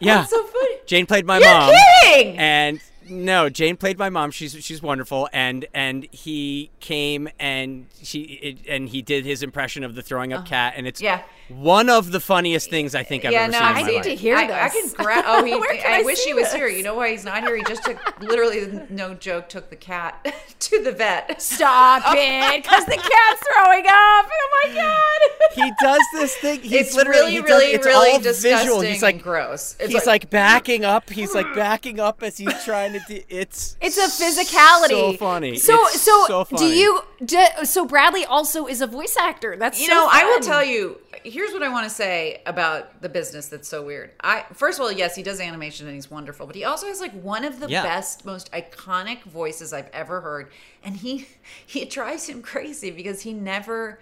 Yeah, 0.00 0.24
So 0.24 0.42
funny. 0.46 0.74
Jane 0.86 1.06
played 1.06 1.26
my 1.26 1.38
You're 1.38 1.46
mom. 1.48 1.72
kidding! 2.02 2.38
And 2.38 2.80
no, 3.10 3.48
Jane 3.50 3.76
played 3.76 3.98
my 3.98 4.08
mom. 4.08 4.30
She's 4.30 4.52
she's 4.64 4.80
wonderful. 4.80 5.28
And 5.32 5.66
and 5.74 6.06
he 6.12 6.70
came 6.80 7.28
and 7.38 7.86
she 8.02 8.20
it, 8.22 8.58
and 8.68 8.88
he 8.88 9.02
did 9.02 9.24
his 9.24 9.42
impression 9.42 9.84
of 9.84 9.94
the 9.94 10.02
throwing 10.02 10.32
up 10.32 10.40
uh-huh. 10.40 10.48
cat, 10.48 10.74
and 10.76 10.86
it's 10.86 11.02
Yeah. 11.02 11.22
one 11.48 11.90
of 11.90 12.12
the 12.12 12.20
funniest 12.20 12.70
things 12.70 12.94
I 12.94 13.02
think 13.02 13.24
I've 13.24 13.32
yeah, 13.32 13.42
ever 13.42 13.52
no, 13.52 13.58
seen. 13.58 13.66
in 13.68 13.76
I 13.76 13.82
my 13.82 13.88
need 13.88 13.94
life. 13.96 14.04
to 14.04 14.14
hear 14.14 14.36
I, 14.36 14.42
I 14.44 14.68
this. 14.68 14.94
can 14.94 15.04
grab. 15.04 15.24
Oh, 15.30 15.44
he, 15.44 15.54
Where 15.54 15.76
can 15.76 15.92
I, 15.92 16.00
I 16.00 16.02
wish 16.02 16.24
he 16.24 16.32
was 16.34 16.44
this? 16.44 16.54
here. 16.54 16.68
You 16.68 16.82
know 16.82 16.94
why 16.94 17.10
he's 17.10 17.24
not 17.24 17.42
here? 17.42 17.56
He 17.56 17.62
just 17.64 17.84
took 17.84 18.20
literally 18.20 18.80
no 18.90 19.14
joke 19.14 19.48
took 19.48 19.68
the 19.70 19.76
cat 19.76 20.24
to 20.60 20.82
the 20.82 20.92
vet. 20.92 21.40
Stop 21.42 22.02
it, 22.08 22.62
because 22.62 22.84
the 22.86 22.96
cat's 22.96 23.42
throwing 23.54 23.84
up. 23.86 24.26
Oh 24.30 24.64
my 24.64 24.74
god. 24.74 25.64
he 25.64 25.72
does 25.82 26.02
this 26.14 26.36
thing. 26.36 26.60
He's 26.62 26.72
it's 26.72 26.94
literally 26.94 27.20
really, 27.20 27.32
he 27.32 27.38
does- 27.40 27.48
really, 27.48 27.66
it's 27.72 27.86
really 27.86 28.10
all 28.12 28.20
disgusting 28.20 28.58
visual. 28.58 28.80
He's 28.80 29.02
like 29.02 29.16
and 29.16 29.24
gross. 29.24 29.76
It's 29.80 29.92
he's 29.92 30.06
like, 30.06 30.30
backing 30.30 30.84
up. 30.84 31.10
He's 31.10 31.34
like 31.34 31.52
backing 31.54 31.98
up 32.00 32.22
as 32.22 32.38
he's 32.38 32.64
trying 32.64 32.92
to. 32.92 32.99
Do 33.08 33.20
It's 33.28 33.76
It's 33.80 33.96
a 33.98 34.08
physicality. 34.24 34.88
So 34.90 35.12
funny. 35.14 35.56
So 35.56 35.74
It's 35.88 36.00
so, 36.02 36.26
so 36.26 36.56
do 36.56 36.66
you 36.66 37.00
do, 37.24 37.44
so 37.64 37.84
Bradley 37.84 38.24
also 38.24 38.66
is 38.66 38.80
a 38.80 38.86
voice 38.86 39.16
actor. 39.18 39.56
That's 39.56 39.80
you 39.80 39.86
so 39.88 39.94
know, 39.94 40.08
I 40.10 40.24
will 40.24 40.40
tell 40.40 40.64
you. 40.64 40.98
Here's 41.22 41.52
what 41.52 41.62
I 41.62 41.68
want 41.68 41.84
to 41.86 41.94
say 41.94 42.40
about 42.46 43.02
the 43.02 43.08
business 43.10 43.48
that's 43.48 43.68
so 43.68 43.84
weird. 43.84 44.12
I 44.22 44.44
first 44.54 44.78
of 44.78 44.84
all, 44.84 44.92
yes, 44.92 45.14
he 45.14 45.22
does 45.22 45.38
animation 45.40 45.86
and 45.86 45.94
he's 45.94 46.10
wonderful, 46.10 46.46
but 46.46 46.56
he 46.56 46.64
also 46.64 46.86
has 46.86 47.00
like 47.00 47.12
one 47.12 47.44
of 47.44 47.60
the 47.60 47.68
Yeah. 47.68 47.82
best, 47.82 48.24
most 48.24 48.50
iconic 48.52 49.22
voices 49.24 49.72
I've 49.72 49.90
ever 49.92 50.20
heard, 50.22 50.50
and 50.82 50.96
he 50.96 51.26
he 51.66 51.84
drives 51.84 52.26
him 52.28 52.40
crazy 52.42 52.90
because 52.90 53.20
he 53.22 53.32
never. 53.32 54.00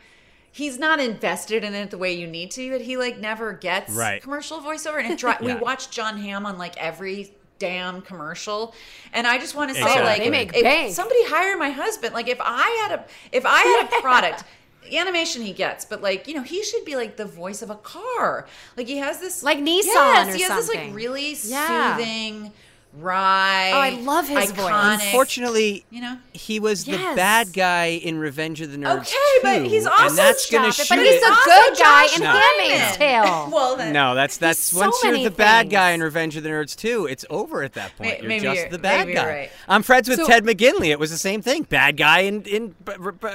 He's 0.51 0.79
not 0.79 0.99
invested 0.99 1.63
in 1.63 1.75
it 1.75 1.91
the 1.91 1.99
way 1.99 2.15
you 2.15 2.27
need 2.27 2.51
to, 2.53 2.71
but 2.73 2.81
he 2.81 2.97
like 2.97 3.19
never 3.19 3.53
gets 3.53 3.93
Right. 3.93 4.21
commercial 4.23 4.61
voiceover. 4.61 4.99
And 5.03 5.13
it 5.13 5.19
dri- 5.19 5.35
we 5.41 5.55
watch 5.55 5.91
John 5.91 6.19
Hamm 6.19 6.47
on 6.47 6.57
like 6.57 6.77
every 6.79 7.35
damn 7.59 8.01
commercial, 8.03 8.75
and 9.13 9.27
I 9.27 9.39
just 9.39 9.55
want 9.55 9.71
to 9.71 9.75
say 9.75 9.81
Exactly. 9.83 10.05
like 10.07 10.23
They 10.23 10.31
make 10.31 10.55
if 10.55 10.63
bank. 10.63 10.95
somebody 10.95 11.25
hire 11.27 11.57
my 11.57 11.71
husband. 11.71 12.15
Like 12.15 12.29
if 12.29 12.39
I 12.41 12.87
had 12.89 12.99
a 13.01 13.05
if 13.33 13.45
I 13.47 13.61
had 13.61 13.87
a 13.99 14.01
product. 14.03 14.45
Animation 14.91 15.43
he 15.43 15.53
gets, 15.53 15.85
but 15.85 16.01
like 16.01 16.27
you 16.29 16.33
know, 16.35 16.43
he 16.43 16.63
should 16.65 16.83
be 16.87 16.97
like 16.97 17.17
the 17.17 17.27
voice 17.27 17.61
of 17.61 17.69
a 17.69 17.75
car. 17.75 18.47
Like 18.75 18.87
he 18.87 18.97
has 18.97 19.19
this, 19.21 19.43
Like 19.43 19.59
Nissan 19.59 19.85
Yes, 19.85 20.29
or 20.29 20.35
he 20.37 20.43
has 20.45 20.67
this 20.67 20.75
like 20.75 20.95
really 20.95 21.37
Yeah. 21.43 21.97
soothing, 21.99 22.53
Right. 22.95 23.71
Oh, 23.75 23.79
I 23.81 23.91
love 24.01 24.27
his 24.29 24.51
voice. 24.51 24.71
Unfortunately, 24.73 25.85
You 25.91 26.01
know? 26.01 26.19
he 26.33 26.59
was 26.59 26.85
the 26.85 26.97
bad 27.15 27.53
guy 27.53 27.87
in 28.03 28.19
Revenge 28.19 28.61
of 28.61 28.73
the 28.73 28.79
Nerds. 28.79 29.01
Okay, 29.03 29.17
but 29.43 29.67
he's 29.67 29.87
also 29.87 30.09
and 30.09 30.17
that's 30.19 30.51
gonna 30.51 30.73
Stop 30.73 30.85
it, 30.85 30.87
shoot 30.89 30.97
but 30.97 31.05
he's 31.05 31.15
it. 31.15 31.21
the 31.21 31.29
Also 31.31 31.45
good 31.51 31.79
guy 31.79 32.07
Josh 32.07 32.17
in 32.17 32.23
No. 32.25 32.31
Handmaid's 32.33 32.97
Tale. 32.97 33.49
well, 33.53 33.77
then. 33.77 33.93
No, 33.93 34.15
that's 34.15 34.37
that's 34.39 34.59
so 34.59 34.79
once 34.81 34.97
you're 35.05 35.13
many 35.13 35.25
the 35.25 35.31
bad 35.31 35.71
guy 35.71 35.91
in 35.91 36.03
Revenge 36.03 36.37
of 36.37 36.43
the 36.43 36.49
Nerds 36.49 36.75
too. 36.75 37.07
It's 37.07 37.25
over 37.31 37.63
at 37.63 37.75
that 37.75 37.97
point. 37.97 38.11
May- 38.11 38.19
you're 38.21 38.29
maybe 38.29 38.43
just 38.45 38.57
you're- 38.57 38.71
the 38.71 38.79
bad 38.79 39.01
maybe 39.07 39.13
you're 39.13 39.23
guy. 39.23 39.29
right. 39.31 39.51
I'm 39.69 39.83
friends 39.83 40.09
with 40.09 40.19
So- 40.21 40.27
Ted 40.27 40.45
McGinley. 40.45 40.89
It 40.89 40.99
was 40.99 41.11
the 41.11 41.19
same 41.19 41.43
thing. 41.43 41.65
Bad 41.65 41.97
guy 41.99 42.21
in 42.21 42.43
in 42.45 42.75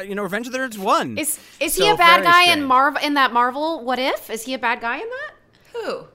you 0.05 0.15
know 0.15 0.23
Revenge 0.23 0.47
of 0.47 0.53
the 0.53 0.59
Nerds 0.59 0.77
one. 0.77 1.17
Is 1.17 1.39
is 1.59 1.75
So 1.75 1.83
he 1.85 1.89
a 1.89 1.95
bad 1.95 2.21
very 2.23 2.33
guy 2.47 2.51
in. 2.53 2.63
Marvel 2.63 3.01
in 3.03 3.13
that 3.13 3.31
Marvel 3.31 3.81
What 3.83 3.99
If? 3.99 4.29
Is 4.29 4.43
he 4.43 4.53
a 4.55 4.59
bad 4.59 4.81
guy 4.81 4.97
in 4.97 5.07
that? 5.09 5.31
Who? 5.73 6.05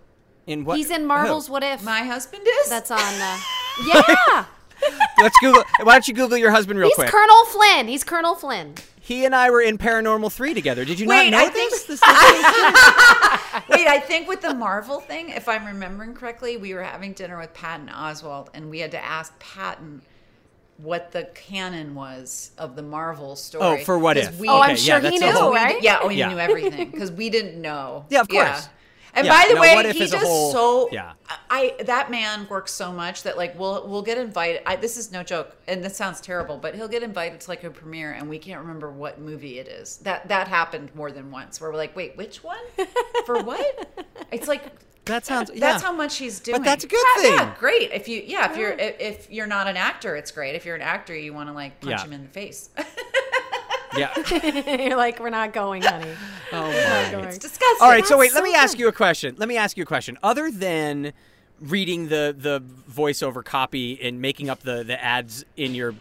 In 0.48 0.64
what? 0.64 0.78
He's 0.78 0.90
in 0.90 1.04
Marvel's 1.06 1.46
who? 1.46 1.52
What 1.52 1.62
If. 1.62 1.84
My 1.84 2.00
husband 2.00 2.42
is? 2.62 2.70
That's 2.70 2.90
on. 2.90 2.98
Uh, 2.98 3.38
yeah, 3.86 4.44
Let's 5.20 5.36
Google. 5.40 5.62
Why 5.82 5.92
don't 5.94 6.08
you 6.08 6.14
Google 6.14 6.38
your 6.38 6.50
husband 6.50 6.78
real 6.78 6.88
he's 6.88 6.94
quick? 6.94 7.06
He's 7.08 7.12
Colonel 7.12 7.44
Flynn. 7.46 7.86
He's 7.88 8.02
Colonel 8.02 8.34
Flynn. 8.34 8.74
he 9.00 9.24
and 9.26 9.34
I 9.34 9.50
were 9.50 9.60
in 9.60 9.76
Paranormal 9.76 10.32
Three 10.32 10.54
together. 10.54 10.84
Did 10.86 10.98
you 11.00 11.06
Wait, 11.06 11.30
not 11.30 11.38
know 11.38 11.46
I 11.46 11.50
think- 11.50 11.70
this? 11.70 11.82
This- 11.84 12.00
this- 12.00 13.68
Wait, 13.68 13.86
I 13.86 14.00
think 14.00 14.26
with 14.28 14.40
the 14.40 14.54
Marvel 14.54 15.00
thing, 15.00 15.28
if 15.30 15.48
I'm 15.48 15.66
remembering 15.66 16.14
correctly, 16.14 16.56
we 16.56 16.72
were 16.72 16.82
having 16.82 17.12
dinner 17.12 17.38
with 17.38 17.52
Patton 17.52 17.88
Oswalt, 17.88 18.48
and 18.54 18.70
we 18.70 18.78
had 18.78 18.92
to 18.92 19.04
ask 19.04 19.38
Patton 19.40 20.00
what 20.78 21.10
the 21.12 21.24
canon 21.34 21.94
was 21.94 22.52
of 22.56 22.74
the 22.76 22.82
Marvel 22.82 23.36
story. 23.36 23.80
Oh, 23.80 23.84
for 23.84 23.98
What 23.98 24.16
'Cause 24.16 24.28
If. 24.28 24.38
we- 24.38 24.48
Oh, 24.48 24.60
I'm 24.60 24.70
Okay, 24.70 24.76
sure 24.76 24.98
yeah, 25.00 25.10
he 25.10 25.18
knew, 25.18 25.30
whole- 25.32 25.50
we 25.50 25.56
right? 25.56 25.82
yeah, 25.82 25.98
oh, 26.00 26.08
he 26.08 26.18
Yeah. 26.18 26.28
knew 26.30 26.38
everything 26.38 26.90
because 26.90 27.10
we 27.12 27.28
didn't 27.30 27.60
know. 27.60 28.06
Yeah, 28.08 28.20
of 28.20 28.28
course. 28.28 28.68
And 29.18 29.26
Yeah, 29.26 29.32
by 29.42 29.48
the 29.48 29.54
no, 29.56 29.60
way, 29.60 29.92
he 29.92 29.98
does 30.06 30.14
whole- 30.22 30.52
so. 30.52 30.88
yeah. 30.92 31.12
I 31.50 31.74
that 31.86 32.08
man 32.10 32.46
works 32.48 32.72
so 32.72 32.92
much 32.92 33.24
that 33.24 33.36
like 33.36 33.58
we'll 33.58 33.88
we'll 33.88 34.02
get 34.02 34.16
invited. 34.16 34.62
I, 34.64 34.76
this 34.76 34.96
is 34.96 35.10
no 35.10 35.22
joke, 35.22 35.56
and 35.66 35.82
this 35.82 35.96
sounds 35.96 36.20
terrible, 36.20 36.56
but 36.56 36.74
he'll 36.76 36.88
get 36.88 37.02
invited 37.02 37.40
to 37.40 37.50
like 37.50 37.64
a 37.64 37.70
premiere, 37.70 38.12
and 38.12 38.28
we 38.28 38.38
can't 38.38 38.60
remember 38.60 38.92
what 38.92 39.18
movie 39.20 39.58
it 39.58 39.66
is. 39.66 39.96
That 39.98 40.28
that 40.28 40.46
happened 40.46 40.94
more 40.94 41.10
than 41.10 41.30
once. 41.32 41.60
Where 41.60 41.70
we're 41.70 41.76
like, 41.76 41.96
wait, 41.96 42.16
which 42.16 42.44
one? 42.44 42.58
For 43.26 43.42
what? 43.42 44.06
It's 44.30 44.46
like 44.46 44.62
that 45.06 45.26
sounds. 45.26 45.50
Yeah. 45.52 45.60
that's 45.60 45.82
how 45.82 45.92
much 45.92 46.18
he's 46.18 46.38
doing. 46.38 46.58
But 46.58 46.64
that's 46.64 46.84
a 46.84 46.86
good 46.86 47.04
Yeah, 47.16 47.22
thing. 47.22 47.32
Yeah, 47.32 47.54
great. 47.58 47.90
If 47.92 48.06
you 48.08 48.22
yeah, 48.24 48.52
if 48.52 48.56
you're 48.56 48.72
if, 48.72 49.00
if 49.00 49.30
you're 49.30 49.46
not 49.48 49.66
an 49.66 49.76
actor, 49.76 50.14
it's 50.16 50.30
great. 50.30 50.54
If 50.54 50.64
you're 50.64 50.76
an 50.76 50.82
actor, 50.82 51.16
you 51.16 51.32
want 51.34 51.48
to 51.48 51.54
like 51.54 51.80
punch 51.80 52.02
him 52.02 52.12
in 52.12 52.22
the 52.22 52.28
face. 52.28 52.70
Yeah. 53.96 54.12
You're 54.78 54.96
like, 54.96 55.20
we're 55.20 55.30
not 55.30 55.52
going, 55.52 55.82
honey. 55.82 56.10
Oh 56.50 56.62
my. 56.62 57.28
it's 57.28 57.36
disgusting. 57.36 57.76
All 57.82 57.90
right, 57.90 58.06
so 58.06 58.16
wait, 58.16 58.28
That's 58.28 58.36
let 58.36 58.44
me 58.44 58.52
so 58.52 58.58
ask 58.58 58.78
you 58.78 58.88
a 58.88 58.92
question. 58.92 59.34
Let 59.36 59.50
me 59.50 59.58
ask 59.58 59.76
you 59.76 59.82
a 59.82 59.86
question. 59.86 60.16
Other 60.22 60.50
than 60.50 61.12
reading 61.60 62.08
the 62.08 62.34
the 62.36 62.62
voiceover 62.90 63.44
copy 63.44 64.00
and 64.00 64.22
making 64.22 64.48
up 64.48 64.60
the 64.60 64.82
the 64.82 65.02
ads 65.04 65.44
in 65.58 65.74
your 65.74 65.94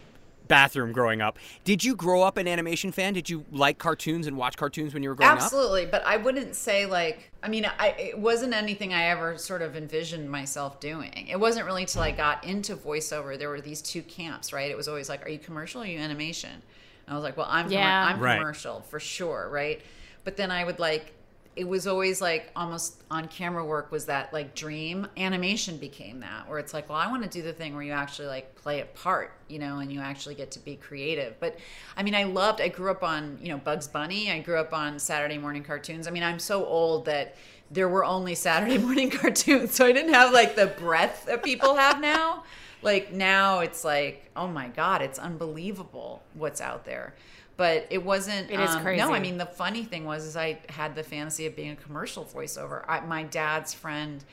bathroom 0.46 0.92
growing 0.92 1.20
up, 1.20 1.38
did 1.64 1.84
you 1.84 1.94
grow 1.94 2.22
up 2.22 2.38
an 2.38 2.48
animation 2.48 2.92
fan? 2.92 3.12
Did 3.12 3.28
you 3.28 3.44
like 3.52 3.76
cartoons 3.76 4.26
and 4.26 4.38
watch 4.38 4.56
cartoons 4.56 4.94
when 4.94 5.02
you 5.02 5.10
were 5.10 5.14
growing 5.14 5.32
up? 5.32 5.42
Absolutely, 5.42 5.84
but 5.84 6.02
I 6.06 6.16
wouldn't 6.16 6.56
say 6.56 6.86
like 6.86 7.30
I 7.42 7.48
mean, 7.48 7.70
I 7.78 7.88
it 7.98 8.18
wasn't 8.18 8.54
anything 8.54 8.94
I 8.94 9.04
ever 9.10 9.36
sort 9.36 9.60
of 9.60 9.76
envisioned 9.76 10.30
myself 10.30 10.80
doing. 10.80 11.28
It 11.28 11.38
wasn't 11.38 11.66
really 11.66 11.84
till 11.84 12.00
I 12.00 12.10
got 12.12 12.42
into 12.42 12.74
voiceover 12.74 13.38
there 13.38 13.50
were 13.50 13.60
these 13.60 13.82
two 13.82 14.00
camps, 14.00 14.50
right? 14.50 14.70
It 14.70 14.78
was 14.78 14.88
always 14.88 15.10
like, 15.10 15.26
are 15.26 15.28
you 15.28 15.38
commercial 15.38 15.82
or 15.82 15.84
are 15.84 15.88
you 15.88 15.98
animation? 15.98 16.62
And 17.08 17.14
I 17.14 17.16
was 17.16 17.24
like, 17.24 17.36
well, 17.38 17.48
I'm 17.48 17.66
commer- 17.68 17.72
Yeah. 17.72 18.06
I'm 18.06 18.20
Right. 18.20 18.36
commercial 18.38 18.82
for 18.82 19.00
sure, 19.00 19.48
right? 19.50 19.80
But 20.24 20.36
then 20.36 20.50
I 20.50 20.62
would 20.64 20.78
like 20.78 21.14
it 21.56 21.66
was 21.66 21.88
always 21.88 22.20
like 22.20 22.52
almost 22.54 23.02
on 23.10 23.26
camera 23.26 23.64
work 23.64 23.90
was 23.90 24.06
that 24.06 24.32
like 24.32 24.54
dream 24.54 25.08
animation 25.16 25.76
became 25.76 26.20
that 26.20 26.48
where 26.48 26.60
it's 26.60 26.72
like 26.72 26.88
well 26.88 26.96
i 26.98 27.08
want 27.08 27.20
to 27.24 27.28
do 27.28 27.42
the 27.42 27.52
thing 27.52 27.74
where 27.74 27.82
you 27.82 27.90
actually 27.90 28.28
like 28.28 28.54
play 28.54 28.78
a 28.80 28.84
part 28.84 29.32
you 29.48 29.58
know 29.58 29.78
and 29.80 29.92
you 29.92 29.98
actually 29.98 30.36
get 30.36 30.52
to 30.52 30.60
be 30.60 30.76
creative 30.76 31.34
but 31.40 31.58
i 31.96 32.02
mean 32.04 32.14
i 32.14 32.22
loved 32.22 32.60
i 32.60 32.68
grew 32.68 32.92
up 32.92 33.02
on 33.02 33.36
you 33.42 33.48
know 33.48 33.58
bugs 33.58 33.88
bunny 33.88 34.30
i 34.30 34.38
grew 34.38 34.56
up 34.56 34.72
on 34.72 35.00
saturday 35.00 35.36
morning 35.36 35.64
cartoons 35.64 36.06
i 36.06 36.12
mean 36.12 36.22
i'm 36.22 36.38
so 36.38 36.64
old 36.64 37.06
that 37.06 37.34
there 37.72 37.88
were 37.88 38.04
only 38.04 38.36
saturday 38.36 38.78
morning 38.86 39.10
cartoons 39.10 39.74
so 39.74 39.84
i 39.84 39.90
didn't 39.90 40.14
have 40.14 40.32
like 40.32 40.54
the 40.54 40.66
breadth 40.68 41.26
that 41.26 41.42
people 41.42 41.74
have 41.74 42.00
now 42.00 42.44
like 42.82 43.12
now 43.12 43.60
it's 43.60 43.84
like 43.84 44.30
oh 44.36 44.46
my 44.48 44.68
god 44.68 45.02
it's 45.02 45.18
unbelievable 45.18 46.22
what's 46.34 46.60
out 46.60 46.84
there 46.84 47.14
but 47.56 47.86
it 47.90 48.04
wasn't 48.04 48.50
It 48.50 48.60
is 48.60 48.70
um, 48.70 48.82
crazy. 48.82 49.02
no 49.02 49.12
i 49.12 49.18
mean 49.20 49.36
the 49.38 49.46
funny 49.46 49.84
thing 49.84 50.04
was 50.04 50.24
is 50.24 50.36
i 50.36 50.58
had 50.68 50.94
the 50.94 51.02
fantasy 51.02 51.46
of 51.46 51.56
being 51.56 51.70
a 51.72 51.76
commercial 51.76 52.24
voiceover 52.24 52.84
I, 52.88 53.00
my 53.00 53.24
dad's 53.24 53.74
friend 53.74 54.24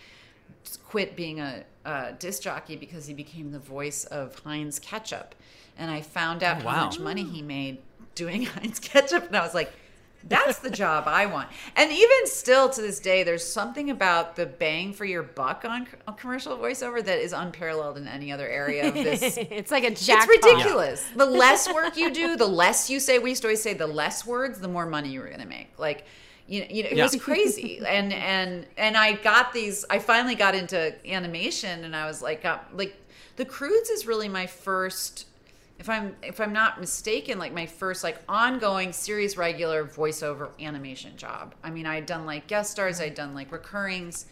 quit 0.87 1.15
being 1.15 1.39
a, 1.39 1.63
a 1.85 2.13
disc 2.17 2.41
jockey 2.41 2.75
because 2.75 3.05
he 3.07 3.13
became 3.13 3.51
the 3.51 3.59
voice 3.59 4.05
of 4.05 4.37
heinz 4.39 4.79
ketchup 4.79 5.35
and 5.77 5.91
i 5.91 6.01
found 6.01 6.43
out 6.43 6.61
Oh, 6.61 6.65
wow. 6.65 6.71
how 6.71 6.85
much 6.85 6.99
money 6.99 7.23
he 7.23 7.41
made 7.41 7.79
doing 8.15 8.43
heinz 8.45 8.79
ketchup 8.79 9.27
and 9.27 9.35
i 9.35 9.41
was 9.41 9.53
like 9.53 9.71
that's 10.27 10.59
the 10.59 10.69
job 10.71 11.03
I 11.07 11.27
want. 11.27 11.49
And 11.75 11.91
even 11.91 12.25
still 12.25 12.69
to 12.69 12.81
this 12.81 12.99
day, 12.99 13.23
there's 13.23 13.45
something 13.45 13.89
about 13.91 14.35
the 14.35 14.45
bang 14.45 14.91
for 14.93 15.05
your 15.05 15.21
buck 15.23 15.63
on, 15.65 15.87
on 16.07 16.15
commercial 16.15 16.57
voiceover 16.57 17.03
that 17.05 17.19
is 17.19 17.31
unparalleled 17.33 17.97
in 17.97 18.07
any 18.07 18.31
other 18.31 18.47
area 18.47 18.87
of 18.87 18.93
this 18.95 19.37
it's 19.37 19.71
like 19.71 19.83
a 19.83 19.91
jackpot. 19.91 20.29
it's 20.35 20.45
ridiculous. 20.47 21.05
The 21.15 21.25
less 21.25 21.71
work 21.73 21.95
you 21.97 22.11
do, 22.11 22.35
the 22.37 22.47
less 22.47 22.89
you 22.89 22.99
say. 22.99 23.19
We 23.19 23.29
used 23.29 23.41
to 23.43 23.47
always 23.49 23.61
say 23.61 23.73
the 23.75 23.87
less 23.87 24.25
words, 24.25 24.59
the 24.59 24.67
more 24.67 24.85
money 24.85 25.09
you 25.09 25.19
were 25.19 25.27
going 25.27 25.41
to 25.41 25.47
make. 25.47 25.69
Like, 25.77 26.05
you 26.47 26.61
know, 26.61 26.67
you 26.69 26.83
know, 26.83 26.89
it 26.89 26.97
Yeah. 26.97 27.03
was 27.03 27.15
crazy. 27.15 27.79
and 27.87 28.11
and 28.13 28.65
and 28.77 28.97
I 28.97 29.13
got 29.13 29.53
these. 29.53 29.85
I 29.89 29.99
finally 29.99 30.35
got 30.35 30.55
into 30.55 30.93
animation, 31.07 31.83
and 31.83 31.95
I 31.95 32.05
was 32.07 32.21
like, 32.21 32.45
uh, 32.45 32.59
like, 32.73 32.95
the 33.35 33.45
Croods 33.45 33.89
is 33.89 34.05
really 34.07 34.29
my 34.29 34.45
first. 34.47 35.25
If 35.77 35.89
I'm 35.89 36.15
if 36.23 36.39
I'm 36.39 36.53
not 36.53 36.79
mistaken, 36.79 37.37
like 37.37 37.53
my 37.53 37.65
first 37.65 38.03
like 38.03 38.19
ongoing 38.29 38.93
series 38.93 39.37
regular 39.37 39.83
voiceover 39.85 40.49
animation 40.59 41.17
job. 41.17 41.53
I 41.63 41.69
mean, 41.69 41.85
I 41.85 41.95
had 41.95 42.05
done 42.05 42.25
like 42.25 42.47
guest 42.47 42.71
stars, 42.71 43.01
I'd 43.01 43.15
done 43.15 43.33
like 43.33 43.51
recurrings, 43.51 44.25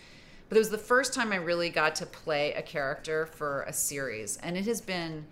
but 0.47 0.55
it 0.57 0.59
was 0.59 0.69
the 0.69 0.77
first 0.77 1.13
time 1.13 1.33
I 1.33 1.37
really 1.37 1.69
got 1.69 1.95
to 1.95 2.05
play 2.05 2.53
a 2.53 2.61
character 2.61 3.25
for 3.25 3.63
a 3.63 3.73
series, 3.73 4.37
and 4.37 4.57
it 4.57 4.65
has 4.65 4.79
been 4.81 5.25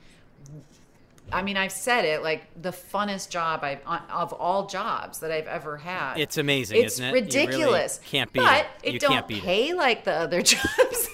I 1.34 1.42
mean, 1.44 1.58
I've 1.58 1.72
said 1.72 2.06
it 2.06 2.24
like 2.24 2.44
the 2.62 2.72
funnest 2.72 3.30
job 3.30 3.64
I've 3.64 3.80
of 4.10 4.34
all 4.34 4.68
jobs 4.68 5.20
that 5.20 5.32
I've 5.32 5.48
ever 5.48 5.78
had. 5.78 6.18
It's 6.18 6.38
amazing, 6.38 6.84
It's 6.84 6.96
isn't 6.96 7.06
it? 7.06 7.08
You 7.10 7.14
really 7.14 7.26
ridiculous. 7.26 8.00
can't 8.06 8.32
beat 8.34 8.40
but 8.44 8.66
it. 8.84 8.88
it 8.90 8.94
You 8.94 9.00
don't 9.00 9.12
can't 9.12 9.28
beat 9.28 9.38
it. 9.38 9.44
pay 9.44 9.74
like 9.74 10.04
the 10.04 10.14
other 10.14 10.42
jobs. 10.42 11.08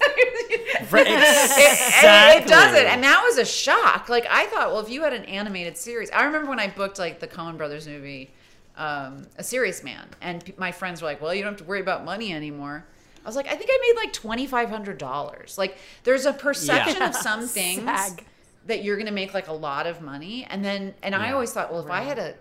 Right, 0.90 1.06
It, 1.06 1.12
it- 1.12 2.42
it 2.44 2.48
doesn't, 2.48 2.86
and 2.86 3.02
that 3.04 3.22
was 3.24 3.38
a 3.38 3.44
shock. 3.44 4.08
Like 4.08 4.26
I 4.30 4.46
thought, 4.46 4.70
well, 4.72 4.80
if 4.80 4.88
you 4.90 5.02
had 5.02 5.12
an 5.12 5.24
animated 5.26 5.76
series, 5.76 6.10
I 6.10 6.24
remember 6.24 6.48
when 6.50 6.60
I 6.60 6.68
booked 6.68 6.98
like 6.98 7.20
the 7.20 7.26
Coen 7.28 7.56
Brothers 7.56 7.86
movie, 7.86 8.30
um, 8.76 9.26
A 9.36 9.42
Serious 9.44 9.82
Man, 9.82 10.06
and 10.20 10.52
my 10.56 10.72
friends 10.72 11.02
were 11.02 11.08
like, 11.08 11.20
"Well, 11.20 11.34
you 11.34 11.42
don't 11.42 11.52
have 11.52 11.58
to 11.60 11.64
worry 11.64 11.80
about 11.80 12.04
money 12.04 12.32
anymore." 12.32 12.84
I 13.24 13.28
was 13.28 13.36
like, 13.36 13.46
"I 13.48 13.54
think 13.56 13.70
I 13.72 13.78
made 13.92 14.00
like 14.04 14.12
twenty 14.12 14.46
five 14.46 14.70
hundred 14.70 14.98
dollars." 14.98 15.58
Like, 15.58 15.76
there's 16.04 16.26
a 16.26 16.32
perception 16.32 17.02
of 17.02 17.14
some 17.14 17.46
things 17.48 17.82
Sag. 17.82 18.24
That 18.66 18.84
you're 18.84 18.96
going 18.96 19.06
to 19.06 19.12
make 19.12 19.34
like 19.34 19.48
a 19.48 19.52
lot 19.52 19.86
of 19.86 20.00
money, 20.00 20.46
and 20.50 20.64
then 20.64 20.94
and 21.02 21.14
I 21.14 21.32
always 21.32 21.52
thought, 21.52 21.72
well, 21.72 21.82
if 21.84 21.90
I 21.90 22.02
had 22.02 22.18
a 22.18 22.34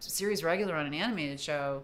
series 0.00 0.42
regular 0.44 0.74
on 0.74 0.86
an 0.86 0.94
animated 0.94 1.40
show. 1.40 1.82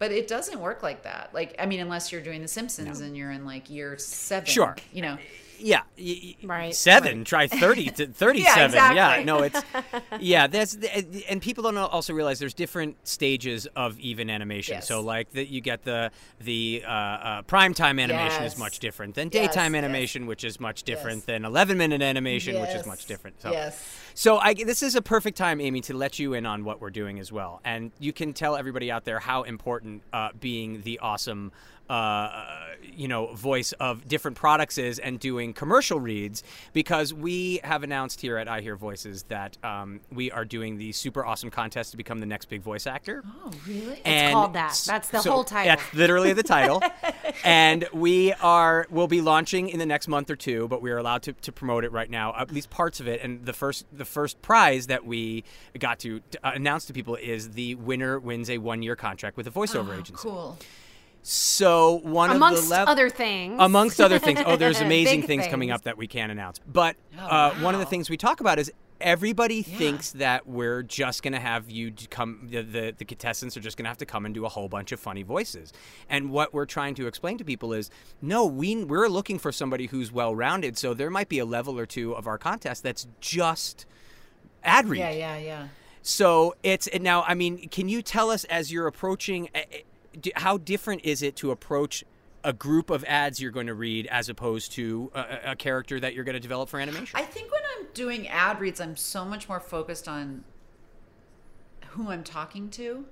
But 0.00 0.12
it 0.12 0.28
doesn't 0.28 0.60
work 0.60 0.84
like 0.84 1.02
that. 1.02 1.30
Like, 1.34 1.56
I 1.58 1.66
mean, 1.66 1.80
unless 1.80 2.12
you're 2.12 2.20
doing 2.20 2.40
The 2.40 2.46
Simpsons 2.46 3.00
and 3.00 3.16
you're 3.16 3.32
in 3.32 3.44
like 3.44 3.68
year 3.68 3.98
seven. 3.98 4.46
Sure. 4.46 4.76
You 4.92 5.02
know, 5.02 5.18
Yeah, 5.60 5.82
Right, 6.42 6.74
Seven. 6.74 7.24
Try 7.24 7.46
thirty 7.46 7.90
to 7.90 8.06
thirty-seven. 8.22 8.74
Yeah, 8.76 9.16
yeah, 9.18 9.24
no, 9.24 9.42
it's 9.42 9.60
yeah. 10.20 10.46
That's 10.46 10.76
and 11.28 11.42
people 11.42 11.64
don't 11.64 11.76
also 11.76 12.12
realize 12.12 12.38
there's 12.38 12.54
different 12.54 12.96
stages 13.06 13.66
of 13.76 13.98
even 13.98 14.30
animation. 14.30 14.74
Yes. 14.76 14.88
So 14.88 15.00
like 15.00 15.30
that, 15.32 15.48
you 15.48 15.60
get 15.60 15.82
the 15.84 16.10
the 16.40 16.84
uh, 16.86 16.90
uh, 16.90 17.42
primetime 17.42 18.00
animation 18.00 18.44
is 18.44 18.56
much 18.58 18.78
different 18.78 19.14
than 19.14 19.30
Yes, 19.32 19.48
daytime 19.48 19.74
yes. 19.74 19.84
animation, 19.84 20.26
which 20.26 20.44
is 20.44 20.60
much 20.60 20.82
different 20.84 21.18
Yes. 21.18 21.26
than 21.26 21.44
eleven-minute 21.44 22.02
animation, 22.02 22.60
which 22.60 22.70
is 22.70 22.86
much 22.86 23.06
different. 23.06 23.40
So. 23.40 23.50
Yes. 23.50 23.84
So 24.18 24.38
I, 24.38 24.52
this 24.52 24.82
is 24.82 24.96
a 24.96 25.00
perfect 25.00 25.38
time, 25.38 25.60
Amy, 25.60 25.80
to 25.82 25.94
let 25.96 26.18
you 26.18 26.34
in 26.34 26.44
on 26.44 26.64
what 26.64 26.80
we're 26.80 26.90
doing 26.90 27.20
as 27.20 27.30
well, 27.30 27.60
and 27.64 27.92
you 28.00 28.12
can 28.12 28.32
tell 28.32 28.56
everybody 28.56 28.90
out 28.90 29.04
there 29.04 29.20
how 29.20 29.44
important 29.44 30.02
uh, 30.12 30.30
being 30.40 30.82
the 30.82 30.98
awesome, 30.98 31.52
uh, 31.88 32.46
you 32.82 33.06
know, 33.06 33.32
voice 33.34 33.70
of 33.74 34.08
different 34.08 34.36
products 34.36 34.76
is, 34.76 34.98
and 34.98 35.20
doing 35.20 35.52
commercial 35.52 36.00
reads, 36.00 36.42
because 36.72 37.14
we 37.14 37.60
have 37.62 37.84
announced 37.84 38.20
here 38.20 38.38
at 38.38 38.48
I 38.48 38.60
Hear 38.60 38.74
Voices 38.74 39.22
that 39.28 39.56
um, 39.62 40.00
we 40.10 40.32
are 40.32 40.44
doing 40.44 40.78
the 40.78 40.90
super 40.90 41.24
awesome 41.24 41.48
contest 41.48 41.92
to 41.92 41.96
become 41.96 42.18
the 42.18 42.26
next 42.26 42.46
big 42.46 42.60
voice 42.60 42.88
actor. 42.88 43.22
Oh, 43.44 43.52
really? 43.68 44.00
And 44.04 44.32
called 44.32 44.54
that. 44.54 44.82
That's 44.84 45.10
the 45.10 45.20
so 45.20 45.30
whole 45.30 45.44
title. 45.44 45.76
That's 45.76 45.94
literally 45.94 46.32
the 46.32 46.42
title. 46.42 46.82
and 47.44 47.88
we 47.92 48.32
are 48.34 48.86
will 48.90 49.06
be 49.06 49.20
launching 49.20 49.68
in 49.68 49.78
the 49.78 49.86
next 49.86 50.08
month 50.08 50.28
or 50.28 50.36
two, 50.36 50.66
but 50.68 50.82
we 50.82 50.90
are 50.90 50.98
allowed 50.98 51.22
to, 51.22 51.32
to 51.34 51.52
promote 51.52 51.84
it 51.84 51.92
right 51.92 52.10
now, 52.10 52.34
at 52.36 52.50
least 52.50 52.70
parts 52.70 53.00
of 53.00 53.08
it. 53.08 53.22
And 53.22 53.44
the 53.44 53.52
first 53.52 53.86
the 53.92 54.04
first 54.08 54.42
prize 54.42 54.88
that 54.88 55.04
we 55.06 55.44
got 55.78 55.98
to, 56.00 56.20
to 56.32 56.38
uh, 56.46 56.52
announce 56.54 56.86
to 56.86 56.92
people 56.92 57.14
is 57.14 57.50
the 57.50 57.76
winner 57.76 58.18
wins 58.18 58.50
a 58.50 58.58
one 58.58 58.82
year 58.82 58.96
contract 58.96 59.36
with 59.36 59.46
a 59.46 59.50
voiceover 59.50 59.92
agency. 59.92 60.14
Cool. 60.14 60.58
So 61.22 62.00
one 62.04 62.30
Amongst 62.30 62.62
of 62.62 62.68
the 62.68 62.74
lev- 62.74 62.88
other 62.88 63.10
things. 63.10 63.56
amongst 63.58 64.00
other 64.00 64.18
things. 64.18 64.40
Oh, 64.46 64.56
there's 64.56 64.80
amazing 64.90 65.20
Big 65.20 65.26
things, 65.26 65.46
coming 65.48 65.70
up 65.70 65.82
that 65.82 65.98
we 65.98 66.06
can't 66.06 66.32
announce. 66.32 66.58
But 66.66 66.96
Oh, 67.18 67.22
uh, 67.26 67.54
one 67.56 67.74
of 67.74 67.80
the 67.80 67.86
things 67.86 68.08
we 68.08 68.16
talk 68.16 68.40
about 68.40 68.58
is 68.58 68.72
everybody 69.00 69.62
thinks 69.62 70.12
that 70.12 70.46
we're 70.46 70.82
just 70.82 71.22
going 71.22 71.32
to 71.34 71.38
have 71.40 71.70
you 71.70 71.92
come. 72.08 72.48
The, 72.50 72.62
the 72.62 72.94
the 72.96 73.04
contestants 73.04 73.56
are 73.56 73.60
just 73.60 73.76
going 73.76 73.84
to 73.84 73.88
have 73.90 73.98
to 73.98 74.06
come 74.06 74.24
and 74.26 74.34
do 74.34 74.44
a 74.46 74.48
whole 74.48 74.68
bunch 74.68 74.90
of 74.92 75.00
funny 75.00 75.22
voices. 75.22 75.72
And 76.08 76.30
what 76.30 76.54
we're 76.54 76.66
trying 76.66 76.94
to 76.94 77.06
explain 77.06 77.36
to 77.38 77.44
people 77.44 77.72
is, 77.74 77.90
no, 78.22 78.46
we 78.46 78.82
we're 78.84 79.08
looking 79.08 79.38
for 79.38 79.52
somebody 79.52 79.86
who's 79.86 80.10
well 80.10 80.34
rounded. 80.34 80.78
So 80.78 80.94
there 80.94 81.10
might 81.10 81.28
be 81.28 81.40
a 81.40 81.44
level 81.44 81.78
or 81.78 81.84
two 81.84 82.14
of 82.14 82.26
our 82.26 82.38
contest 82.38 82.82
that's 82.84 83.06
just 83.20 83.84
ad 84.64 84.88
read. 84.88 84.98
Yeah, 84.98 85.10
yeah, 85.10 85.38
yeah. 85.38 85.68
So 86.02 86.54
it's 86.62 86.86
and 86.86 87.02
now. 87.04 87.22
I 87.22 87.34
mean, 87.34 87.68
can 87.68 87.88
you 87.88 88.02
tell 88.02 88.30
us 88.30 88.44
as 88.44 88.72
you're 88.72 88.86
approaching, 88.86 89.48
d- 90.20 90.32
how 90.36 90.58
different 90.58 91.04
is 91.04 91.22
it 91.22 91.36
to 91.36 91.50
approach 91.50 92.04
a 92.44 92.52
group 92.52 92.88
of 92.88 93.04
ads 93.04 93.40
you're 93.40 93.50
going 93.50 93.66
to 93.66 93.74
read 93.74 94.06
as 94.06 94.28
opposed 94.28 94.72
to 94.72 95.10
a, 95.14 95.20
a- 95.20 95.52
a 95.52 95.56
character 95.56 95.98
that 96.00 96.14
you're 96.14 96.24
going 96.24 96.34
to 96.34 96.40
develop 96.40 96.68
for 96.68 96.80
animation? 96.80 97.18
I 97.18 97.24
think 97.24 97.50
when 97.52 97.60
I'm 97.76 97.86
doing 97.94 98.28
ad 98.28 98.60
reads, 98.60 98.80
I'm 98.80 98.96
so 98.96 99.24
much 99.24 99.48
more 99.48 99.60
focused 99.60 100.08
on 100.08 100.44
who 101.88 102.10
I'm 102.10 102.24
talking 102.24 102.70
to. 102.70 103.04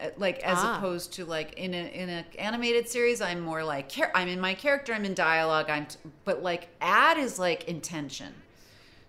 Uh, 0.00 0.08
Like 0.16 0.38
as 0.40 0.58
Ah. 0.60 0.76
opposed 0.76 1.12
to 1.14 1.24
like 1.24 1.54
in 1.54 1.74
a 1.74 1.86
in 1.92 2.08
a 2.08 2.24
animated 2.38 2.88
series, 2.88 3.20
I'm 3.20 3.40
more 3.40 3.64
like 3.64 3.90
I'm 4.14 4.28
in 4.28 4.40
my 4.40 4.54
character, 4.54 4.92
I'm 4.94 5.04
in 5.04 5.14
dialogue, 5.14 5.68
I'm 5.70 5.86
t- 5.86 5.98
but 6.24 6.42
like 6.42 6.68
ad 6.80 7.18
is 7.18 7.38
like 7.38 7.64
intention. 7.64 8.32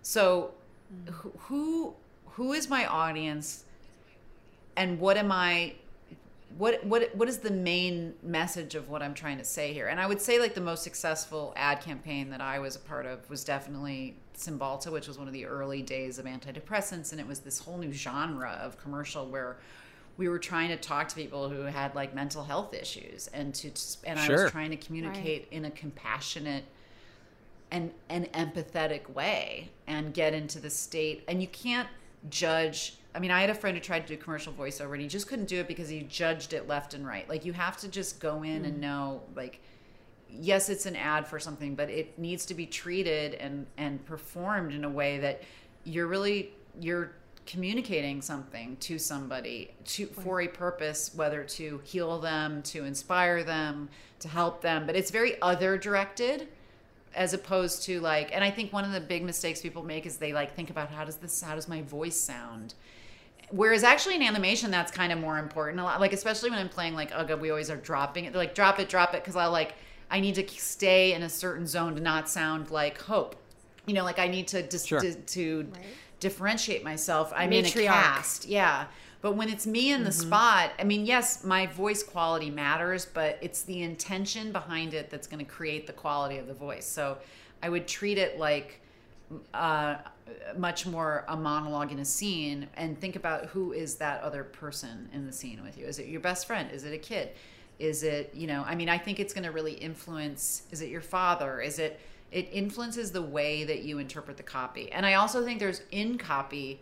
So 0.01 0.53
who- 1.12 1.34
who 1.48 1.96
who 2.36 2.54
is 2.54 2.68
my 2.70 2.86
audience? 2.86 3.64
And 4.76 5.00
what 5.00 5.18
am 5.18 5.32
I 5.32 5.76
what 6.58 6.84
what 6.86 7.16
what 7.16 7.28
is 7.30 7.39
the 7.39 7.52
main 7.52 8.14
message 8.24 8.76
of 8.76 8.89
what 8.89 9.02
I'm 9.04 9.14
trying 9.14 9.38
to 9.38 9.44
say 9.44 9.74
here? 9.74 9.88
And 9.88 10.00
I 10.00 10.08
would 10.08 10.22
say 10.22 10.39
like 10.39 10.54
the 10.56 10.62
most 10.62 10.84
successful 10.84 11.54
ad 11.56 11.82
campaign 11.82 12.30
that 12.32 12.41
I 12.41 12.60
was 12.60 12.76
a 12.76 12.80
part 12.80 13.06
of 13.06 13.30
was 13.30 13.44
definitely 13.44 14.16
Cymbalta, 14.36 14.91
which 14.91 15.08
was 15.08 15.18
one 15.20 15.28
of 15.28 15.34
the 15.34 15.46
early 15.46 15.82
days 15.84 16.18
of 16.18 16.26
antidepressants, 16.26 17.12
and 17.12 17.20
it 17.22 17.28
was 17.28 17.39
this 17.41 17.60
whole 17.60 17.78
new 17.78 17.94
genre 17.94 18.52
of 18.62 18.78
commercial 18.82 19.28
where 19.28 19.58
we 20.18 20.28
were 20.28 20.39
trying 20.39 20.70
to 20.70 20.78
talk 20.78 21.08
to 21.08 21.16
people 21.16 21.50
who 21.50 21.62
had 21.64 21.94
like 21.96 22.14
mental 22.16 22.44
health 22.44 22.74
issues 22.74 23.28
and 23.28 23.54
to 23.56 23.72
and 24.06 24.20
I 24.20 24.28
was 24.44 24.52
trying 24.52 24.70
to 24.72 24.78
communicate 24.78 25.48
in 25.52 25.66
a 25.66 25.72
compassionate 25.72 26.66
and 27.74 27.92
an 28.10 28.28
empathetic 28.34 29.10
way 29.10 29.70
and 29.88 30.14
get 30.14 30.34
into 30.34 30.60
the 30.60 30.70
state. 30.70 31.24
And 31.28 31.42
you 31.42 31.48
can't 31.48 31.90
judge 32.30 32.96
i 33.14 33.20
mean 33.20 33.32
i 33.32 33.42
had 33.42 33.50
a 33.50 33.54
friend 33.54 33.76
who 33.76 33.84
tried 33.84 34.08
to 34.08 34.16
do 34.16 34.22
commercial 34.22 34.54
voiceover 34.54 34.94
and 34.94 35.02
he 35.02 35.10
just 35.10 35.28
couldn't 35.28 35.44
do 35.44 35.60
it 35.60 35.68
because 35.68 35.90
he 35.90 36.04
judged 36.04 36.54
it 36.54 36.70
left 36.70 36.94
and 36.94 37.06
right. 37.06 37.28
Like 37.28 37.44
you 37.44 37.52
have 37.52 37.76
to 37.78 37.90
just 37.90 38.22
go 38.22 38.44
in 38.44 38.64
and 38.64 38.76
hmm. 38.76 38.80
know 38.80 39.22
like 39.36 39.60
yes 40.30 40.70
it's 40.70 40.86
an 40.86 40.96
ad 40.96 41.28
for 41.28 41.38
something 41.40 41.76
but 41.76 41.90
it 41.90 42.18
needs 42.18 42.46
to 42.46 42.54
be 42.54 42.66
treated 42.66 43.34
and 43.36 43.66
and 43.78 44.04
performed 44.06 44.74
in 44.74 44.86
a 44.86 44.90
way 44.90 45.20
that 45.20 45.44
you're 45.84 46.08
really 46.08 46.54
you're 46.80 47.12
communicating 47.46 48.22
something 48.22 48.78
to 48.78 48.98
somebody 48.98 49.76
to 49.84 50.06
for 50.06 50.40
a 50.42 50.48
purpose 50.48 51.12
whether 51.14 51.44
to 51.44 51.82
heal 51.84 52.20
them 52.20 52.62
to 52.64 52.86
inspire 52.86 53.44
them 53.44 53.90
to 54.20 54.30
help 54.30 54.62
them. 54.62 54.86
But 54.86 54.96
it's 54.96 55.12
very 55.12 55.40
other 55.42 55.78
directed 55.78 56.48
as 57.16 57.34
opposed 57.34 57.84
to 57.84 57.99
like 57.99 58.32
and 58.34 58.43
i 58.43 58.49
think 58.51 58.72
one 58.74 58.84
of 58.84 58.91
the 58.91 58.99
big 59.01 59.24
mistakes 59.24 59.61
people 59.61 59.84
make 59.84 60.05
is 60.05 60.18
they 60.18 60.34
like 60.34 60.55
think 60.55 60.70
about 60.70 60.89
how 60.89 61.03
does 61.05 61.18
this 61.18 61.41
how 61.41 61.55
does 61.55 61.68
my 61.68 61.82
voice 61.84 62.16
sound? 62.20 62.74
Whereas 63.51 63.84
actually 63.84 64.16
in 64.16 64.24
animation 64.24 64.72
that's 64.72 64.91
kind 64.91 65.11
of 65.14 65.20
more 65.20 65.38
important. 65.38 65.80
A 65.80 65.84
lot 65.84 65.99
like 65.99 66.14
especially 66.14 66.49
when 66.49 66.59
i'm 66.59 66.70
playing 66.70 66.95
like 66.95 67.11
oh 67.16 67.24
god 67.24 67.39
we 67.41 67.49
always 67.51 67.70
are 67.70 67.78
dropping 67.78 68.26
it 68.26 68.34
they're 68.34 68.41
like 68.41 68.55
drop 68.55 68.80
it 68.80 68.89
drop 68.89 69.14
it 69.14 69.22
because 69.22 69.36
i 69.36 69.45
like 69.45 69.76
i 70.09 70.20
need 70.20 70.36
to 70.36 70.47
stay 70.47 71.14
in 71.14 71.22
a 71.24 71.30
certain 71.30 71.68
zone 71.68 71.93
to 71.95 72.01
not 72.01 72.30
sound 72.30 72.72
like 72.72 72.99
hope. 73.01 73.36
You 73.86 73.93
know 73.93 74.03
like 74.03 74.18
i 74.20 74.28
need 74.28 74.47
to 74.49 74.64
dis- 74.64 74.86
Sure. 74.86 74.99
to, 75.01 75.14
to 75.14 75.68
differentiate 76.20 76.84
myself. 76.84 77.32
I'm 77.36 77.51
in 77.51 77.66
a 77.66 77.68
Matriarch. 77.68 77.86
cast 77.88 78.45
yeah 78.47 78.86
but 79.24 79.36
when 79.36 79.50
it's 79.50 79.66
me 79.66 79.92
in 79.92 80.04
the 80.04 80.12
spot 80.12 80.72
i 80.78 80.84
mean 80.84 81.04
yes 81.08 81.44
my 81.44 81.66
voice 81.66 82.04
quality 82.04 82.52
matters 82.52 83.08
but 83.08 83.40
it's 83.42 83.64
the 83.64 83.82
intention 83.82 84.52
behind 84.52 84.94
it 84.94 85.10
that's 85.10 85.26
going 85.26 85.44
to 85.44 85.52
create 85.52 85.88
the 85.88 85.94
quality 85.94 86.38
of 86.38 86.46
the 86.46 86.54
voice 86.54 86.86
so 86.86 87.18
i 87.64 87.70
would 87.70 87.88
treat 87.88 88.20
it 88.20 88.38
like 88.38 88.80
uh, 89.54 89.96
much 90.58 90.86
more 90.86 91.26
a 91.28 91.36
monologue 91.36 91.92
in 91.92 92.00
a 92.00 92.06
scene 92.06 92.68
and 92.76 93.00
think 93.00 93.16
about 93.16 93.46
who 93.48 93.72
is 93.72 93.96
that 93.96 94.22
other 94.22 94.44
person 94.44 95.10
in 95.14 95.26
the 95.26 95.32
scene 95.32 95.64
with 95.64 95.78
you. 95.78 95.86
Is 95.86 96.00
it 96.00 96.08
your 96.08 96.22
best 96.22 96.48
friend? 96.48 96.72
Is 96.72 96.84
it 96.84 96.94
a 96.94 96.98
kid? 96.98 97.30
Is 97.80 98.04
it, 98.04 98.32
you 98.34 98.48
know, 98.48 98.64
I 98.66 98.76
mean, 98.76 98.90
I 98.90 98.98
think 98.98 99.20
it's 99.20 99.34
going 99.34 99.44
to 99.44 99.52
really 99.52 99.74
influence. 99.74 100.64
Is 100.72 100.82
it 100.82 100.90
your 100.90 101.02
father? 101.02 101.62
Is 101.62 101.80
it, 101.80 102.00
it 102.32 102.50
influences 102.52 103.12
the 103.12 103.22
way 103.22 103.64
that 103.64 103.84
you 103.84 104.00
interpret 104.00 104.38
the 104.38 104.44
copy. 104.44 104.92
And 104.92 105.06
I 105.06 105.16
also 105.16 105.44
think 105.44 105.60
there's 105.60 105.82
in 105.92 106.18
copy, 106.18 106.80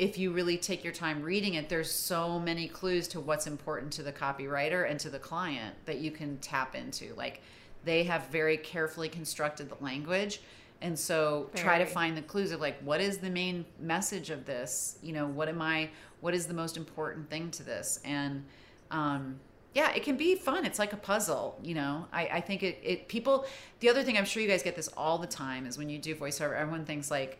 if 0.00 0.16
you 0.16 0.32
really 0.32 0.56
take 0.56 0.82
your 0.82 0.94
time 0.94 1.22
reading 1.22 1.54
it, 1.54 1.68
there's 1.68 1.90
so 1.90 2.40
many 2.40 2.66
clues 2.66 3.06
to 3.06 3.20
what's 3.20 3.46
important 3.46 3.92
to 3.92 4.02
the 4.02 4.10
copywriter 4.10 4.90
and 4.90 4.98
to 4.98 5.10
the 5.10 5.18
client 5.18 5.76
that 5.84 5.98
you 5.98 6.10
can 6.10 6.38
tap 6.38 6.74
into. 6.74 7.12
Like 7.16 7.42
they 7.84 8.04
have 8.04 8.26
very 8.28 8.56
carefully 8.56 9.10
constructed 9.10 9.68
the 9.68 9.76
language. 9.84 10.40
And 10.80 10.98
so 10.98 11.50
try 11.54 11.76
to 11.76 11.84
find 11.84 12.16
the 12.16 12.22
clues 12.22 12.50
of 12.50 12.62
like 12.62 12.80
what 12.80 13.02
is 13.02 13.18
the 13.18 13.28
main 13.28 13.66
message 13.78 14.30
of 14.30 14.46
this? 14.46 14.96
You 15.02 15.12
know, 15.12 15.26
what 15.26 15.50
am 15.50 15.60
I 15.60 15.90
what 16.20 16.32
is 16.32 16.46
the 16.46 16.54
most 16.54 16.78
important 16.78 17.28
thing 17.28 17.50
to 17.50 17.62
this? 17.62 18.00
And 18.02 18.46
um 18.90 19.38
yeah, 19.74 19.92
it 19.92 20.02
can 20.02 20.16
be 20.16 20.34
fun. 20.34 20.64
It's 20.64 20.78
like 20.78 20.94
a 20.94 20.96
puzzle, 20.96 21.56
you 21.62 21.74
know. 21.74 22.06
I, 22.10 22.26
I 22.26 22.40
think 22.40 22.62
it, 22.62 22.80
it 22.82 23.08
people 23.08 23.44
the 23.80 23.90
other 23.90 24.02
thing 24.02 24.16
I'm 24.16 24.24
sure 24.24 24.42
you 24.42 24.48
guys 24.48 24.62
get 24.62 24.76
this 24.76 24.88
all 24.96 25.18
the 25.18 25.26
time 25.26 25.66
is 25.66 25.76
when 25.76 25.90
you 25.90 25.98
do 25.98 26.14
voiceover, 26.14 26.58
everyone 26.58 26.86
thinks 26.86 27.10
like, 27.10 27.36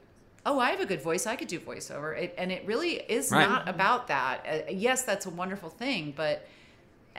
oh, 0.46 0.58
I 0.58 0.70
have 0.70 0.80
a 0.80 0.86
good 0.86 1.02
voice. 1.02 1.26
I 1.26 1.36
could 1.36 1.48
do 1.48 1.60
voiceover. 1.60 2.16
It, 2.16 2.34
and 2.38 2.50
it 2.50 2.66
really 2.66 2.94
is 2.94 3.30
Right. 3.30 3.48
not 3.48 3.68
about 3.68 4.08
that. 4.08 4.46
Uh, 4.68 4.70
yes, 4.70 5.02
that's 5.02 5.26
a 5.26 5.30
wonderful 5.30 5.68
thing, 5.70 6.12
but 6.16 6.46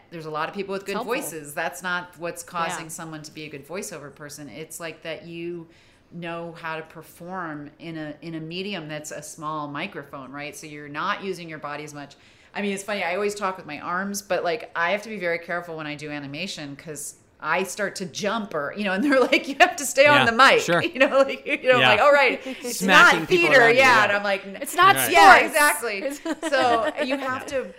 there's 0.10 0.26
a 0.26 0.32
lot 0.32 0.50
of 0.50 0.56
people 0.56 0.74
with 0.74 0.86
good 0.86 1.02
voices. 1.04 1.54
That's 1.54 1.84
not 1.84 2.18
what's 2.18 2.44
causing 2.44 2.86
Yeah. 2.86 2.90
someone 2.92 3.22
to 3.24 3.32
be 3.32 3.46
a 3.46 3.50
good 3.50 3.68
voiceover 3.68 4.14
person. 4.14 4.50
It's 4.50 4.80
like 4.80 5.04
that 5.04 5.26
you 5.26 5.68
know 6.14 6.54
how 6.60 6.76
to 6.76 6.82
perform 6.84 7.70
in 7.80 7.98
a 7.98 8.14
in 8.22 8.36
a 8.36 8.40
medium 8.40 8.90
that's 8.90 9.12
a 9.12 9.22
small 9.22 9.68
microphone, 9.68 10.32
right? 10.32 10.56
So 10.56 10.68
you're 10.68 10.90
not 10.90 11.24
using 11.24 11.48
your 11.48 11.60
body 11.60 11.84
as 11.86 11.94
much. 11.94 12.16
I 12.54 12.62
mean, 12.62 12.74
it's 12.74 12.84
funny. 12.84 13.02
I 13.04 13.16
always 13.16 13.34
talk 13.34 13.56
with 13.56 13.66
my 13.66 13.80
arms, 13.80 14.22
but 14.22 14.44
like 14.44 14.72
I 14.76 14.92
have 14.92 15.02
to 15.04 15.10
be 15.10 15.18
very 15.20 15.40
careful 15.40 15.78
when 15.78 15.88
I 15.88 15.96
do 15.96 16.10
animation 16.10 16.76
because 16.76 17.16
I 17.42 17.64
start 17.64 17.96
to 17.98 18.06
jump 18.06 18.54
or 18.54 18.74
you 18.78 18.84
know, 18.84 18.94
and 18.94 19.04
they're 19.04 19.20
like, 19.32 19.48
you 19.48 19.56
have 19.60 19.76
to 19.78 19.86
stay 19.86 20.04
Yeah, 20.04 20.20
on 20.20 20.26
the 20.26 20.32
mic, 20.32 20.62
sure. 20.62 20.82
you 20.94 21.00
know, 21.00 21.20
like 21.20 21.46
you 21.46 21.64
know, 21.64 21.80
Yeah. 21.80 21.90
like 21.90 22.00
all 22.00 22.12
right, 22.12 22.40
it's 22.46 22.78
Smacking 22.80 23.20
not 23.22 23.30
people 23.30 23.48
theater, 23.50 23.62
around 23.62 23.72
you, 23.74 23.78
yeah. 23.80 23.98
yeah. 23.98 24.04
And 24.06 24.12
I'm 24.14 24.24
like, 24.24 24.44
It's 24.46 24.76
not 24.76 24.96
Right. 24.96 25.12
yeah, 25.12 25.38
exactly. 25.40 26.12
so 26.50 26.92
you 27.04 27.18
have 27.18 27.46
to, 27.48 27.74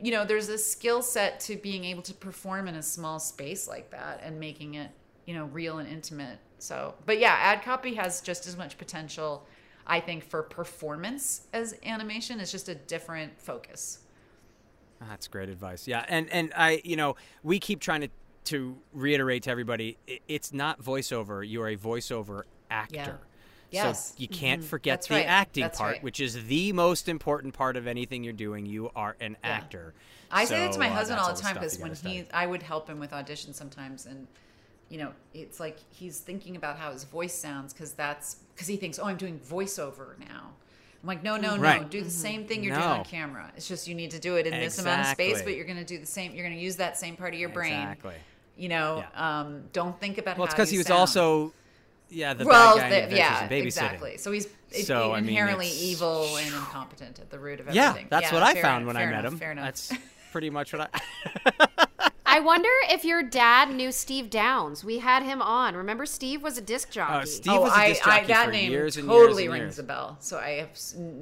you 0.00 0.12
know, 0.12 0.24
there's 0.24 0.48
a 0.48 0.58
skill 0.58 1.02
set 1.02 1.40
to 1.40 1.56
being 1.56 1.84
able 1.84 2.02
to 2.02 2.14
perform 2.14 2.68
in 2.68 2.76
a 2.76 2.82
small 2.82 3.18
space 3.18 3.66
like 3.66 3.90
that 3.90 4.20
and 4.22 4.38
making 4.38 4.74
it, 4.74 4.90
you 5.26 5.34
know, 5.34 5.46
real 5.46 5.78
and 5.78 5.88
intimate. 5.88 6.38
So, 6.60 6.94
but 7.06 7.18
yeah, 7.18 7.34
ad 7.40 7.62
copy 7.62 7.94
has 7.94 8.20
just 8.20 8.46
as 8.46 8.56
much 8.56 8.78
potential, 8.78 9.46
I 9.86 10.00
think, 10.00 10.24
for 10.24 10.42
performance 10.42 11.42
as 11.52 11.74
animation. 11.84 12.40
It's 12.40 12.50
just 12.52 12.68
a 12.68 12.74
different 12.74 13.40
focus. 13.40 14.00
That's 15.00 15.28
great 15.28 15.48
advice. 15.48 15.86
Yeah, 15.86 16.04
and 16.08 16.28
and 16.30 16.52
I, 16.56 16.80
you 16.84 16.96
know, 16.96 17.14
we 17.44 17.60
keep 17.60 17.80
trying 17.80 18.00
to 18.00 18.08
to 18.48 18.76
reiterate 18.92 19.44
to 19.44 19.50
everybody, 19.50 19.98
it's 20.26 20.52
not 20.52 20.82
voiceover. 20.82 21.46
You 21.46 21.62
are 21.62 21.68
a 21.68 21.76
voiceover 21.76 22.42
actor. 22.70 23.20
Yes. 23.70 24.10
So 24.10 24.14
you 24.18 24.28
can't 24.28 24.64
forget 24.64 24.98
That's 24.98 25.08
the 25.08 25.14
right. 25.16 25.26
acting 25.26 25.62
That's 25.62 25.78
part, 25.78 25.92
right. 25.94 26.02
which 26.02 26.20
is 26.20 26.46
the 26.46 26.72
most 26.72 27.08
important 27.08 27.52
part 27.52 27.76
of 27.76 27.86
anything 27.86 28.24
you're 28.24 28.32
doing. 28.32 28.64
You 28.64 28.90
are 28.96 29.16
an 29.20 29.36
Yeah. 29.42 29.50
actor. 29.50 29.94
I 30.30 30.44
say 30.46 30.58
that 30.60 30.72
to 30.72 30.78
my 30.78 30.88
uh, 30.88 30.94
husband 30.94 31.20
all 31.20 31.34
the 31.34 31.40
time 31.40 31.54
because 31.54 31.78
when 31.78 31.92
gotta 31.92 32.08
he, 32.08 32.18
study. 32.20 32.30
I 32.32 32.46
would 32.46 32.62
help 32.62 32.88
him 32.88 32.98
with 32.98 33.10
auditions 33.12 33.54
sometimes, 33.54 34.06
and 34.06 34.26
you 34.88 34.98
know, 34.98 35.12
it's 35.34 35.60
like 35.60 35.78
he's 35.90 36.18
thinking 36.18 36.56
about 36.56 36.78
how 36.78 36.92
his 36.92 37.04
voice 37.04 37.34
sounds 37.34 37.72
because 37.74 37.92
that's 37.92 38.36
because 38.54 38.66
he 38.66 38.76
thinks, 38.76 38.98
oh, 38.98 39.04
I'm 39.04 39.16
doing 39.16 39.38
voiceover 39.38 40.18
now. 40.18 40.52
I'm 41.02 41.06
like, 41.06 41.22
no, 41.22 41.36
no, 41.36 41.56
no, 41.56 41.84
do 41.84 42.02
the 42.02 42.10
same 42.10 42.44
thing 42.46 42.64
you're 42.64 42.74
doing 42.74 42.86
on 42.86 43.04
camera. 43.04 43.52
It's 43.56 43.68
just 43.68 43.86
you 43.86 43.94
need 43.94 44.10
to 44.10 44.18
do 44.18 44.36
it 44.36 44.46
in 44.46 44.52
this 44.52 44.78
amount 44.78 45.02
of 45.02 45.06
space, 45.08 45.42
but 45.42 45.54
you're 45.54 45.64
going 45.64 45.78
to 45.78 45.84
do 45.84 45.98
the 45.98 46.06
same. 46.06 46.34
You're 46.34 46.44
going 46.44 46.56
to 46.56 46.62
use 46.62 46.76
that 46.76 46.96
same 46.98 47.16
part 47.16 47.34
of 47.34 47.40
your 47.40 47.50
brain. 47.50 47.74
Exactly. 47.74 48.14
You 48.58 48.68
know, 48.68 49.04
Yeah. 49.14 49.40
um, 49.40 49.62
don't 49.72 49.98
think 50.00 50.18
about 50.18 50.36
Well, 50.36 50.44
it's 50.46 50.54
because 50.54 50.68
he 50.68 50.78
was 50.78 50.88
sound. 50.88 50.98
also, 51.00 51.52
yeah, 52.10 52.34
the 52.34 52.44
well, 52.44 52.76
bad 52.76 52.90
guy 52.90 53.06
the- 53.08 53.16
yeah, 53.16 53.48
Babysitting. 53.48 53.62
exactly. 53.64 54.16
So 54.18 54.32
he's 54.32 54.46
it- 54.72 54.84
So, 54.86 55.12
I 55.12 55.20
mean, 55.20 55.30
inherently 55.30 55.68
evil 55.68 56.36
and 56.36 56.46
incompetent 56.54 57.20
at 57.20 57.30
the 57.30 57.38
root 57.38 57.60
of 57.60 57.68
everything. 57.68 57.76
Yeah, 57.76 57.88
everything. 57.90 58.08
that's 58.10 58.32
what 58.32 58.42
I 58.42 58.54
fair 58.54 58.62
found 58.62 58.82
enough, 58.82 58.94
when 58.94 59.02
I 59.02 59.06
met 59.06 59.20
enough, 59.20 59.32
him. 59.32 59.38
Fair 59.38 59.52
enough. 59.52 59.64
That's 59.64 59.92
pretty 60.32 60.50
much 60.50 60.72
what 60.72 60.90
I. 60.92 61.86
I 62.30 62.40
wonder 62.40 62.68
if 62.90 63.04
your 63.04 63.22
dad 63.22 63.70
knew 63.74 63.90
Steve 63.90 64.28
Downes. 64.28 64.84
We 64.84 64.98
had 64.98 65.22
him 65.22 65.40
on. 65.40 65.74
Remember, 65.74 66.04
Steve 66.04 66.42
was 66.42 66.58
a 66.58 66.60
disc 66.60 66.90
jockey. 66.90 67.14
Uh, 67.14 67.24
Steve 67.24 67.52
oh, 67.54 67.62
was 67.62 67.72
a 67.72 67.76
I, 67.76 67.88
disc 67.88 68.06
I, 68.06 68.16
jockey 68.18 68.26
that 68.28 68.44
for 68.46 68.52
name 68.52 68.70
years 68.70 68.96
and 68.98 69.08
totally 69.08 69.44
years 69.44 69.52
and 69.54 69.62
rings 69.62 69.64
years. 69.76 69.78
a 69.78 69.82
bell. 69.84 70.16
So 70.20 70.36
I 70.38 70.50
have. 70.50 70.68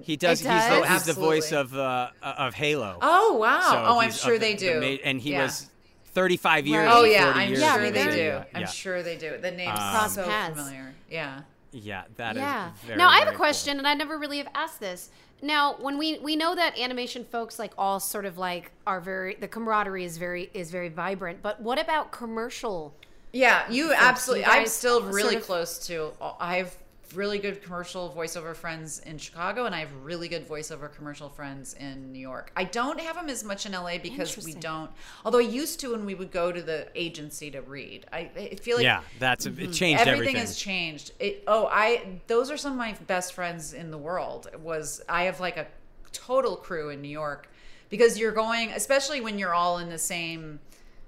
He 0.03 0.17
does. 0.17 0.41
It 0.45 0.51
He's, 0.51 0.69
the, 0.69 0.89
he's 0.89 1.05
the 1.05 1.13
voice 1.13 1.53
of 1.53 1.75
uh, 1.77 2.11
of 2.23 2.55
Halo. 2.55 2.99
Oh 3.01 3.35
wow! 3.35 3.61
So 3.61 3.85
oh, 3.87 4.01
I'm 4.01 4.11
sure 4.11 4.35
of 4.35 4.41
they 4.41 4.55
the- 4.57 4.67
the 4.67 4.73
do. 4.73 4.81
ma- 4.81 5.03
and 5.05 5.21
he 5.21 5.31
Yeah. 5.33 5.43
was 5.45 5.71
35 6.17 6.67
years. 6.67 6.87
Right. 6.87 6.97
Oh 6.97 7.05
yeah, 7.05 7.25
40 7.27 7.39
I'm 7.41 7.49
years 7.51 7.61
sure 7.63 7.75
of 7.85 7.93
they 7.95 8.05
do. 8.05 8.17
that. 8.31 8.49
I'm 8.55 8.67
sure 8.67 9.03
they 9.03 9.17
do. 9.19 9.37
The 9.39 9.51
name's 9.51 9.79
um, 9.79 9.91
Cross 9.91 10.15
so 10.15 10.25
paths. 10.25 10.59
familiar. 10.59 10.95
Yeah. 11.11 11.41
Yeah, 11.73 12.05
that 12.17 12.37
is. 12.37 12.41
yeah. 12.41 12.71
very, 12.87 12.97
now 12.97 13.09
I 13.11 13.19
have 13.19 13.25
a 13.25 13.31
very 13.33 13.37
question, 13.37 13.77
and 13.77 13.87
I 13.87 13.93
never 13.93 14.17
really 14.17 14.39
have 14.39 14.49
asked 14.55 14.81
this. 14.81 15.11
Now, 15.43 15.77
when 15.79 15.99
we 15.99 16.19
we 16.21 16.35
know 16.35 16.55
that 16.55 16.79
animation 16.79 17.23
folks 17.31 17.59
like 17.59 17.75
all 17.77 18.01
sort 18.01 18.25
of 18.25 18.39
like 18.39 18.73
are 18.87 18.99
very 18.99 19.35
the 19.35 19.47
camaraderie 19.47 20.05
is 20.07 20.17
very 20.17 20.49
is 20.55 20.71
very 20.71 20.89
vibrant, 20.89 21.43
but 21.43 21.61
what 21.61 21.79
about 21.79 22.13
commercial? 22.13 22.95
Yeah, 23.35 23.71
you 23.71 23.93
absolutely. 23.93 24.47
you 24.47 24.51
I'm 24.51 24.61
guys 24.63 24.73
still 24.73 25.01
sort 25.03 25.13
really 25.15 25.37
of- 25.37 25.43
close 25.43 25.87
to. 25.89 26.13
I 26.41 26.57
have 26.57 26.75
really 27.15 27.39
good 27.39 27.63
commercial 27.63 28.13
voiceover 28.17 28.55
friends 28.55 29.01
in 29.01 29.19
Chicago, 29.19 29.67
and 29.67 29.75
I 29.75 29.81
have 29.81 29.91
really 30.03 30.29
good 30.29 30.49
voiceover 30.49 30.93
commercial 30.93 31.29
friends 31.29 31.75
in 31.75 32.13
New 32.13 32.19
York. 32.19 32.51
I 32.57 32.65
don't 32.65 33.01
have 33.01 33.17
them 33.17 33.29
as 33.29 33.45
much 33.45 33.67
in 33.67 33.73
LA 33.73 33.99
because 33.99 34.37
we 34.45 34.55
don't. 34.55 34.91
Although 35.25 35.39
I 35.39 35.43
used 35.43 35.81
to 35.81 35.93
when 35.93 36.05
we 36.05 36.15
would 36.15 36.31
go 36.31 36.51
to 36.53 36.63
the 36.63 36.89
agency 36.95 37.51
to 37.51 37.61
read. 37.63 38.07
I, 38.13 38.31
I 38.37 38.55
feel 38.57 38.77
like 38.77 38.85
Yeah, 38.85 39.03
that's 39.19 39.47
it 39.47 39.57
mm-hmm. 39.57 39.73
changed 39.73 40.01
everything, 40.01 40.21
everything. 40.21 40.37
has 40.37 40.57
changed. 40.57 41.13
It, 41.21 41.45
oh, 41.47 41.69
I 41.71 42.21
those 42.27 42.51
are 42.51 42.57
some 42.57 42.73
of 42.73 42.79
my 42.79 42.93
best 43.07 43.33
friends 43.35 43.73
in 43.73 43.91
the 43.91 43.99
world. 43.99 44.49
Was 44.63 45.03
I 45.09 45.25
have 45.25 45.41
like 45.41 45.57
a 45.57 45.67
total 46.13 46.57
crew 46.57 46.91
in 46.91 47.03
New 47.03 47.09
York 47.09 47.49
because 47.89 48.19
you're 48.19 48.33
going, 48.33 48.71
especially 48.71 49.21
when 49.21 49.39
you're 49.39 49.55
all 49.55 49.79
in 49.79 49.89
the 49.89 49.99
same, 49.99 50.61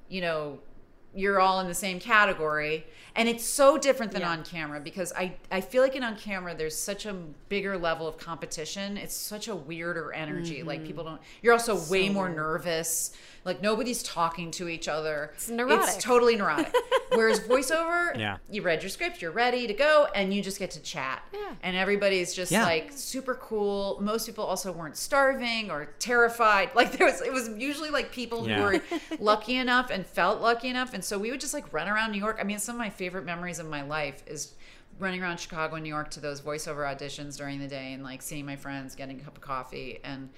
you 0.09 0.20
know, 0.20 0.59
you're 1.14 1.40
all 1.40 1.61
in 1.61 1.66
the 1.66 1.74
same 1.74 1.99
category, 1.99 2.86
and 3.19 3.29
it's 3.29 3.45
so 3.45 3.77
different 3.77 4.12
than 4.12 4.23
on 4.23 4.45
camera 4.45 4.79
because 4.81 5.12
I 5.12 5.35
I 5.51 5.61
feel 5.61 5.83
like 5.83 5.97
in 5.97 6.05
on 6.05 6.16
camera 6.16 6.55
there's 6.55 6.77
such 6.77 7.05
a 7.05 7.12
bigger 7.49 7.77
level 7.77 8.07
of 8.07 8.16
competition. 8.16 8.97
It's 8.97 9.14
such 9.14 9.49
a 9.49 9.57
weirder 9.57 10.12
energy. 10.12 10.62
Like 10.62 10.85
people 10.85 11.03
don't. 11.03 11.21
You're 11.43 11.53
also 11.53 11.77
mm-hmm. 11.77 11.93
way 11.93 12.09
more 12.09 12.29
nervous. 12.29 13.12
Like 13.45 13.62
nobody's 13.62 14.03
talking 14.03 14.51
to 14.53 14.69
each 14.69 14.89
other. 14.89 15.31
It's 15.35 15.49
neurotic. 15.49 15.89
It's 15.89 16.05
totally 16.05 16.37
neurotic. 16.37 16.75
Whereas 17.14 17.41
voiceover, 17.41 18.16
Yeah. 18.16 18.37
you 18.51 18.61
read 18.62 18.83
your 18.83 18.91
script, 18.91 19.23
you're 19.23 19.31
ready 19.31 19.66
to 19.66 19.73
go, 19.73 20.07
and 20.14 20.35
you 20.35 20.43
just 20.43 20.59
get 20.59 20.71
to 20.73 20.81
chat. 20.81 21.23
Yeah. 21.33 21.55
And 21.62 21.77
everybody's 21.77 22.35
just 22.35 22.53
Yeah. 22.53 22.64
like 22.64 22.93
super 22.93 23.35
cool. 23.35 23.99
Most 24.03 24.27
people 24.27 24.45
also 24.45 24.71
weren't 24.71 24.97
starving 24.97 25.71
or 25.71 25.87
terrified. 25.99 26.71
Like 26.79 26.97
there 26.97 27.09
was, 27.09 27.21
it 27.23 27.33
was 27.33 27.49
usually 27.57 27.91
like 27.91 28.12
people 28.12 28.45
who 28.45 28.62
were 28.62 28.81
lucky 29.19 29.57
enough 29.57 29.91
and 29.91 30.07
felt 30.07 30.41
lucky 30.41 30.69
enough. 30.69 30.95
And 30.95 31.03
so 31.03 31.19
we 31.19 31.33
would 31.33 31.41
just 31.41 31.53
like 31.53 31.73
run 31.73 31.89
around 31.89 32.12
New 32.12 32.21
York. 32.21 32.39
I 32.41 32.45
mean, 32.45 32.61
some 32.61 32.77
of 32.77 32.79
my 32.79 32.91
favorite 32.91 33.08
memories 33.11 33.59
of 33.59 33.67
my 33.69 33.83
life 33.83 34.23
is 34.27 34.55
running 34.99 35.23
around 35.23 35.39
Chicago 35.39 35.77
and 35.77 35.85
New 35.85 35.89
York 35.89 36.11
to 36.11 36.21
those 36.21 36.41
voiceover 36.41 36.87
auditions 36.87 37.37
during 37.37 37.59
the 37.61 37.69
day 37.69 37.93
and 37.93 38.03
like 38.03 38.23
seeing 38.23 38.45
my 38.45 38.57
friends, 38.57 38.95
getting 38.95 39.21
a 39.21 39.23
cup 39.23 39.37
of 39.37 39.43
coffee 39.43 40.01
and 40.05 40.29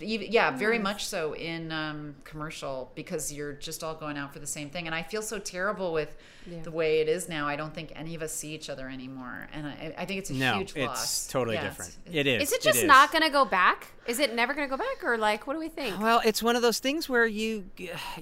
yeah 0.00 0.50
very 0.50 0.78
much 0.78 1.06
so 1.06 1.34
in 1.34 1.72
um, 1.72 2.14
commercial 2.24 2.90
because 2.94 3.32
you're 3.32 3.52
just 3.54 3.82
all 3.84 3.94
going 3.94 4.16
out 4.16 4.32
for 4.32 4.38
the 4.38 4.46
same 4.46 4.68
thing 4.70 4.86
and 4.86 4.94
i 4.94 5.02
feel 5.02 5.22
so 5.22 5.38
terrible 5.38 5.92
with 5.92 6.16
the 6.62 6.70
way 6.70 7.00
it 7.00 7.08
is 7.08 7.28
now 7.28 7.48
i 7.48 7.56
don't 7.56 7.74
think 7.74 7.92
any 7.96 8.14
of 8.14 8.22
us 8.22 8.32
see 8.32 8.54
each 8.54 8.70
other 8.70 8.88
anymore 8.88 9.48
and 9.52 9.66
i, 9.66 9.94
I 9.98 10.04
think 10.04 10.18
it's 10.20 10.30
a 10.30 10.34
no, 10.34 10.58
huge 10.58 10.76
it's 10.76 10.86
loss 10.86 11.26
totally 11.26 11.56
Yeah, 11.56 11.64
different. 11.64 11.96
it's- 12.06 12.14
It 12.14 12.26
is. 12.26 12.42
Is 12.44 12.52
it 12.52 12.62
just 12.62 12.84
not 12.84 13.10
going 13.10 13.22
to 13.22 13.30
go 13.30 13.44
back? 13.44 13.88
Is 14.06 14.20
it 14.20 14.34
never 14.34 14.54
going 14.54 14.68
to 14.68 14.70
go 14.70 14.76
back, 14.78 15.02
or 15.02 15.18
like 15.18 15.48
what 15.48 15.54
do 15.54 15.58
we 15.58 15.68
think? 15.68 15.98
Well, 16.00 16.20
it's 16.24 16.40
one 16.40 16.54
of 16.54 16.62
those 16.62 16.78
things 16.78 17.08
where 17.08 17.26
you, 17.26 17.64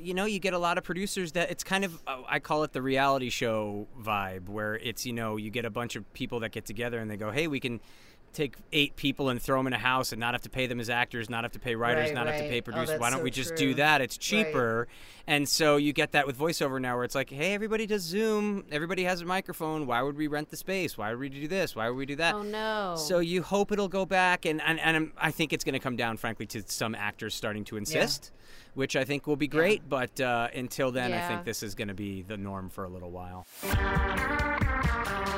you 0.01 0.14
know, 0.14 0.25
you 0.25 0.39
get 0.39 0.55
a 0.55 0.59
lot 0.59 0.79
of 0.79 0.85
producers 0.85 1.33
that 1.33 1.51
it's 1.51 1.62
kind 1.62 1.85
of, 1.85 2.03
uh, 2.07 2.22
I 2.27 2.39
call 2.39 2.62
it 2.62 2.72
the 2.72 2.81
reality 2.81 3.29
show 3.29 3.87
vibe, 4.01 4.49
where 4.49 4.77
it's, 4.77 5.05
you 5.05 5.12
know, 5.12 5.37
you 5.37 5.51
get 5.51 5.66
a 5.66 5.70
bunch 5.70 5.95
of 5.97 6.11
people 6.14 6.41
that 6.41 6.53
get 6.53 6.64
together 6.64 6.99
and 6.99 7.11
they 7.11 7.18
go, 7.18 7.31
hey, 7.31 7.47
we 7.49 7.61
can 7.61 7.81
take 8.35 8.57
eight 8.72 8.97
people 8.97 9.28
and 9.30 9.41
throw 9.41 9.59
them 9.59 9.66
in 9.68 9.72
a 9.72 9.78
house 9.78 10.12
and 10.12 10.20
not 10.20 10.35
have 10.35 10.43
to 10.43 10.51
pay 10.51 10.66
them 10.66 10.80
as 10.80 10.91
actors, 10.91 11.30
not 11.30 11.45
have 11.45 11.53
to 11.53 11.59
pay 11.59 11.74
writers, 11.74 12.07
Right, 12.09 12.14
not 12.14 12.26
have 12.26 12.37
to 12.37 12.49
pay 12.49 12.59
Oh, 12.59 12.62
producers. 12.62 12.89
that's 12.91 13.01
Why 13.01 13.11
don't 13.11 13.20
so 13.20 13.24
we 13.24 13.30
just 13.30 13.51
true. 13.51 13.59
do 13.59 13.74
that? 13.74 14.01
It's 14.01 14.16
Right. 14.16 14.20
cheaper. 14.45 14.89
And 15.26 15.49
so 15.49 15.76
you 15.76 15.93
get 15.95 16.12
that 16.12 16.26
with 16.26 16.39
voiceover 16.39 16.78
now 16.80 16.97
where 16.97 17.05
it's 17.05 17.14
like, 17.14 17.30
hey, 17.30 17.55
everybody 17.55 17.87
does 17.87 18.03
Zoom. 18.03 18.64
Everybody 18.70 19.05
has 19.05 19.22
a 19.22 19.24
microphone. 19.24 19.87
Why 19.87 20.03
would 20.03 20.16
we 20.16 20.26
rent 20.26 20.51
the 20.51 20.57
space? 20.57 20.99
Why 20.99 21.11
would 21.11 21.18
we 21.20 21.28
do 21.30 21.49
this? 21.49 21.74
Why 21.74 21.89
would 21.89 21.97
we 21.97 22.05
do 22.07 22.16
that? 22.16 22.35
Oh, 22.35 22.43
no. 22.43 22.95
So 22.99 23.20
you 23.20 23.43
hope 23.43 23.72
it'll 23.72 23.89
go 23.89 24.05
back. 24.05 24.45
And, 24.45 24.61
and, 24.62 24.78
and 24.80 24.97
I'm- 25.18 25.32
think 25.32 25.53
it's 25.53 25.64
going 25.64 25.72
to 25.72 25.78
come 25.80 25.97
down, 25.97 26.16
frankly, 26.16 26.47
to 26.47 26.62
some 26.66 26.95
actors 26.95 27.35
starting 27.35 27.64
to 27.64 27.76
insist. 27.76 28.32
Which 28.74 28.97
I 28.97 29.05
think 29.05 29.28
will 29.28 29.37
be 29.37 29.47
great, 29.47 29.89
but 29.89 30.20
uh, 30.20 30.49
until 30.53 30.91
then, 30.91 31.12
I 31.12 31.28
think 31.28 31.45
this 31.45 31.62
is 31.62 31.76
going 31.76 31.87
to 31.89 31.95
be 31.95 32.22
the 32.22 32.37
norm 32.37 32.68
for 32.68 32.82
a 32.85 32.89
little 32.89 33.11
while. 33.12 33.47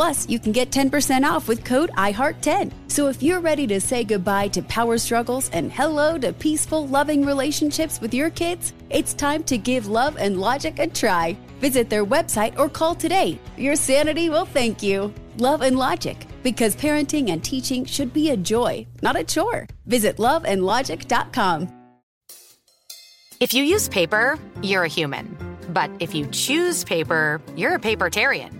Plus, 0.00 0.26
you 0.30 0.38
can 0.38 0.50
get 0.50 0.70
10% 0.70 1.30
off 1.30 1.46
with 1.46 1.62
code 1.62 1.90
IHEART10. 1.90 2.72
So 2.88 3.08
if 3.08 3.22
you're 3.22 3.42
ready 3.42 3.66
to 3.66 3.78
say 3.78 4.02
goodbye 4.02 4.48
to 4.48 4.62
power 4.62 4.96
struggles 4.96 5.50
and 5.50 5.70
hello 5.70 6.16
to 6.16 6.32
peaceful, 6.32 6.88
loving 6.88 7.26
relationships 7.26 8.00
with 8.00 8.14
your 8.14 8.30
kids, 8.30 8.72
it's 8.88 9.12
time 9.12 9.42
to 9.42 9.58
give 9.58 9.88
Love 9.88 10.16
and 10.16 10.40
Logic 10.40 10.78
a 10.78 10.86
try. 10.86 11.36
Visit 11.60 11.90
their 11.90 12.06
website 12.06 12.58
or 12.58 12.70
call 12.70 12.94
today. 12.94 13.38
Your 13.58 13.76
sanity 13.76 14.30
will 14.30 14.46
thank 14.46 14.82
you. 14.82 15.12
Love 15.36 15.60
and 15.60 15.76
Logic, 15.76 16.16
because 16.42 16.74
parenting 16.74 17.28
and 17.28 17.44
teaching 17.44 17.84
should 17.84 18.14
be 18.14 18.30
a 18.30 18.38
joy, 18.38 18.86
not 19.02 19.16
a 19.16 19.24
chore. 19.24 19.68
Visit 19.84 20.16
loveandlogic.com. 20.16 21.68
If 23.38 23.52
you 23.52 23.64
use 23.64 23.86
paper, 23.86 24.38
you're 24.62 24.84
a 24.84 24.88
human. 24.88 25.36
But 25.74 25.90
if 26.00 26.14
you 26.14 26.26
choose 26.28 26.84
paper, 26.84 27.42
you're 27.54 27.74
a 27.74 27.78
papertarian. 27.78 28.59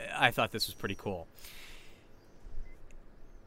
I 0.21 0.29
thought 0.31 0.51
this 0.51 0.67
was 0.67 0.75
pretty 0.75 0.95
cool. 0.95 1.27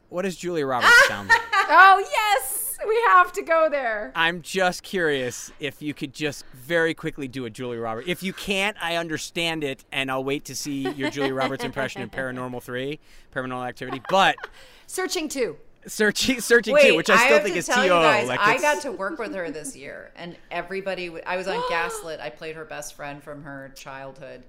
What 0.09 0.23
does 0.23 0.35
Julia 0.35 0.65
Roberts 0.65 0.91
ah! 0.93 1.05
sound 1.07 1.29
like? 1.29 1.41
Oh 1.67 1.97
yes, 2.11 2.77
we 2.87 2.95
have 3.07 3.31
to 3.33 3.41
go 3.41 3.69
there. 3.71 4.11
I'm 4.13 4.43
just 4.43 4.83
curious 4.83 5.51
if 5.59 5.81
you 5.81 5.95
could 5.95 6.13
just 6.13 6.45
very 6.53 6.93
quickly 6.93 7.27
do 7.27 7.45
a 7.45 7.49
Julia 7.49 7.79
Roberts. 7.81 8.07
If 8.07 8.21
you 8.21 8.33
can't, 8.33 8.77
I 8.79 8.97
understand 8.97 9.63
it, 9.63 9.83
and 9.91 10.11
I'll 10.11 10.23
wait 10.23 10.45
to 10.45 10.55
see 10.55 10.87
your 10.91 11.09
Julia 11.09 11.33
Roberts 11.33 11.63
impression 11.63 12.03
in 12.03 12.11
Paranormal 12.11 12.61
Three, 12.61 12.99
Paranormal 13.33 13.67
Activity. 13.67 13.99
But 14.09 14.35
Searching 14.85 15.27
two. 15.27 15.57
searching, 15.87 16.39
searching 16.39 16.75
Wait, 16.75 16.89
too, 16.89 16.95
which 16.97 17.09
I 17.09 17.17
still 17.17 17.29
have 17.33 17.41
think 17.43 17.53
to 17.55 17.59
is 17.59 17.65
tell 17.65 17.77
to. 17.77 17.83
you 17.85 17.89
guys, 17.89 18.27
like 18.27 18.39
I 18.39 18.59
got 18.59 18.83
to 18.83 18.91
work 18.91 19.17
with 19.17 19.33
her 19.33 19.49
this 19.49 19.75
year, 19.75 20.11
and 20.15 20.35
everybody. 20.51 21.07
w- 21.07 21.23
I 21.25 21.35
was 21.37 21.47
on 21.47 21.59
Gaslit. 21.71 22.19
I 22.19 22.29
played 22.29 22.55
her 22.55 22.65
best 22.65 22.93
friend 22.93 23.23
from 23.23 23.41
her 23.41 23.71
childhood, 23.75 24.43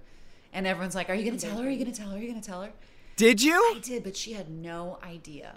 and 0.57 0.67
everyone's 0.67 0.95
like, 0.95 1.11
"Are 1.11 1.15
you 1.15 1.25
going 1.25 1.37
to 1.37 1.47
tell 1.47 1.59
her? 1.59 1.69
Are 1.69 1.71
you 1.71 1.79
going 1.79 1.93
to 1.93 1.97
tell 1.97 2.11
her? 2.11 2.17
Are 2.17 2.21
you 2.21 2.31
going 2.31 2.41
to 2.41 2.47
tell 2.47 2.63
her?" 2.63 2.73
Did 3.17 3.43
you? 3.43 3.55
I 3.77 3.79
did, 3.79 4.03
but 4.03 4.17
she 4.17 4.33
had 4.33 4.51
no 4.51 4.99
idea. 5.05 5.55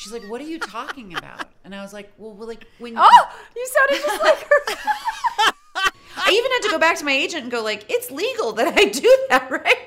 She's 0.00 0.12
like, 0.12 0.22
"What 0.28 0.40
are 0.40 0.44
you 0.44 0.58
talking 0.58 1.16
about?" 1.16 1.48
And 1.64 1.74
I 1.74 1.80
was 1.80 1.92
like, 1.92 2.12
"Well, 2.18 2.32
well 2.32 2.48
like 2.48 2.66
when." 2.78 2.94
Oh, 2.96 3.28
you 3.56 3.66
sounded 3.66 4.04
just 4.04 4.22
like 4.22 4.38
her. 4.42 4.74
I 6.16 6.30
even 6.32 6.50
had 6.50 6.62
to 6.62 6.70
go 6.70 6.78
back 6.78 6.98
to 6.98 7.04
my 7.04 7.12
agent 7.12 7.44
and 7.44 7.52
go 7.52 7.62
like, 7.62 7.86
"It's 7.88 8.10
legal 8.10 8.52
that 8.52 8.76
I 8.76 8.86
do 8.86 9.26
that, 9.30 9.50
right?" 9.64 9.78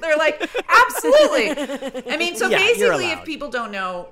They're 0.00 0.16
like, 0.16 0.42
"Absolutely." 0.68 2.12
I 2.12 2.16
mean, 2.16 2.34
so 2.34 2.48
Yeah, 2.48 2.58
basically, 2.58 3.10
if 3.10 3.24
people 3.24 3.48
don't 3.48 3.70
know, 3.70 4.08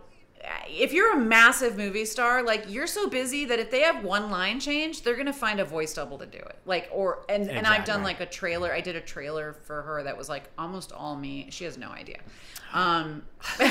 if 0.69 0.93
you're 0.93 1.13
a 1.15 1.19
massive 1.19 1.77
movie 1.77 2.05
star, 2.05 2.43
like 2.43 2.65
you're 2.69 2.87
so 2.87 3.09
busy 3.09 3.45
that 3.47 3.59
if 3.59 3.71
they 3.71 3.81
have 3.81 4.05
one 4.05 4.31
line 4.31 4.61
change, 4.61 5.03
they're 5.03 5.17
gonna 5.17 5.33
find 5.33 5.61
a 5.61 5.65
voice 5.65 5.95
double 5.95 6.19
to 6.19 6.27
do 6.27 6.39
it. 6.39 6.57
Like, 6.67 6.89
or 6.93 7.25
and 7.29 7.51
and 7.51 7.67
I've 7.67 7.85
done 7.85 8.03
like 8.03 8.21
a 8.21 8.27
trailer. 8.27 8.73
I 8.73 8.81
did 8.81 8.97
a 8.97 9.01
trailer 9.01 9.53
for 9.53 9.83
her 9.83 10.03
that 10.03 10.17
was 10.17 10.29
like 10.29 10.45
almost 10.59 10.93
all 10.93 11.17
me. 11.17 11.49
She 11.51 11.65
has 11.65 11.79
no 11.79 11.89
idea. 11.89 12.19
Um, 12.75 13.23
and 13.61 13.71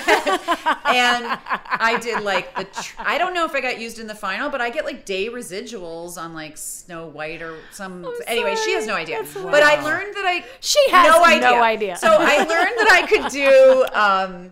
I 0.86 2.00
did 2.02 2.24
like 2.24 2.56
the. 2.56 2.64
Tr- 2.64 2.96
I 3.00 3.18
don't 3.18 3.34
know 3.34 3.44
if 3.44 3.54
I 3.54 3.60
got 3.60 3.78
used 3.80 4.00
in 4.00 4.08
the 4.08 4.16
final, 4.16 4.50
but 4.50 4.62
I 4.62 4.70
get 4.70 4.86
like 4.86 5.04
day 5.04 5.30
residuals 5.30 6.18
on 6.18 6.34
like 6.34 6.58
Snow 6.58 7.08
White 7.08 7.42
or 7.42 7.58
some. 7.72 8.08
anyway, 8.28 8.56
she 8.56 8.72
has 8.72 8.88
no 8.88 8.96
idea. 8.96 9.22
But 9.34 9.62
I 9.62 9.84
learned 9.84 10.16
that 10.16 10.26
I. 10.26 10.46
She 10.62 10.80
has 10.92 11.12
no 11.12 11.24
idea. 11.26 11.42
no 11.42 11.62
idea. 11.62 11.94
idea. 11.94 11.98
So 11.98 12.08
I 12.18 12.38
learned 12.38 12.78
that 12.78 12.90
I 12.92 13.08
could 13.08 13.32
do. 13.32 13.86
Um, 13.94 14.52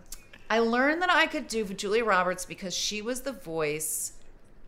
I 0.51 0.59
learned 0.59 1.01
that 1.01 1.09
I 1.09 1.27
could 1.27 1.47
do 1.47 1.63
Julia 1.63 2.03
Roberts 2.03 2.43
because 2.45 2.75
she 2.75 3.01
was 3.01 3.21
the 3.21 3.31
voice 3.31 4.11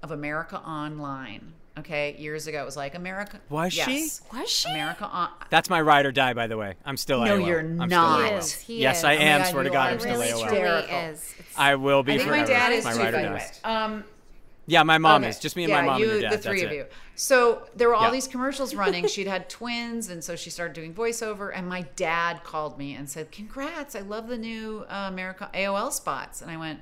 of 0.02 0.12
America 0.12 0.58
Online. 0.62 1.52
Okay, 1.78 2.16
years 2.18 2.48
ago 2.48 2.62
it 2.62 2.66
was 2.66 2.78
like 2.78 2.96
America. 2.96 3.42
Was 3.50 3.74
she? 3.74 3.80
Yes. 4.04 4.22
Was 4.32 4.50
she? 4.50 4.70
America 4.70 5.04
on. 5.06 5.28
That's 5.50 5.70
my 5.70 5.82
ride 5.82 6.06
or 6.06 6.14
die, 6.14 6.34
by 6.34 6.48
the 6.48 6.56
way. 6.56 6.76
I'm 6.86 6.96
still 6.96 7.20
AOL. 7.20 7.26
No, 7.26 7.38
AOL. 7.40 7.48
you're 7.48 7.60
I'm 7.60 7.90
not. 7.90 8.20
Still 8.20 8.30
He 8.30 8.36
is, 8.38 8.54
he 8.54 8.82
yes, 8.82 8.98
is. 9.00 9.04
I 9.04 9.16
Oh 9.16 9.20
am. 9.20 9.42
God, 9.42 9.48
swear 9.52 9.64
to 9.64 9.70
God, 9.72 9.92
I'm 9.94 10.00
still 10.00 10.20
really, 10.22 10.28
AOL. 10.32 10.48
truly 10.48 10.64
is. 11.10 11.34
It's- 11.40 11.54
I 11.58 11.76
will 11.76 12.02
be 12.04 12.14
I 12.14 12.18
think 12.18 12.30
forever. 12.30 12.44
my 12.44 12.48
dad 12.54 12.72
is 12.72 12.86
my 12.86 12.94
too, 12.94 13.00
ride 13.00 13.12
by 13.12 13.20
or 13.20 13.22
the 13.24 13.28
die. 13.28 13.34
way. 13.34 13.52
Um, 13.66 14.04
Yeah, 14.68 14.84
my 14.84 14.98
mom 15.00 15.24
Okay. 15.24 15.30
is. 15.32 15.40
Just 15.40 15.58
me 15.58 15.64
and 15.66 15.72
yeah, 15.72 15.82
my 15.82 15.86
mom 15.88 16.00
you, 16.00 16.10
and 16.12 16.22
your 16.22 16.30
dad. 16.30 16.40
the 16.40 16.44
three 16.44 16.62
That's 16.62 16.66
of 16.68 16.72
it. 16.72 16.76
you. 16.78 16.86
So 17.16 17.68
there 17.76 17.88
were 17.88 17.96
all 17.96 18.06
Yeah. 18.06 18.12
these 18.12 18.28
commercials 18.28 18.74
running. 18.76 19.08
She'd 19.14 19.28
had 19.28 19.50
twins, 19.50 20.10
and 20.10 20.24
so 20.24 20.36
she 20.36 20.50
started 20.50 20.74
doing 20.74 20.94
voiceover. 20.94 21.52
And 21.54 21.68
my 21.68 21.82
dad 21.96 22.44
called 22.44 22.78
me 22.78 22.94
and 22.96 23.10
said, 23.10 23.32
"Congrats! 23.32 23.96
I 23.96 24.00
love 24.02 24.28
the 24.28 24.38
new 24.38 24.86
uh, 24.90 25.08
America 25.10 25.50
AOL 25.54 25.92
spots." 25.92 26.42
And 26.42 26.50
I 26.50 26.58
went, 26.58 26.82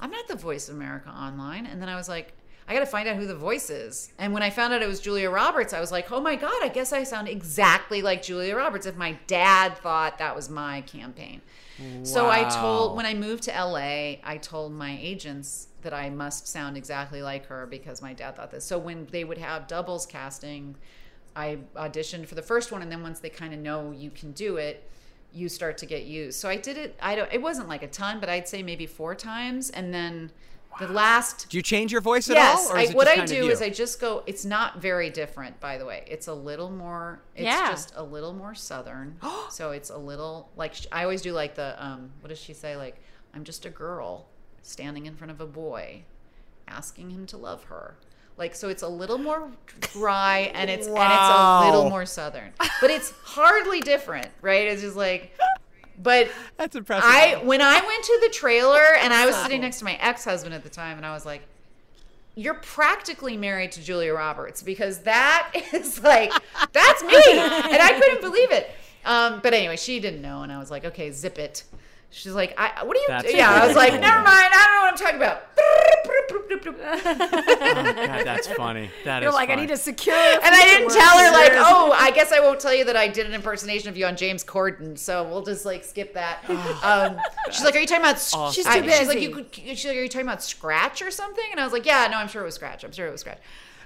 "I'm 0.00 0.10
not 0.10 0.26
the 0.28 0.36
voice 0.36 0.68
of 0.68 0.74
America 0.76 1.10
Online." 1.10 1.64
And 1.66 1.80
then 1.80 1.88
I 1.88 1.96
was 1.96 2.08
like. 2.08 2.32
I 2.68 2.74
got 2.74 2.80
to 2.80 2.86
find 2.86 3.08
out 3.08 3.16
who 3.16 3.26
the 3.26 3.34
voice 3.34 3.70
is. 3.70 4.12
And 4.18 4.32
when 4.34 4.42
I 4.42 4.50
found 4.50 4.74
out 4.74 4.82
it 4.82 4.88
was 4.88 5.00
Julia 5.00 5.30
Roberts, 5.30 5.72
I 5.72 5.80
was 5.80 5.90
like, 5.90 6.12
oh 6.12 6.20
my 6.20 6.36
God, 6.36 6.62
I 6.62 6.68
guess 6.68 6.92
I 6.92 7.02
sound 7.02 7.26
exactly 7.26 8.02
like 8.02 8.22
Julia 8.22 8.54
Roberts 8.54 8.84
if 8.84 8.96
my 8.96 9.12
dad 9.26 9.78
thought 9.78 10.18
that 10.18 10.36
was 10.36 10.50
my 10.50 10.82
campaign. 10.82 11.40
So 12.02 12.28
I 12.28 12.42
told, 12.48 12.96
when 12.96 13.06
I 13.06 13.14
moved 13.14 13.44
to 13.44 13.52
LA, 13.52 14.16
I 14.24 14.38
told 14.42 14.72
my 14.72 14.98
agents 15.00 15.68
that 15.82 15.94
I 15.94 16.10
must 16.10 16.48
sound 16.48 16.76
exactly 16.76 17.22
like 17.22 17.46
her 17.46 17.66
because 17.66 18.02
my 18.02 18.12
dad 18.12 18.34
thought 18.34 18.50
this. 18.50 18.64
So 18.64 18.78
when 18.78 19.06
they 19.12 19.22
would 19.22 19.38
have 19.38 19.68
doubles 19.68 20.04
casting, 20.04 20.74
I 21.36 21.58
auditioned 21.76 22.26
for 22.26 22.34
the 22.34 22.42
first 22.42 22.72
one, 22.72 22.82
and 22.82 22.90
then 22.90 23.02
once 23.02 23.20
they 23.20 23.28
kind 23.28 23.54
of 23.54 23.60
know 23.60 23.92
you 23.92 24.10
can 24.10 24.32
do 24.32 24.56
it, 24.56 24.90
you 25.32 25.48
start 25.48 25.78
to 25.78 25.86
get 25.86 26.04
used. 26.04 26.40
So 26.40 26.48
I 26.48 26.56
did 26.56 26.76
it. 26.76 26.98
I 27.00 27.14
don't. 27.14 27.32
It 27.32 27.40
wasn't 27.40 27.68
like 27.68 27.84
a 27.84 27.88
ton, 27.88 28.18
but 28.18 28.28
I'd 28.28 28.48
say 28.48 28.60
maybe 28.62 28.86
four 28.86 29.14
times, 29.14 29.70
and 29.70 29.94
then 29.94 30.32
the 30.78 30.88
last 30.88 31.48
Do 31.48 31.56
you 31.56 31.62
change 31.62 31.90
your 31.92 32.00
voice 32.00 32.30
at 32.30 32.36
yes, 32.36 32.68
all? 32.68 32.76
Or 32.76 32.78
I, 32.78 32.86
what 32.88 33.08
I 33.08 33.24
do 33.24 33.48
is 33.48 33.60
I 33.60 33.70
just 33.70 34.00
go. 34.00 34.22
It's 34.26 34.44
not 34.44 34.80
very 34.80 35.10
different, 35.10 35.58
by 35.60 35.76
the 35.78 35.84
way. 35.84 36.04
It's 36.06 36.28
a 36.28 36.34
little 36.34 36.70
more. 36.70 37.20
It's 37.34 37.44
Yeah. 37.44 37.70
just 37.70 37.92
a 37.96 38.02
little 38.02 38.32
more 38.32 38.54
southern. 38.54 39.18
so 39.50 39.72
it's 39.72 39.90
a 39.90 39.98
little 39.98 40.50
like 40.56 40.74
I 40.92 41.02
always 41.02 41.22
do. 41.22 41.32
Like 41.32 41.54
the 41.54 41.74
um, 41.84 42.10
what 42.20 42.28
does 42.28 42.38
she 42.38 42.54
say? 42.54 42.76
Like 42.76 43.00
I'm 43.34 43.44
just 43.44 43.64
a 43.66 43.70
girl 43.70 44.26
standing 44.62 45.06
in 45.06 45.14
front 45.16 45.30
of 45.30 45.40
a 45.40 45.46
boy, 45.46 46.02
asking 46.66 47.10
him 47.10 47.26
to 47.26 47.36
love 47.36 47.64
her. 47.64 47.96
Like 48.36 48.54
so, 48.54 48.68
it's 48.68 48.82
a 48.82 48.88
little 48.88 49.18
more 49.18 49.50
dry 49.92 50.52
and 50.54 50.70
it's 50.70 50.86
and 50.86 50.96
it's 50.96 51.30
a 51.30 51.64
little 51.64 51.90
more 51.90 52.06
southern, 52.06 52.52
but 52.80 52.90
it's 52.90 53.12
hardly 53.24 53.80
different, 53.80 54.28
right? 54.42 54.68
It's 54.68 54.82
just 54.82 54.94
like, 54.96 55.36
but 56.02 56.30
That's 56.56 56.76
impressive. 56.76 57.08
I 57.08 57.40
when 57.44 57.60
I 57.60 57.80
went 57.80 58.04
to 58.04 58.18
the 58.22 58.28
trailer 58.30 58.84
and 59.00 59.12
I 59.12 59.26
was 59.26 59.36
sitting 59.36 59.60
next 59.60 59.78
to 59.80 59.84
my 59.84 59.94
ex 59.94 60.24
husband 60.24 60.54
at 60.54 60.62
the 60.62 60.70
time, 60.70 60.96
and 60.96 61.04
I 61.06 61.12
was 61.12 61.26
like, 61.26 61.42
"You're 62.34 62.54
practically 62.54 63.36
married 63.36 63.72
to 63.72 63.82
Julia 63.82 64.14
Roberts 64.14 64.62
because 64.62 65.00
that 65.00 65.50
is 65.72 66.02
like 66.02 66.32
that's 66.72 67.02
me," 67.02 67.14
and 67.14 67.82
I 67.82 67.98
couldn't 68.00 68.20
believe 68.20 68.50
it. 68.50 68.70
Um, 69.04 69.40
but 69.42 69.54
anyway, 69.54 69.76
she 69.76 70.00
didn't 70.00 70.22
know, 70.22 70.42
and 70.42 70.52
I 70.52 70.58
was 70.58 70.70
like, 70.70 70.84
"Okay, 70.84 71.10
zip 71.10 71.38
it." 71.38 71.64
She's 72.10 72.32
like, 72.32 72.54
I, 72.58 72.84
"What 72.84 72.96
are 72.96 73.00
you?" 73.00 73.06
That's 73.08 73.34
yeah, 73.34 73.50
I 73.50 73.66
was 73.66 73.76
like, 73.76 73.92
"Never 73.92 74.22
mind, 74.22 74.26
I 74.28 74.64
don't 74.64 74.74
know 74.74 74.80
what 74.80 74.92
I'm 74.92 74.96
talking 74.98 75.16
about." 75.16 75.42
Oh, 76.80 78.06
God, 78.06 78.24
that's 78.26 78.48
funny. 78.48 78.90
That 79.04 79.22
is 79.22 79.24
You're 79.24 79.32
like, 79.32 79.50
I 79.50 79.54
need 79.54 79.68
to 79.68 79.76
secure. 79.76 80.14
And 80.14 80.40
I 80.54 80.64
didn't 80.64 80.90
tell 80.90 81.18
her 81.18 81.30
like, 81.32 81.52
oh, 81.54 81.92
I 81.94 82.10
guess 82.10 82.32
I 82.32 82.40
won't 82.40 82.60
tell 82.60 82.74
you 82.74 82.84
that 82.86 82.96
I 82.96 83.08
did 83.08 83.26
an 83.26 83.34
impersonation 83.34 83.88
of 83.88 83.96
you 83.96 84.06
on 84.06 84.16
James 84.16 84.44
Corden, 84.44 84.98
so 84.98 85.24
we'll 85.28 85.42
just 85.42 85.64
like 85.64 85.84
skip 85.84 86.14
that. 86.14 86.44
Um, 86.88 87.18
she's 87.50 87.64
like, 87.64 87.74
are 87.74 87.80
you 87.80 87.86
talking 87.86 88.02
about? 88.02 88.16
Awesome. 88.16 88.52
She's 88.52 88.66
I- 88.66 88.80
too 88.80 88.88
She's 88.90 89.08
like, 89.08 89.16
busy. 89.18 89.20
you 89.28 89.34
could. 89.34 89.54
She's 89.54 89.84
like, 89.84 89.96
are 89.96 90.02
you 90.02 90.08
talking 90.08 90.26
about 90.26 90.42
Scratch 90.42 91.02
or 91.02 91.10
something? 91.10 91.44
And 91.50 91.60
I 91.60 91.64
was 91.64 91.72
like, 91.72 91.84
yeah, 91.84 92.06
no, 92.10 92.16
I'm 92.18 92.28
sure 92.28 92.42
it 92.42 92.46
was 92.46 92.54
Scratch. 92.54 92.84
I'm 92.84 92.92
sure 92.92 93.06
it 93.06 93.12
was 93.12 93.20
Scratch. 93.20 93.38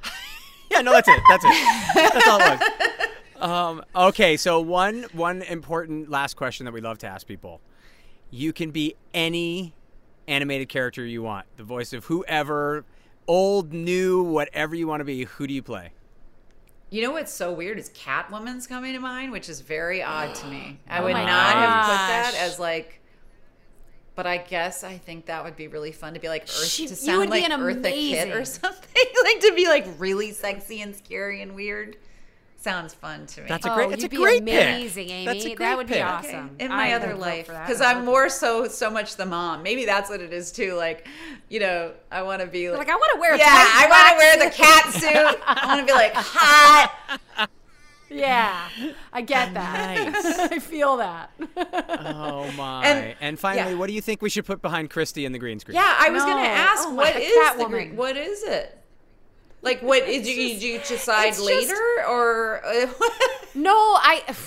Yeah, 0.71 0.81
no, 0.81 0.93
that's 0.93 1.09
it. 1.09 1.21
That's 1.29 1.45
it. 1.45 1.85
That's 1.95 2.29
all 2.29 2.41
it 2.41 2.61
was. 2.61 3.09
Um, 3.43 3.83
okay, 3.97 4.37
so 4.37 4.61
one 4.61 5.03
one 5.15 5.43
important 5.43 6.09
last 6.09 6.35
question 6.35 6.65
that 6.67 6.73
we 6.73 6.81
love 6.81 6.99
to 6.99 7.09
ask 7.09 7.27
people: 7.27 7.61
You 8.35 8.55
can 8.55 8.71
be 8.71 8.97
any 9.13 9.75
animated 10.27 10.71
character 10.71 11.05
you 11.05 11.23
want, 11.23 11.45
the 11.59 11.65
voice 11.65 11.93
of 11.93 12.07
whoever, 12.07 12.87
old, 13.29 13.75
new, 13.75 14.23
whatever 14.23 14.75
you 14.75 14.87
want 14.87 15.01
to 15.01 15.05
be. 15.05 15.25
Who 15.25 15.47
do 15.47 15.53
you 15.53 15.63
play? 15.63 15.93
You 16.89 17.03
know 17.03 17.13
what's 17.13 17.33
so 17.33 17.53
weird 17.53 17.79
is 17.79 17.91
Catwoman's 17.91 18.67
coming 18.67 18.95
to 18.95 19.01
mind, 19.01 19.33
which 19.33 19.51
is 19.51 19.61
very 19.61 20.03
odd 20.03 20.35
to 20.35 20.47
me. 20.47 20.81
I 20.89 21.01
Oh 21.01 21.05
would 21.05 21.13
my 21.13 21.25
not 21.27 21.55
have 21.55 21.85
put 21.85 21.97
that 22.09 22.35
as 22.39 22.59
like. 22.59 23.01
But 24.15 24.27
I 24.27 24.39
guess 24.39 24.83
I 24.83 24.97
think 24.99 25.27
that 25.27 25.45
would 25.45 25.57
be 25.57 25.69
really 25.69 25.93
fun 25.93 26.15
to 26.15 26.21
be 26.21 26.29
like 26.29 26.43
Earth 26.45 26.67
She- 26.67 26.85
to 26.87 26.91
you 26.91 26.97
sound 26.97 27.19
would 27.19 27.31
be 27.31 27.41
like 27.41 27.51
an 27.51 27.61
Eartha 27.61 27.91
Kitt 27.93 28.35
or 28.35 28.45
something. 28.47 29.05
like 29.25 29.41
to 29.41 29.53
be 29.55 29.69
like 29.69 29.87
really 29.99 30.33
sexy 30.33 30.81
and 30.81 30.97
scary 30.97 31.43
and 31.43 31.55
weird. 31.55 31.97
Sounds 32.63 32.95
fun 32.95 33.27
to 33.27 33.41
me. 33.41 33.49
That's 33.49 33.67
a 33.67 33.73
Oh, 33.73 33.75
great. 33.75 33.91
It's 33.93 33.99
a 33.99 34.03
you'd 34.05 34.11
be 34.13 34.17
great 34.19 34.45
pick. 34.45 34.55
amazing, 34.63 35.11
Amy. 35.11 35.25
That's 35.27 35.45
a 35.45 35.49
That 35.49 35.57
great 35.57 35.77
would 35.77 35.87
be 35.89 35.95
pick. 35.95 36.05
awesome. 36.05 36.55
in 36.61 36.69
my 36.69 36.89
would 36.93 37.03
other 37.03 37.15
life 37.17 37.49
because 37.49 37.81
I 37.81 37.93
would 37.95 37.99
I'm 38.01 38.05
more 38.05 38.29
so 38.29 38.69
so 38.69 38.89
much 38.89 39.17
the 39.17 39.27
mom. 39.27 39.63
Maybe 39.65 39.85
that's 39.85 40.09
what 40.09 40.21
it 40.21 40.33
is 40.33 40.53
too. 40.53 40.75
Like, 40.75 41.09
you 41.49 41.59
know, 41.59 41.93
I 42.13 42.23
want 42.23 42.41
to 42.41 42.47
be 42.47 42.71
like, 42.71 42.79
Like, 42.79 42.89
I 42.89 42.95
want 42.95 43.11
to 43.15 43.21
wear 43.21 43.35
a 43.35 43.39
yeah, 43.39 43.47
I 43.49 43.87
want 43.91 44.09
to 44.11 44.17
wear 44.17 44.49
the 44.49 44.55
cat 44.55 44.93
suit. 44.93 45.43
I 45.47 45.67
want 45.75 45.81
to 45.81 45.87
be 45.87 45.93
like 45.93 46.15
hot. 46.15 47.49
Yeah, 48.15 48.69
I 49.11 49.23
get 49.23 49.55
that. 49.55 50.13
Nice. 50.13 50.39
I 50.53 50.59
feel 50.59 50.99
that. 50.99 51.31
Oh 51.57 52.51
my! 52.59 52.85
And- 52.85 53.17
And, 53.23 53.39
finally, 53.39 53.73
yeah. 53.73 53.79
what 53.79 53.87
do 53.87 53.95
you 53.95 54.03
think 54.03 54.21
we 54.21 54.29
should 54.29 54.45
put 54.45 54.61
behind 54.61 54.91
Christy 54.91 55.25
in 55.25 55.33
the 55.33 55.39
green 55.39 55.59
screen? 55.61 55.77
Yeah, 55.77 55.97
I 55.99 56.11
was 56.11 56.23
No. 56.23 56.29
gonna 56.29 56.43
ask 56.47 56.89
Oh, 56.89 56.95
what 56.95 57.15
like 57.15 57.57
the 57.59 57.65
green, 57.65 57.97
what 57.97 58.19
is 58.19 58.43
it? 58.43 58.79
Like 59.63 59.81
what 59.81 60.05
did 60.07 60.27
you, 60.27 60.35
did 60.37 60.63
you 60.63 60.79
decide 60.81 61.29
it's 61.29 61.37
just- 61.39 61.47
later 61.49 61.81
or 62.09 62.61
uh, 62.65 62.87
No, 63.55 63.73
I. 63.75 64.23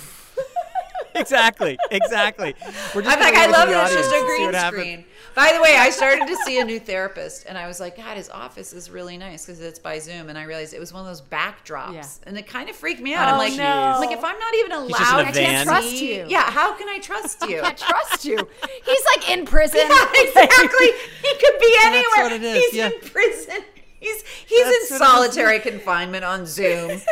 exactly, 1.16 1.78
exactly. 1.90 2.54
We're 2.94 3.00
just 3.00 3.16
I'm 3.16 3.22
like 3.22 3.34
I 3.34 3.46
love 3.46 3.68
to 3.70 3.74
it. 3.74 3.84
It's 3.84 3.94
just 3.94 4.14
a 4.14 4.20
green 4.26 4.52
screen. 4.52 5.04
By 5.34 5.52
the 5.54 5.62
way, 5.62 5.74
I 5.76 5.88
started 5.90 6.26
to 6.28 6.36
see 6.44 6.58
a 6.60 6.64
new 6.64 6.78
therapist, 6.78 7.46
and 7.48 7.56
I 7.56 7.66
was 7.66 7.80
like, 7.80 7.96
God, 7.96 8.16
his 8.18 8.28
office 8.28 8.72
is 8.74 8.90
really 8.90 9.16
nice 9.16 9.44
because 9.46 9.60
it's 9.62 9.78
by 9.78 9.98
Zoom. 9.98 10.28
And 10.28 10.36
I 10.38 10.44
realized 10.44 10.74
it 10.74 10.78
was 10.80 10.92
one 10.92 11.00
of 11.00 11.06
those 11.06 11.22
backdrops, 11.22 11.94
Yeah. 11.94 12.04
and 12.26 12.36
it 12.38 12.46
kind 12.46 12.68
of 12.68 12.76
freaked 12.76 13.00
me 13.00 13.14
out. 13.14 13.28
I'm 13.28 13.34
Oh, 13.34 13.38
like, 13.38 13.54
no. 13.56 13.64
I'm 13.64 14.00
like 14.00 14.16
if 14.16 14.22
I'm 14.24 14.38
not 14.38 14.54
even 14.56 14.82
He's 14.88 14.96
just 14.98 15.00
in 15.00 15.14
allowed 15.14 15.24
a 15.24 15.32
to 15.32 15.32
van. 15.32 15.64
Trust 15.66 15.92
you. 16.02 16.26
yeah, 16.28 16.50
how 16.50 16.74
can 16.76 16.88
I 16.88 16.98
trust 16.98 17.48
you? 17.48 17.58
I 17.60 17.62
can't 17.62 17.78
trust 17.78 18.24
you. 18.26 18.36
He's 18.84 19.02
like 19.16 19.30
in 19.30 19.44
prison. 19.46 19.80
Yeah, 19.88 20.06
exactly. 20.14 20.86
He 21.22 21.34
could 21.40 21.60
be 21.60 21.76
anywhere. 21.80 22.02
That's 22.02 22.16
anywhere. 22.16 22.22
what 22.24 22.32
it 22.32 22.42
is, 22.42 22.64
He's 22.66 22.74
yeah. 22.74 22.86
in 22.88 23.00
prison. 23.00 23.64
He's 24.06 24.22
he's 24.46 24.64
That's 24.64 24.90
in 24.92 24.98
what 24.98 25.08
solitary 25.08 25.58
confinement 25.60 26.24
on 26.24 26.46
Zoom. 26.46 27.00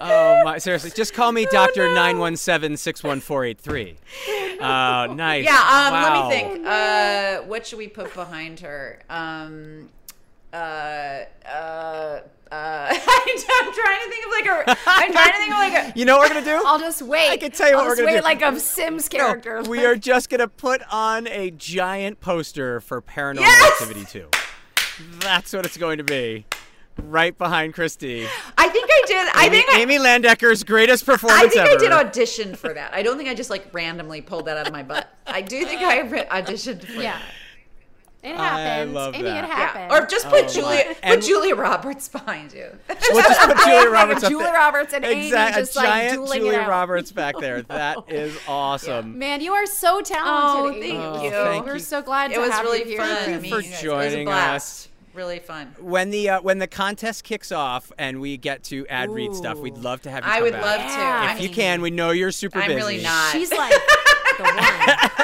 Oh 0.00 0.42
my! 0.44 0.56
Seriously, 0.58 0.90
just 0.94 1.12
call 1.12 1.30
me 1.30 1.46
Doctor 1.50 1.92
Nine 1.94 2.18
One 2.18 2.36
Seven 2.36 2.76
Six 2.78 3.02
One 3.02 3.20
Four 3.20 3.44
Eight 3.44 3.58
Three. 3.58 3.96
Oh, 4.60 5.12
nice. 5.14 5.44
Yeah, 5.44 5.52
um, 5.52 5.92
Wow. 5.92 6.02
let 6.02 6.12
me 6.24 6.36
think. 6.54 6.66
Uh, 6.66 7.36
what 7.42 7.66
should 7.66 7.78
we 7.78 7.88
put 7.88 8.12
behind 8.14 8.60
her? 8.60 9.00
Um, 9.10 9.90
uh, 10.52 10.56
uh, 10.56 11.20
uh, 11.46 12.20
I'm 12.50 13.72
trying 13.72 14.00
to 14.04 14.10
think 14.10 14.24
of 14.26 14.32
like 14.32 14.46
a. 14.46 14.78
I'm 14.86 15.12
trying 15.12 15.32
to 15.32 15.38
think 15.38 15.52
of 15.52 15.58
like 15.58 15.94
a. 15.94 15.98
You 15.98 16.06
know 16.06 16.16
what 16.16 16.30
we're 16.30 16.34
gonna 16.42 16.46
do? 16.46 16.62
I'll 16.66 16.78
just 16.78 17.02
wait. 17.02 17.30
I 17.30 17.36
can 17.36 17.50
tell 17.50 17.68
you 17.68 17.74
what 17.76 17.82
I'll 17.84 17.88
we're 17.90 17.96
gonna 17.96 18.06
wait 18.06 18.16
do. 18.18 18.22
like 18.24 18.42
a 18.42 18.58
Sims 18.58 19.08
character. 19.08 19.62
No, 19.62 19.70
we 19.70 19.84
are 19.84 19.96
just 19.96 20.30
gonna 20.30 20.48
put 20.48 20.80
on 20.90 21.26
a 21.28 21.50
giant 21.50 22.20
poster 22.20 22.80
for 22.80 23.02
Paranormal 23.02 23.40
Yes! 23.40 23.82
Activity 23.82 24.06
Two. 24.10 24.28
That's 25.20 25.52
what 25.52 25.64
it's 25.66 25.76
going 25.76 25.98
to 25.98 26.04
be, 26.04 26.46
right 27.02 27.36
behind 27.36 27.74
Christy. 27.74 28.26
I 28.56 28.68
think 28.68 28.88
I 28.90 29.02
did. 29.06 29.28
I 29.34 29.46
Amy, 29.46 29.56
think 29.56 29.70
I. 29.70 29.80
Amy 29.80 29.98
Landecker's 29.98 30.62
greatest 30.64 31.04
performance 31.06 31.42
I 31.44 31.48
think 31.48 31.60
ever. 31.62 31.70
I 31.70 31.76
did 31.76 31.92
audition 31.92 32.54
for 32.54 32.72
that. 32.74 32.92
I 32.94 33.02
don't 33.02 33.16
think 33.16 33.28
I 33.28 33.34
just 33.34 33.50
like 33.50 33.72
randomly 33.72 34.20
pulled 34.20 34.46
that 34.46 34.56
out 34.56 34.66
of 34.66 34.72
my 34.72 34.82
butt. 34.82 35.08
I 35.26 35.40
do 35.42 35.64
think 35.64 35.80
I 35.82 36.00
re- 36.08 36.24
auditioned 36.30 36.84
for 36.84 36.92
Yeah. 37.02 37.18
that. 37.18 37.22
It 38.24 38.34
I 38.36 38.58
happens. 38.58 38.94
love 38.94 39.14
Amy, 39.14 39.24
that. 39.24 39.44
it 39.44 39.48
Yeah, 39.48 39.54
happens. 39.54 39.92
Or 39.92 40.06
just 40.06 40.26
put 40.30 40.44
Oh, 40.44 40.48
Julia, 40.48 40.76
my. 40.86 40.94
put 40.94 40.96
And- 41.02 41.22
Julia 41.22 41.54
Roberts 41.54 42.08
behind 42.08 42.52
you. 42.54 42.70
We'll 43.12 43.22
just 43.22 43.40
put 43.40 43.56
Julia 43.58 43.90
Roberts 43.90 44.24
up 44.24 44.30
Julia. 44.30 44.46
Roberts 44.50 44.94
and 44.94 45.04
Amy 45.04 45.30
just, 45.30 45.76
a 45.76 45.78
like, 45.78 45.88
giant 45.88 46.14
dueling 46.14 46.38
it 46.40 46.44
Julia 46.44 46.58
out. 46.60 46.68
Roberts 46.70 47.12
back 47.12 47.34
there. 47.38 47.62
That 47.68 47.98
is 48.08 48.38
awesome. 48.48 49.18
Man, 49.18 49.40
you 49.42 49.52
are 49.52 49.66
so 49.66 50.00
talented. 50.00 50.24
Oh, 50.26 50.56
talented. 50.70 50.82
thank 50.82 50.94
Amy. 51.16 51.24
you. 51.24 51.30
thank 51.30 51.66
We're 51.66 51.74
you. 51.74 51.78
so 51.80 52.00
glad 52.02 52.30
It 52.30 52.34
to 52.36 52.40
was 52.40 52.50
have 52.50 52.64
really 52.64 52.78
you 52.80 52.84
here. 52.86 52.98
fun. 52.98 53.08
Thank 53.16 53.28
you 53.28 53.40
meeting 53.40 53.50
for 53.50 53.60
guys. 53.60 53.66
It 53.84 53.88
was 53.88 54.06
a 54.06 54.10
joining 54.10 54.24
blast. 54.26 54.88
Really 55.12 55.38
fun. 55.38 55.74
When 55.78 56.10
the 56.10 56.30
uh, 56.30 56.40
when 56.40 56.58
the 56.58 56.66
contest 56.66 57.22
kicks 57.24 57.52
off 57.52 57.92
and 57.98 58.20
we 58.20 58.36
get 58.36 58.64
to 58.64 58.84
ad 58.88 59.10
read 59.10 59.32
stuff, 59.34 59.58
we'd 59.58 59.76
love 59.78 60.02
to 60.02 60.10
have 60.10 60.24
you. 60.24 60.30
I 60.30 60.34
come 60.36 60.42
would 60.44 60.52
back. 60.54 60.62
love 60.64 60.80
Yeah. 60.80 60.96
to. 60.96 61.02
I 61.02 61.34
If 61.36 61.40
you 61.42 61.50
can, 61.50 61.82
we 61.82 61.90
know 61.90 62.10
you're 62.10 62.32
super 62.32 62.58
I'm 62.58 62.66
busy. 62.68 62.76
really 62.80 63.02
not. 63.02 63.30
She's 63.32 63.52
like 63.52 63.70
the 64.38 64.42
one. 64.42 65.10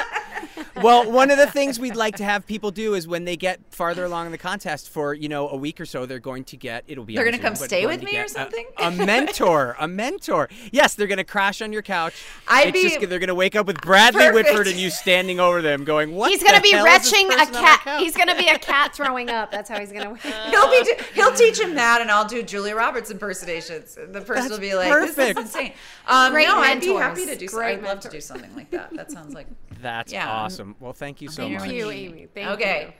well, 0.83 1.11
one 1.11 1.31
of 1.31 1.37
the 1.37 1.47
things 1.47 1.79
we'd 1.79 1.95
like 1.95 2.15
to 2.17 2.23
have 2.23 2.45
people 2.45 2.71
do 2.71 2.93
is 2.95 3.07
when 3.07 3.25
they 3.25 3.37
get 3.37 3.59
farther 3.71 4.05
along 4.05 4.27
in 4.27 4.31
the 4.31 4.37
contest 4.37 4.89
for 4.89 5.13
you 5.13 5.29
know 5.29 5.49
a 5.49 5.55
week 5.55 5.79
or 5.79 5.85
so, 5.85 6.05
they're 6.05 6.19
going 6.19 6.43
to 6.45 6.57
get 6.57 6.83
it'll 6.87 7.05
be 7.05 7.15
They're 7.15 7.25
gonna 7.25 7.37
come 7.39 7.55
Zoom, 7.55 7.63
but 7.63 7.69
stay 7.69 7.85
with 7.85 8.01
me 8.03 8.11
or 8.11 8.21
get 8.23 8.25
a- 8.25 8.29
something? 8.29 8.65
A, 8.79 8.91
mentor, 8.91 9.75
a 9.79 9.87
mentor. 9.87 10.49
Yes, 10.71 10.93
they're 10.95 11.07
going 11.07 11.17
to 11.17 11.23
crash 11.23 11.61
on 11.61 11.71
your 11.73 11.81
couch. 11.81 12.13
I'd 12.47 12.69
It's 12.69 12.81
be- 12.81 12.89
just, 12.89 13.09
they're 13.09 13.19
going 13.19 13.27
to 13.27 13.35
wake 13.35 13.55
up 13.55 13.67
with 13.67 13.79
Bradley 13.81 14.21
Perfect. 14.25 14.49
Whitford 14.49 14.67
and 14.67 14.77
you 14.77 14.89
standing 14.89 15.39
over 15.39 15.61
them, 15.61 15.83
going, 15.83 16.13
"What?" 16.15 16.31
He's 16.31 16.43
gonna 16.43 16.57
the 16.57 16.61
be 16.63 16.71
hell 16.71 16.85
retching 16.85 17.27
a 17.31 17.35
person 17.37 17.55
on 17.55 17.65
our 17.65 17.77
cat. 17.77 17.99
He's 18.01 18.15
gonna 18.15 18.35
be 18.37 18.47
a 18.47 18.57
cat 18.59 18.95
throwing 18.95 19.29
up. 19.29 19.51
That's 19.51 19.69
how 19.69 19.79
he's 19.79 19.91
gonna. 19.91 20.15
He'll 20.49 20.69
be 20.69 20.93
he'll 21.13 21.33
teach 21.33 21.59
him 21.59 21.75
that, 21.75 22.01
and 22.01 22.09
I'll 22.11 22.27
do 22.27 22.43
Julia 22.43 22.75
Roberts 22.75 23.11
impersonations. 23.11 23.97
And 23.97 24.13
the 24.13 24.21
person 24.21 24.49
will 24.51 24.59
be 24.59 24.73
like, 24.75 24.89
perfect. 24.91 25.15
"This 25.17 25.29
is 25.37 25.37
insane." 25.37 25.73
Um, 26.07 26.31
Great 26.31 26.47
no, 26.47 26.57
I'd 26.57 26.81
be 26.81 26.93
happy 26.93 27.25
to 27.25 27.35
do. 27.35 27.47
So. 27.47 27.61
I'd 27.61 27.81
love 27.83 27.99
to 28.01 28.09
do 28.09 28.19
something 28.21 28.53
like 28.55 28.71
that. 28.71 28.93
That 28.95 29.11
sounds 29.11 29.33
like. 29.33 29.47
That's 29.81 30.11
Yeah. 30.13 30.29
awesome. 30.29 30.70
Well, 30.79 30.93
thank 30.93 31.21
you 31.21 31.29
so 31.29 31.47
here 31.47 31.59
much. 31.59 31.67
Thank 31.69 31.73
you, 31.73 31.85
you- 31.89 32.09
Amy. 32.09 32.27
Thank 32.33 32.47
okay. 32.51 32.81
you. 32.87 32.93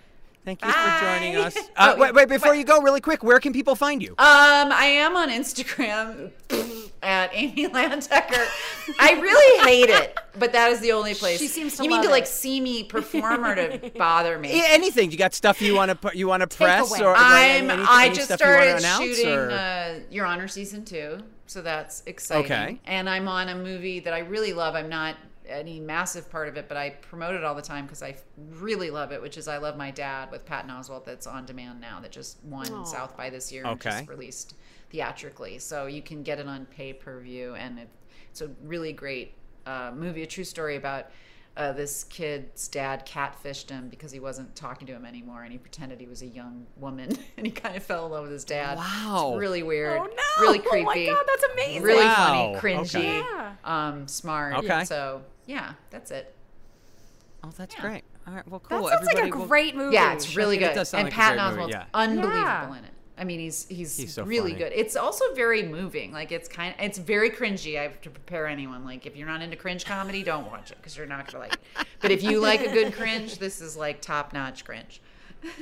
Thank 0.43 0.65
you 0.65 0.71
for 0.71 0.99
joining 0.99 1.35
us. 1.35 1.55
Uh, 1.77 1.93
Oh, 1.95 1.99
wait, 1.99 2.13
wait, 2.15 2.27
before 2.27 2.51
wait. 2.51 2.57
you 2.59 2.63
go, 2.65 2.81
really 2.81 2.99
quick, 2.99 3.23
where 3.23 3.39
can 3.39 3.53
people 3.53 3.75
find 3.75 4.01
you? 4.01 4.11
Um, 4.13 4.71
I 4.71 4.85
am 4.85 5.15
on 5.15 5.29
Instagram 5.29 6.31
at 7.03 7.29
Amy 7.33 7.67
Landecker. 7.67 8.47
I 8.99 9.13
really 9.21 9.69
hate 9.69 9.89
it, 9.89 10.17
but 10.39 10.51
that 10.53 10.71
is 10.71 10.79
the 10.79 10.93
only 10.93 11.13
place. 11.13 11.39
She 11.39 11.47
seems 11.47 11.77
to 11.77 11.83
You 11.83 11.89
mean 11.89 11.97
love 11.99 12.05
to 12.05 12.11
like 12.11 12.25
see 12.25 12.59
me 12.59 12.83
perform 12.83 13.45
or 13.45 13.55
to 13.55 13.91
bother 13.97 14.39
me? 14.39 14.51
Yeah, 14.57 14.65
anything. 14.69 15.11
You 15.11 15.17
got 15.17 15.35
stuff 15.35 15.61
you 15.61 15.75
want 15.75 15.89
to 15.89 15.95
put, 15.95 16.15
you 16.15 16.27
want 16.27 16.41
to 16.41 16.47
press, 16.57 16.89
away. 16.89 17.01
or 17.05 17.13
like, 17.13 17.21
I'm. 17.21 17.69
any, 17.69 17.83
I 17.87 18.09
just 18.09 18.25
stuff 18.25 18.41
you 18.41 18.47
wanna 18.47 18.79
started 18.79 19.15
shooting 19.15 19.29
uh, 19.29 19.99
Your 20.09 20.25
Honor 20.25 20.47
season 20.47 20.83
two, 20.85 21.19
so 21.45 21.61
that's 21.61 22.01
exciting. 22.07 22.45
Okay. 22.45 22.79
And 22.85 23.07
I'm 23.07 23.27
on 23.27 23.49
a 23.49 23.55
movie 23.55 23.99
that 24.01 24.13
I 24.13 24.19
really 24.19 24.53
love. 24.53 24.73
I'm 24.75 24.89
not 24.89 25.17
any 25.47 25.79
massive 25.79 26.29
part 26.29 26.47
of 26.47 26.57
it, 26.57 26.67
but 26.67 26.77
I 26.77 26.91
promote 26.91 27.35
it 27.35 27.43
all 27.43 27.55
the 27.55 27.61
time 27.61 27.85
because 27.85 28.01
I 28.03 28.15
really 28.59 28.89
love 28.89 29.11
it. 29.11 29.21
Which 29.21 29.37
is 29.37 29.47
I 29.47 29.57
Love 29.57 29.77
My 29.77 29.91
Dad 29.91 30.31
with 30.31 30.45
Patton 30.45 30.69
Oswalt. 30.69 31.05
That's 31.05 31.27
on 31.27 31.45
demand 31.45 31.81
now. 31.81 31.99
That 31.99 32.11
just 32.11 32.37
won 32.43 32.85
South 32.85 33.17
by 33.17 33.29
this 33.29 33.51
year. 33.51 33.63
and 33.65 33.73
Okay. 33.73 33.89
just 33.89 34.07
released 34.09 34.55
theatrically, 34.89 35.57
so 35.59 35.85
you 35.87 36.01
can 36.01 36.21
get 36.23 36.39
it 36.39 36.47
on 36.47 36.65
pay 36.67 36.93
per 36.93 37.19
view, 37.19 37.55
and 37.55 37.79
it, 37.79 37.89
it's 38.29 38.41
a 38.41 38.49
really 38.63 38.93
great 38.93 39.33
uh, 39.65 39.91
movie. 39.95 40.23
A 40.23 40.27
true 40.27 40.43
story 40.43 40.75
about. 40.75 41.07
Uh, 41.57 41.73
this 41.73 42.05
kid's 42.05 42.69
dad 42.69 43.05
catfished 43.05 43.69
him 43.69 43.89
because 43.89 44.09
he 44.11 44.21
wasn't 44.21 44.55
talking 44.55 44.87
to 44.87 44.93
him 44.93 45.05
anymore, 45.05 45.43
and 45.43 45.51
he 45.51 45.57
pretended 45.57 45.99
he 45.99 46.07
was 46.07 46.21
a 46.21 46.27
young 46.27 46.65
woman, 46.77 47.09
and 47.37 47.45
he 47.45 47.51
kind 47.51 47.75
of 47.75 47.83
fell 47.83 48.05
in 48.05 48.11
love 48.13 48.23
with 48.23 48.31
his 48.31 48.45
dad. 48.45 48.77
Wow. 48.77 49.31
it's 49.33 49.39
really 49.39 49.61
weird. 49.61 49.99
Oh, 49.99 50.05
no. 50.05 50.41
really 50.41 50.59
Oh, 50.59 50.83
my 50.83 50.83
creepy. 50.93 51.07
God, 51.11 51.23
that's 51.27 51.43
amazing. 51.53 51.83
Really 51.83 52.05
Wow. 52.05 52.15
funny, 52.15 52.55
cringy, 52.75 52.95
Okay. 52.95 53.17
Yeah. 53.19 53.53
um, 53.65 54.07
smart. 54.07 54.55
Okay. 54.59 54.85
So 54.85 55.23
yeah, 55.45 55.73
that's 55.89 56.09
it. 56.11 56.33
Oh, 57.43 57.49
that's 57.57 57.75
Yeah. 57.75 57.81
great. 57.81 58.03
All 58.27 58.33
right, 58.33 58.47
well, 58.47 58.59
cool. 58.61 58.83
That 58.87 58.99
cool. 58.99 59.05
sounds 59.07 59.13
like 59.19 59.33
a 59.33 59.37
will- 59.37 59.45
great 59.47 59.75
movie. 59.75 59.95
Yeah, 59.95 60.13
it's 60.13 60.35
really 60.37 60.55
mean, 60.57 60.65
it 60.65 60.69
good. 60.69 60.75
does 60.75 60.89
sound 60.89 61.07
and 61.07 61.07
like 61.07 61.13
a 61.13 61.21
Patton 61.37 61.53
great 61.55 61.65
Oswalt's 61.65 61.71
yeah. 61.73 61.85
unbelievable 61.93 62.37
Yeah. 62.39 62.77
in 62.77 62.83
it. 62.85 62.93
I 63.21 63.23
mean, 63.23 63.39
he's 63.39 63.67
he's, 63.67 63.95
He's 63.95 64.13
so 64.15 64.23
really 64.23 64.53
funny. 64.53 64.63
good. 64.63 64.73
It's 64.75 64.95
also 64.95 65.23
very 65.35 65.61
moving. 65.61 66.11
Like 66.11 66.31
it's 66.31 66.47
kind 66.49 66.73
of 66.73 66.83
it's 66.83 66.97
very 66.97 67.29
cringy. 67.29 67.79
I 67.79 67.83
have 67.83 68.01
to 68.01 68.09
prepare 68.09 68.47
anyone. 68.47 68.83
Like 68.83 69.05
if 69.05 69.15
you're 69.15 69.27
not 69.27 69.43
into 69.43 69.55
cringe 69.55 69.85
comedy, 69.85 70.23
don't 70.23 70.47
watch 70.49 70.71
it 70.71 70.77
because 70.77 70.97
you're 70.97 71.05
not 71.05 71.31
gonna 71.31 71.43
like. 71.45 71.53
it. 71.53 71.85
But 72.01 72.09
if 72.09 72.23
you 72.23 72.39
like 72.39 72.61
a 72.61 72.71
good 72.71 72.93
cringe, 72.93 73.37
this 73.37 73.61
is 73.61 73.77
like 73.77 74.01
top 74.01 74.33
notch 74.33 74.65
cringe. 74.65 75.01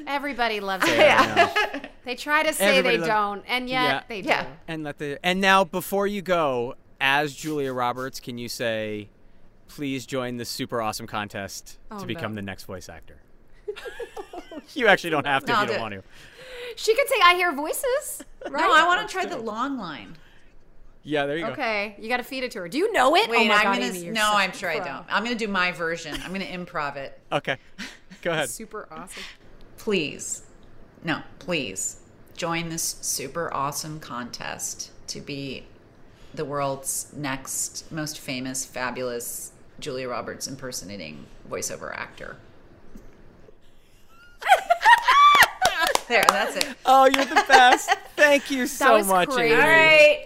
Everybody 0.07 0.61
loves 0.61 0.83
it. 0.87 0.97
Yeah. 0.97 1.81
They 2.05 2.15
try 2.15 2.43
to 2.43 2.53
say 2.53 2.77
Everybody 2.77 2.95
they 2.95 3.01
loves- 3.01 3.07
don't, 3.09 3.43
and 3.47 3.67
yet 3.69 3.83
Yeah. 3.83 4.03
they 4.07 4.21
do. 4.21 4.29
Yeah. 4.29 4.45
and 4.69 4.83
let 4.85 4.97
the 4.97 5.19
and 5.21 5.41
now 5.41 5.65
before 5.65 6.07
you 6.07 6.21
go, 6.21 6.75
as 7.01 7.35
Julia 7.35 7.73
Roberts, 7.73 8.21
can 8.21 8.37
you 8.37 8.47
say, 8.47 9.09
please 9.67 10.05
join 10.05 10.37
the 10.37 10.45
super 10.45 10.81
awesome 10.81 11.07
contest 11.07 11.77
Oh, 11.91 11.99
to 11.99 12.05
become 12.05 12.31
no. 12.31 12.35
the 12.35 12.41
next 12.41 12.63
voice 12.63 12.87
actor? 12.87 13.17
you 14.73 14.87
actually 14.87 15.09
don't 15.09 15.27
have 15.27 15.43
to 15.45 15.51
No, 15.51 15.55
if 15.55 15.61
you 15.61 15.67
don't 15.67 15.75
do 15.75 15.81
want 15.81 15.93
to. 15.95 16.03
She 16.75 16.95
could 16.95 17.07
say, 17.07 17.15
"I 17.23 17.35
hear 17.35 17.51
voices." 17.53 18.23
Right? 18.49 18.61
No, 18.61 18.73
I 18.73 18.87
want 18.87 19.05
to 19.05 19.11
try 19.11 19.25
the 19.25 19.37
long 19.37 19.77
line. 19.77 20.15
Yeah, 21.03 21.25
there 21.25 21.35
you 21.37 21.45
go. 21.45 21.51
Okay, 21.51 21.95
you 21.99 22.07
got 22.07 22.17
to 22.17 22.23
feed 22.23 22.45
it 22.45 22.51
to 22.51 22.59
her. 22.59 22.69
Do 22.69 22.77
you 22.77 22.91
know 22.93 23.13
it? 23.17 23.29
Wait, 23.29 23.37
oh 23.37 23.45
my 23.45 23.55
I'm 23.55 23.63
God, 23.63 23.73
gonna. 23.79 23.85
Amy, 23.87 24.09
no, 24.11 24.21
such 24.21 24.35
I'm 24.35 24.49
a 24.51 24.53
sure 24.53 24.69
I 24.69 24.79
don't. 24.79 25.05
I'm 25.09 25.23
gonna 25.23 25.35
do 25.35 25.49
my 25.49 25.73
version. 25.73 26.17
I'm 26.23 26.31
gonna 26.31 26.45
improv 26.45 26.95
it. 26.95 27.19
Okay, 27.33 27.57
go 28.21 28.31
ahead. 28.31 28.49
Super 28.49 28.87
awesome. 28.91 29.23
please, 29.77 30.43
no, 31.03 31.21
please 31.39 31.99
join 32.37 32.69
this 32.69 32.95
super 33.01 33.53
awesome 33.53 33.99
contest 33.99 34.91
to 35.07 35.19
be 35.19 35.65
the 36.33 36.45
world's 36.45 37.11
next 37.13 37.91
most 37.91 38.19
famous, 38.19 38.63
fabulous 38.63 39.51
Julia 39.81 40.07
Roberts 40.07 40.47
impersonating 40.47 41.25
voiceover 41.49 41.93
actor. 41.93 42.37
there, 46.09 46.25
that's 46.27 46.57
it. 46.57 46.67
Oh, 46.85 47.05
you're 47.05 47.25
the 47.25 47.45
best. 47.47 47.89
Thank 48.17 48.51
you 48.51 48.67
so 48.67 48.97
was 48.97 49.07
much, 49.07 49.29
crazy. 49.29 49.53
Amy. 49.53 49.61
All 49.61 49.67
right. 49.67 50.25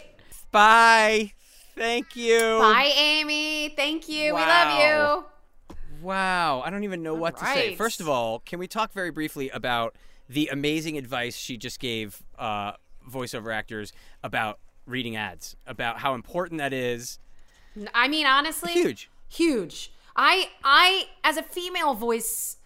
Bye. 0.51 1.34
Thank 1.75 2.15
you. 2.15 2.39
Bye, 2.39 2.91
Amy. 2.95 3.69
Thank 3.75 4.09
you. 4.09 4.34
Wow. 4.34 4.39
We 4.39 4.45
love 4.45 5.19
you. 5.19 5.25
Wow, 6.03 6.61
I 6.65 6.69
don't 6.69 6.84
even 6.84 7.01
know 7.01 7.13
what 7.13 7.38
to 7.38 7.45
say. 7.45 7.75
First 7.75 8.01
of 8.01 8.09
all, 8.09 8.39
can 8.39 8.59
we 8.59 8.67
talk 8.67 8.91
very 8.91 9.09
briefly 9.09 9.49
about 9.49 9.95
the 10.27 10.49
amazing 10.51 10.97
advice 10.97 11.36
she 11.36 11.55
just 11.55 11.79
gave 11.79 12.21
uh, 12.38 12.73
voiceover 13.09 13.53
actors 13.53 13.93
about 14.21 14.59
reading 14.86 15.15
ads, 15.15 15.55
about 15.65 15.99
how 15.99 16.13
important 16.13 16.57
that 16.57 16.73
is? 16.73 17.19
I 17.93 18.09
mean, 18.09 18.25
honestly, 18.25 18.73
Huge. 18.73 19.09
huge. 19.29 19.93
I, 20.15 20.49
I, 20.63 21.05
as 21.23 21.38
a 21.38 21.43
female 21.43 21.93
voice 21.93 22.57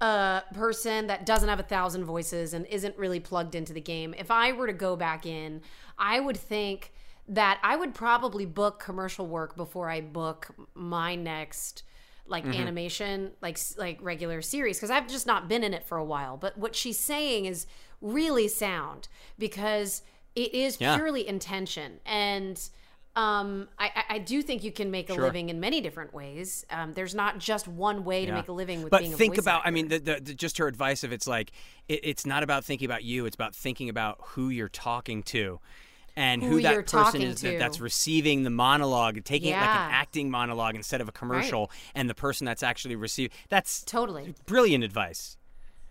uh, 0.00 0.42
person 0.54 1.06
that 1.06 1.24
doesn't 1.24 1.48
have 1.48 1.60
a 1.60 1.64
thousand 1.64 2.04
voices 2.04 2.52
and 2.54 2.66
isn't 2.66 2.96
really 2.98 3.20
plugged 3.20 3.54
into 3.54 3.72
the 3.72 3.80
game, 3.80 4.14
if 4.18 4.30
I 4.30 4.52
were 4.52 4.66
to 4.66 4.72
go 4.72 4.96
back 4.96 5.24
in, 5.26 5.62
I 5.98 6.20
would 6.20 6.36
think 6.36 6.92
that 7.28 7.58
I 7.62 7.76
would 7.76 7.94
probably 7.94 8.46
book 8.46 8.78
commercial 8.78 9.26
work 9.26 9.56
before 9.56 9.88
I 9.90 10.00
book 10.00 10.48
my 10.74 11.14
next 11.14 11.82
like 12.28 12.44
Mm-hmm. 12.44 12.52
animation 12.52 13.30
like 13.40 13.58
like 13.78 13.98
regular 14.02 14.42
series 14.42 14.76
because 14.78 14.90
I've 14.90 15.08
just 15.08 15.26
not 15.26 15.48
been 15.48 15.62
in 15.64 15.72
it 15.74 15.84
for 15.84 15.96
a 15.96 16.04
while. 16.04 16.36
But 16.36 16.58
what 16.58 16.74
she's 16.74 16.98
saying 16.98 17.46
is 17.46 17.66
really 18.00 18.48
sound 18.48 19.08
because 19.38 20.02
it 20.34 20.52
is 20.54 20.76
Yeah. 20.78 20.94
purely 20.94 21.26
intention 21.26 22.00
and 22.04 22.68
um, 23.16 23.68
I, 23.78 24.04
I- 24.10 24.18
do 24.18 24.42
think 24.42 24.62
you 24.62 24.70
can 24.72 24.90
make 24.90 25.08
a 25.10 25.14
Sure. 25.14 25.24
living 25.24 25.48
in 25.48 25.58
many 25.58 25.80
different 25.80 26.12
ways. 26.12 26.64
Um, 26.70 26.92
there's 26.92 27.14
not 27.14 27.38
just 27.38 27.66
one 27.66 28.04
way 28.04 28.26
to 28.26 28.32
make 28.32 28.48
a 28.48 28.52
living 28.52 28.82
with 28.82 28.90
but 28.90 29.00
being 29.00 29.14
a 29.14 29.16
think 29.16 29.38
about 29.38 29.62
i 29.64 29.70
mean 29.70 29.88
the, 29.88 29.98
the, 29.98 30.20
the, 30.20 30.34
just 30.34 30.58
her 30.58 30.66
advice 30.66 31.02
of 31.04 31.12
it's 31.12 31.26
like 31.26 31.52
it, 31.88 32.00
it's 32.02 32.26
not 32.26 32.42
about 32.42 32.64
thinking 32.64 32.84
about 32.86 33.04
you 33.04 33.24
it's 33.26 33.34
about 33.34 33.54
thinking 33.54 33.88
about 33.88 34.18
who 34.20 34.48
you're 34.50 34.68
talking 34.68 35.22
to 35.22 35.58
and 36.16 36.42
who, 36.42 36.48
Who 36.52 36.62
that 36.62 36.86
person 36.86 37.22
is 37.22 37.42
that, 37.42 37.58
that's 37.58 37.78
receiving 37.78 38.42
the 38.42 38.50
monologue 38.50 39.22
taking 39.24 39.50
it 39.50 39.56
like 39.56 39.68
an 39.68 39.90
acting 39.92 40.30
monologue 40.30 40.74
instead 40.74 41.00
of 41.00 41.08
a 41.08 41.12
commercial 41.12 41.70
and 41.94 42.08
the 42.08 42.14
person 42.14 42.44
that's 42.46 42.62
actually 42.62 42.96
received. 42.96 43.34
that's 43.48 43.82
Totally. 43.84 44.34
brilliant 44.46 44.82
advice 44.82 45.36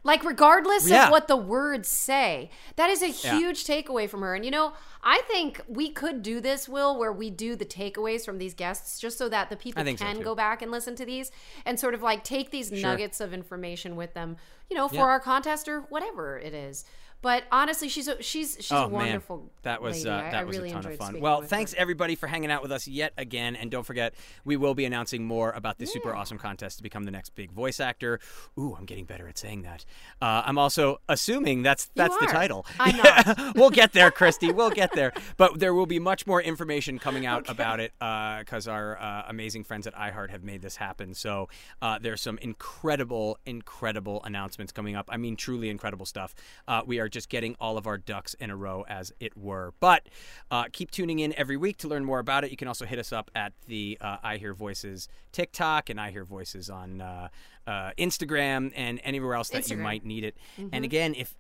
Like, 0.06 0.24
regardless 0.24 0.88
Yeah. 0.88 1.06
of 1.08 1.12
what 1.12 1.28
the 1.28 1.36
words 1.36 1.90
say, 1.90 2.52
that 2.76 2.90
is 2.92 3.02
a 3.02 3.08
huge 3.08 3.66
takeaway 3.66 4.08
from 4.08 4.22
her. 4.22 4.36
And, 4.36 4.46
you 4.46 4.52
know, 4.52 4.74
I 5.04 5.24
think 5.28 5.62
we 5.68 5.90
could 5.90 6.22
do 6.22 6.40
this, 6.40 6.70
Will, 6.70 6.98
where 6.98 7.12
we 7.12 7.32
do 7.32 7.56
the 7.56 7.66
takeaways 7.66 8.24
from 8.24 8.38
these 8.38 8.54
guests 8.54 9.00
just 9.00 9.18
so 9.18 9.28
that 9.30 9.50
the 9.50 9.56
people 9.58 9.84
think 9.84 9.98
so, 9.98 10.06
can 10.06 10.22
go 10.22 10.36
back 10.36 10.62
and 10.62 10.72
listen 10.72 10.96
to 10.98 11.06
these 11.06 11.32
and 11.66 11.80
sort 11.80 11.96
of 11.96 12.04
like 12.04 12.24
take 12.24 12.52
these 12.52 12.70
Sure. 12.70 12.78
nuggets 12.78 13.20
of 13.20 13.34
information 13.34 13.96
with 13.96 14.14
them, 14.14 14.38
you 14.70 14.78
know, 14.78 14.88
for 14.88 14.96
Yeah. 14.96 15.02
our 15.06 15.20
contest 15.20 15.68
or 15.68 15.82
whatever 15.90 16.38
it 16.38 16.54
is. 16.54 16.86
But 17.26 17.46
honestly, 17.52 17.90
she's 17.90 18.08
a, 18.08 18.22
she's 18.22 18.56
she's 18.60 18.70
a 18.70 18.84
oh 18.84 18.88
wonderful. 18.88 19.38
man, 19.38 19.50
that 19.64 19.82
was 19.82 20.06
uh, 20.06 20.12
I- 20.12 20.22
that 20.30 20.36
I 20.36 20.44
was 20.44 20.58
really 20.58 20.70
a 20.70 20.74
ton 20.74 20.86
of 20.86 20.96
fun. 20.96 21.20
Well, 21.20 21.42
thanks 21.42 21.74
her. 21.74 21.80
everybody 21.80 22.14
for 22.14 22.28
hanging 22.28 22.52
out 22.52 22.62
with 22.62 22.72
us 22.72 22.88
yet 22.88 23.14
again, 23.18 23.56
and 23.56 23.72
don't 23.72 23.84
forget 23.84 24.14
we 24.44 24.58
will 24.58 24.76
be 24.76 24.86
announcing 24.86 25.26
more 25.26 25.52
about 25.54 25.80
the 25.80 25.88
super 25.88 26.14
awesome 26.14 26.38
contest 26.38 26.78
to 26.78 26.84
become 26.84 27.04
the 27.04 27.10
next 27.10 27.34
big 27.34 27.52
voice 27.52 27.80
actor. 27.80 28.20
Ooh, 28.60 28.76
I'm 28.78 28.86
getting 28.86 29.06
better 29.06 29.28
at 29.28 29.40
saying 29.40 29.64
that. 29.64 29.86
Uh, 30.22 30.44
I'm 30.46 30.60
also 30.60 31.02
assuming 31.10 31.64
that's 31.64 31.90
that's 31.96 32.16
the 32.20 32.28
title. 32.28 32.64
I'm 32.80 32.96
Yeah, 33.04 33.54
we'll 33.56 33.72
get 33.72 33.94
there, 33.94 34.12
Christy. 34.12 34.52
We'll 34.52 34.70
get 34.70 34.94
there, 34.94 35.12
but 35.36 35.60
there 35.60 35.74
will 35.74 35.88
be 35.88 35.98
much 35.98 36.28
more 36.28 36.44
information 36.44 37.00
coming 37.00 37.26
out 37.26 37.50
about 37.50 37.80
it 37.80 37.92
because 37.98 38.68
our 38.68 39.02
uh, 39.02 39.24
amazing 39.28 39.64
friends 39.64 39.88
at 39.88 39.96
iHeart 39.96 40.30
have 40.30 40.44
made 40.44 40.62
this 40.62 40.76
happen. 40.76 41.16
So 41.16 41.50
uh, 41.82 41.98
there's 42.00 42.22
some 42.22 42.38
incredible, 42.44 43.40
incredible 43.48 44.22
announcements 44.26 44.72
coming 44.72 44.96
up. 44.96 45.10
I 45.12 45.18
mean, 45.18 45.36
truly 45.36 45.72
incredible 45.72 46.06
stuff. 46.06 46.36
Uh, 46.68 46.84
we 46.86 47.00
are 47.00 47.10
just 47.16 47.30
getting 47.30 47.56
all 47.60 47.78
of 47.78 47.88
our 47.88 47.98
ducks 47.98 48.36
in 48.36 48.52
a 48.52 48.56
row, 48.56 48.86
as 48.88 49.12
it 49.20 49.36
were. 49.36 49.74
But 49.80 50.08
uh, 50.52 50.66
keep 50.72 50.92
tuning 50.92 51.20
in 51.20 51.34
every 51.34 51.58
week 51.58 51.78
to 51.78 51.88
learn 51.88 52.06
more 52.06 52.20
about 52.20 52.44
it. 52.44 52.52
You 52.52 52.58
can 52.58 52.68
also 52.68 52.86
hit 52.86 53.00
us 53.00 53.12
up 53.12 53.32
at 53.34 53.54
the 53.68 53.98
uh, 54.02 54.18
I 54.22 54.38
Hear 54.38 54.54
Voices 54.54 55.08
TikTok 55.32 55.90
and 55.90 56.00
I 56.00 56.12
Hear 56.12 56.26
Voices 56.26 56.70
on 56.70 57.02
uh, 57.02 57.30
uh, 57.66 57.92
Instagram 57.98 58.74
and 58.76 59.00
anywhere 59.04 59.34
else 59.34 59.50
that 59.50 59.70
you 59.72 59.78
might 59.78 60.06
need 60.06 60.24
it. 60.24 60.38
And 60.72 60.86
again, 60.86 61.16
if 61.16 61.34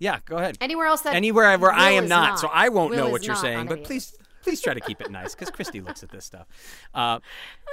yeah, 0.00 0.18
go 0.24 0.36
ahead. 0.36 0.58
Anywhere 0.60 0.86
else 0.86 1.02
that 1.02 1.14
anywhere 1.14 1.56
where 1.58 1.72
I 1.72 1.90
am 1.90 2.08
not, 2.08 2.30
not. 2.30 2.38
so 2.40 2.48
I 2.52 2.68
won't 2.68 2.90
Will 2.90 2.98
know 2.98 3.08
what 3.08 3.24
you're 3.24 3.36
saying. 3.36 3.68
But 3.68 3.84
please, 3.84 4.18
please 4.42 4.60
try 4.60 4.74
to 4.74 4.80
keep 4.80 5.00
it 5.00 5.10
nice 5.10 5.34
because 5.34 5.50
Christy 5.50 5.80
looks 5.80 6.02
at 6.02 6.10
this 6.10 6.24
stuff. 6.24 6.46
Uh, 6.92 7.20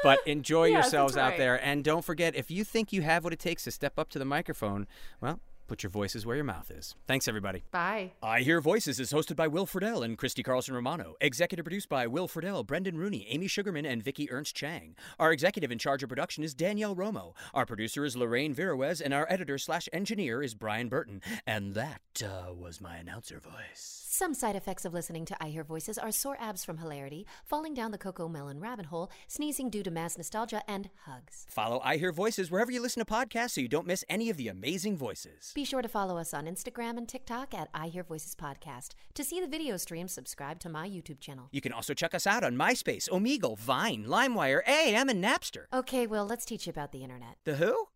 but 0.04 0.20
enjoy 0.28 0.66
Yes, 0.68 0.76
yourselves 0.86 1.16
that's 1.16 1.34
out 1.34 1.38
there, 1.38 1.64
and 1.64 1.84
don't 1.84 2.06
forget 2.06 2.36
if 2.36 2.52
you 2.52 2.64
think 2.64 2.94
you 2.94 3.02
have 3.02 3.24
what 3.24 3.34
it 3.34 3.40
takes 3.40 3.64
to 3.64 3.72
step 3.72 3.98
up 3.98 4.10
to 4.12 4.20
the 4.20 4.26
microphone, 4.26 4.88
well, 5.20 5.40
put 5.68 5.84
your 5.84 5.90
voices 5.90 6.26
where 6.26 6.36
your 6.36 6.46
mouth 6.46 6.72
is. 6.72 6.96
Thanks, 7.08 7.28
everybody. 7.28 7.64
Bye. 7.72 8.12
I 8.22 8.42
Hear 8.42 8.62
Voices 8.62 9.00
is 9.00 9.12
hosted 9.12 9.36
by 9.36 9.48
Will 9.48 9.66
Friedle 9.66 10.04
and 10.04 10.18
Christy 10.18 10.44
Carlson 10.44 10.76
Romano. 10.76 11.16
Executive 11.22 11.64
produced 11.66 11.90
by 11.90 12.08
Will 12.08 12.28
Friedle, 12.28 12.66
Brendan 12.66 12.98
Rooney, 12.98 13.26
Amy 13.30 13.48
Sugarman, 13.48 13.86
and 13.86 14.04
Vicky 14.04 14.32
Ernst 14.32 14.56
Chang. 14.56 14.96
Our 15.20 15.32
executive 15.32 15.72
in 15.72 15.78
charge 15.78 16.04
of 16.04 16.10
production 16.10 16.44
is 16.44 16.54
Danielle 16.54 16.96
Romo. 16.96 17.34
Our 17.54 17.66
producer 17.66 18.06
is 18.06 18.16
Lorraine 18.16 18.54
Viruez, 18.54 19.02
and 19.04 19.14
our 19.14 19.28
editor 19.30 19.58
slash 19.58 19.88
engineer 19.94 20.42
is 20.44 20.54
Brian 20.54 20.90
Burton. 20.90 21.22
And 21.46 21.74
that 21.76 22.02
uh, 22.24 22.54
was 22.54 22.82
my 22.82 22.98
announcer 22.98 23.40
voice. 23.40 23.98
Some 24.14 24.34
side 24.34 24.58
effects 24.58 24.84
of 24.84 24.94
listening 24.94 25.24
to 25.24 25.42
I 25.42 25.48
Hear 25.48 25.64
Voices 25.64 25.98
are 25.98 26.12
sore 26.12 26.36
abs 26.38 26.66
from 26.66 26.80
hilarity, 26.80 27.26
falling 27.46 27.74
down 27.74 27.92
the 27.92 27.98
CoComelon 27.98 28.62
rabbit 28.62 28.88
hole, 28.88 29.10
sneezing 29.30 29.70
due 29.70 29.84
to 29.84 29.90
mass 29.90 30.18
nostalgia, 30.18 30.62
and 30.68 30.90
hugs. 31.06 31.46
Follow 31.50 31.80
I 31.82 31.96
Hear 31.96 32.12
Voices 32.12 32.52
wherever 32.52 32.70
you 32.70 32.82
listen 32.82 33.00
to 33.06 33.10
podcasts 33.10 33.52
so 33.52 33.62
you 33.62 33.70
don't 33.70 33.88
miss 33.88 34.04
any 34.10 34.30
of 34.30 34.36
the 34.36 34.50
amazing 34.50 34.98
voices. 34.98 35.54
Be 35.56 35.64
sure 35.64 35.82
to 35.82 35.88
follow 35.88 36.18
us 36.18 36.34
on 36.34 36.44
Instagram 36.44 36.98
and 36.98 37.08
TikTok 37.08 37.54
at 37.54 37.70
I 37.74 37.88
Hear 37.88 38.04
Voices 38.04 38.36
Podcast. 38.36 38.96
To 39.14 39.24
see 39.24 39.40
the 39.40 39.48
video 39.48 39.78
stream, 39.78 40.10
subscribe 40.10 40.60
to 40.60 40.68
my 40.68 40.90
YouTube 40.90 41.22
channel. 41.22 41.48
You 41.54 41.62
can 41.62 41.72
also 41.72 41.94
check 41.94 42.14
us 42.14 42.28
out 42.28 42.44
on 42.44 42.58
MySpace, 42.58 43.08
Omegle, 43.08 43.58
Vine, 43.58 44.04
LimeWire, 44.04 44.62
AAM, 44.66 45.10
and 45.10 45.24
Napster. 45.24 45.68
Okay, 45.72 46.06
Will, 46.06 46.26
let's 46.26 46.44
teach 46.44 46.68
you 46.68 46.72
about 46.72 46.92
the 46.92 47.02
internet. 47.02 47.38
The 47.46 47.56
who? 47.56 47.88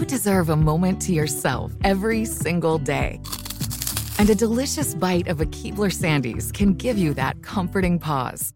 You 0.00 0.06
deserve 0.06 0.48
a 0.48 0.56
moment 0.56 1.02
to 1.02 1.12
yourself 1.12 1.74
every 1.84 2.24
single 2.24 2.78
day. 2.78 3.20
And 4.18 4.30
a 4.30 4.34
delicious 4.34 4.94
bite 4.94 5.28
of 5.28 5.42
a 5.42 5.44
Keebler 5.44 5.92
Sandies 5.92 6.50
can 6.54 6.72
give 6.72 6.96
you 6.96 7.12
that 7.14 7.42
comforting 7.42 7.98
pause. 7.98 8.54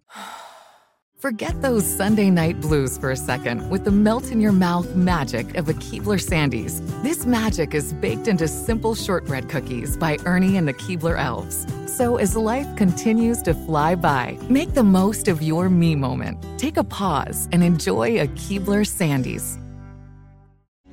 Forget 1.18 1.60
those 1.60 1.84
Sunday 1.84 2.30
night 2.30 2.62
blues 2.62 2.96
for 2.96 3.10
a 3.10 3.16
second 3.16 3.68
with 3.68 3.84
the 3.84 3.90
melt 3.90 4.32
in 4.32 4.40
your 4.40 4.52
mouth 4.52 4.94
magic 4.94 5.54
of 5.56 5.68
a 5.68 5.74
Keebler 5.74 6.18
Sandies. 6.18 6.80
This 7.02 7.26
magic 7.26 7.74
is 7.74 7.92
baked 7.92 8.26
into 8.26 8.48
simple 8.48 8.94
shortbread 8.94 9.50
cookies 9.50 9.98
by 9.98 10.16
Ernie 10.24 10.56
and 10.56 10.66
the 10.66 10.72
Keebler 10.72 11.18
Elves. 11.18 11.66
So 11.94 12.16
as 12.16 12.36
life 12.36 12.74
continues 12.74 13.42
to 13.42 13.52
fly 13.52 13.96
by, 13.96 14.38
make 14.48 14.72
the 14.72 14.82
most 14.82 15.28
of 15.28 15.42
your 15.42 15.68
me 15.68 15.94
moment. 15.94 16.42
Take 16.58 16.78
a 16.78 16.84
pause 16.84 17.50
and 17.52 17.62
enjoy 17.62 18.18
a 18.18 18.28
Keebler 18.28 18.86
Sandies. 18.86 19.60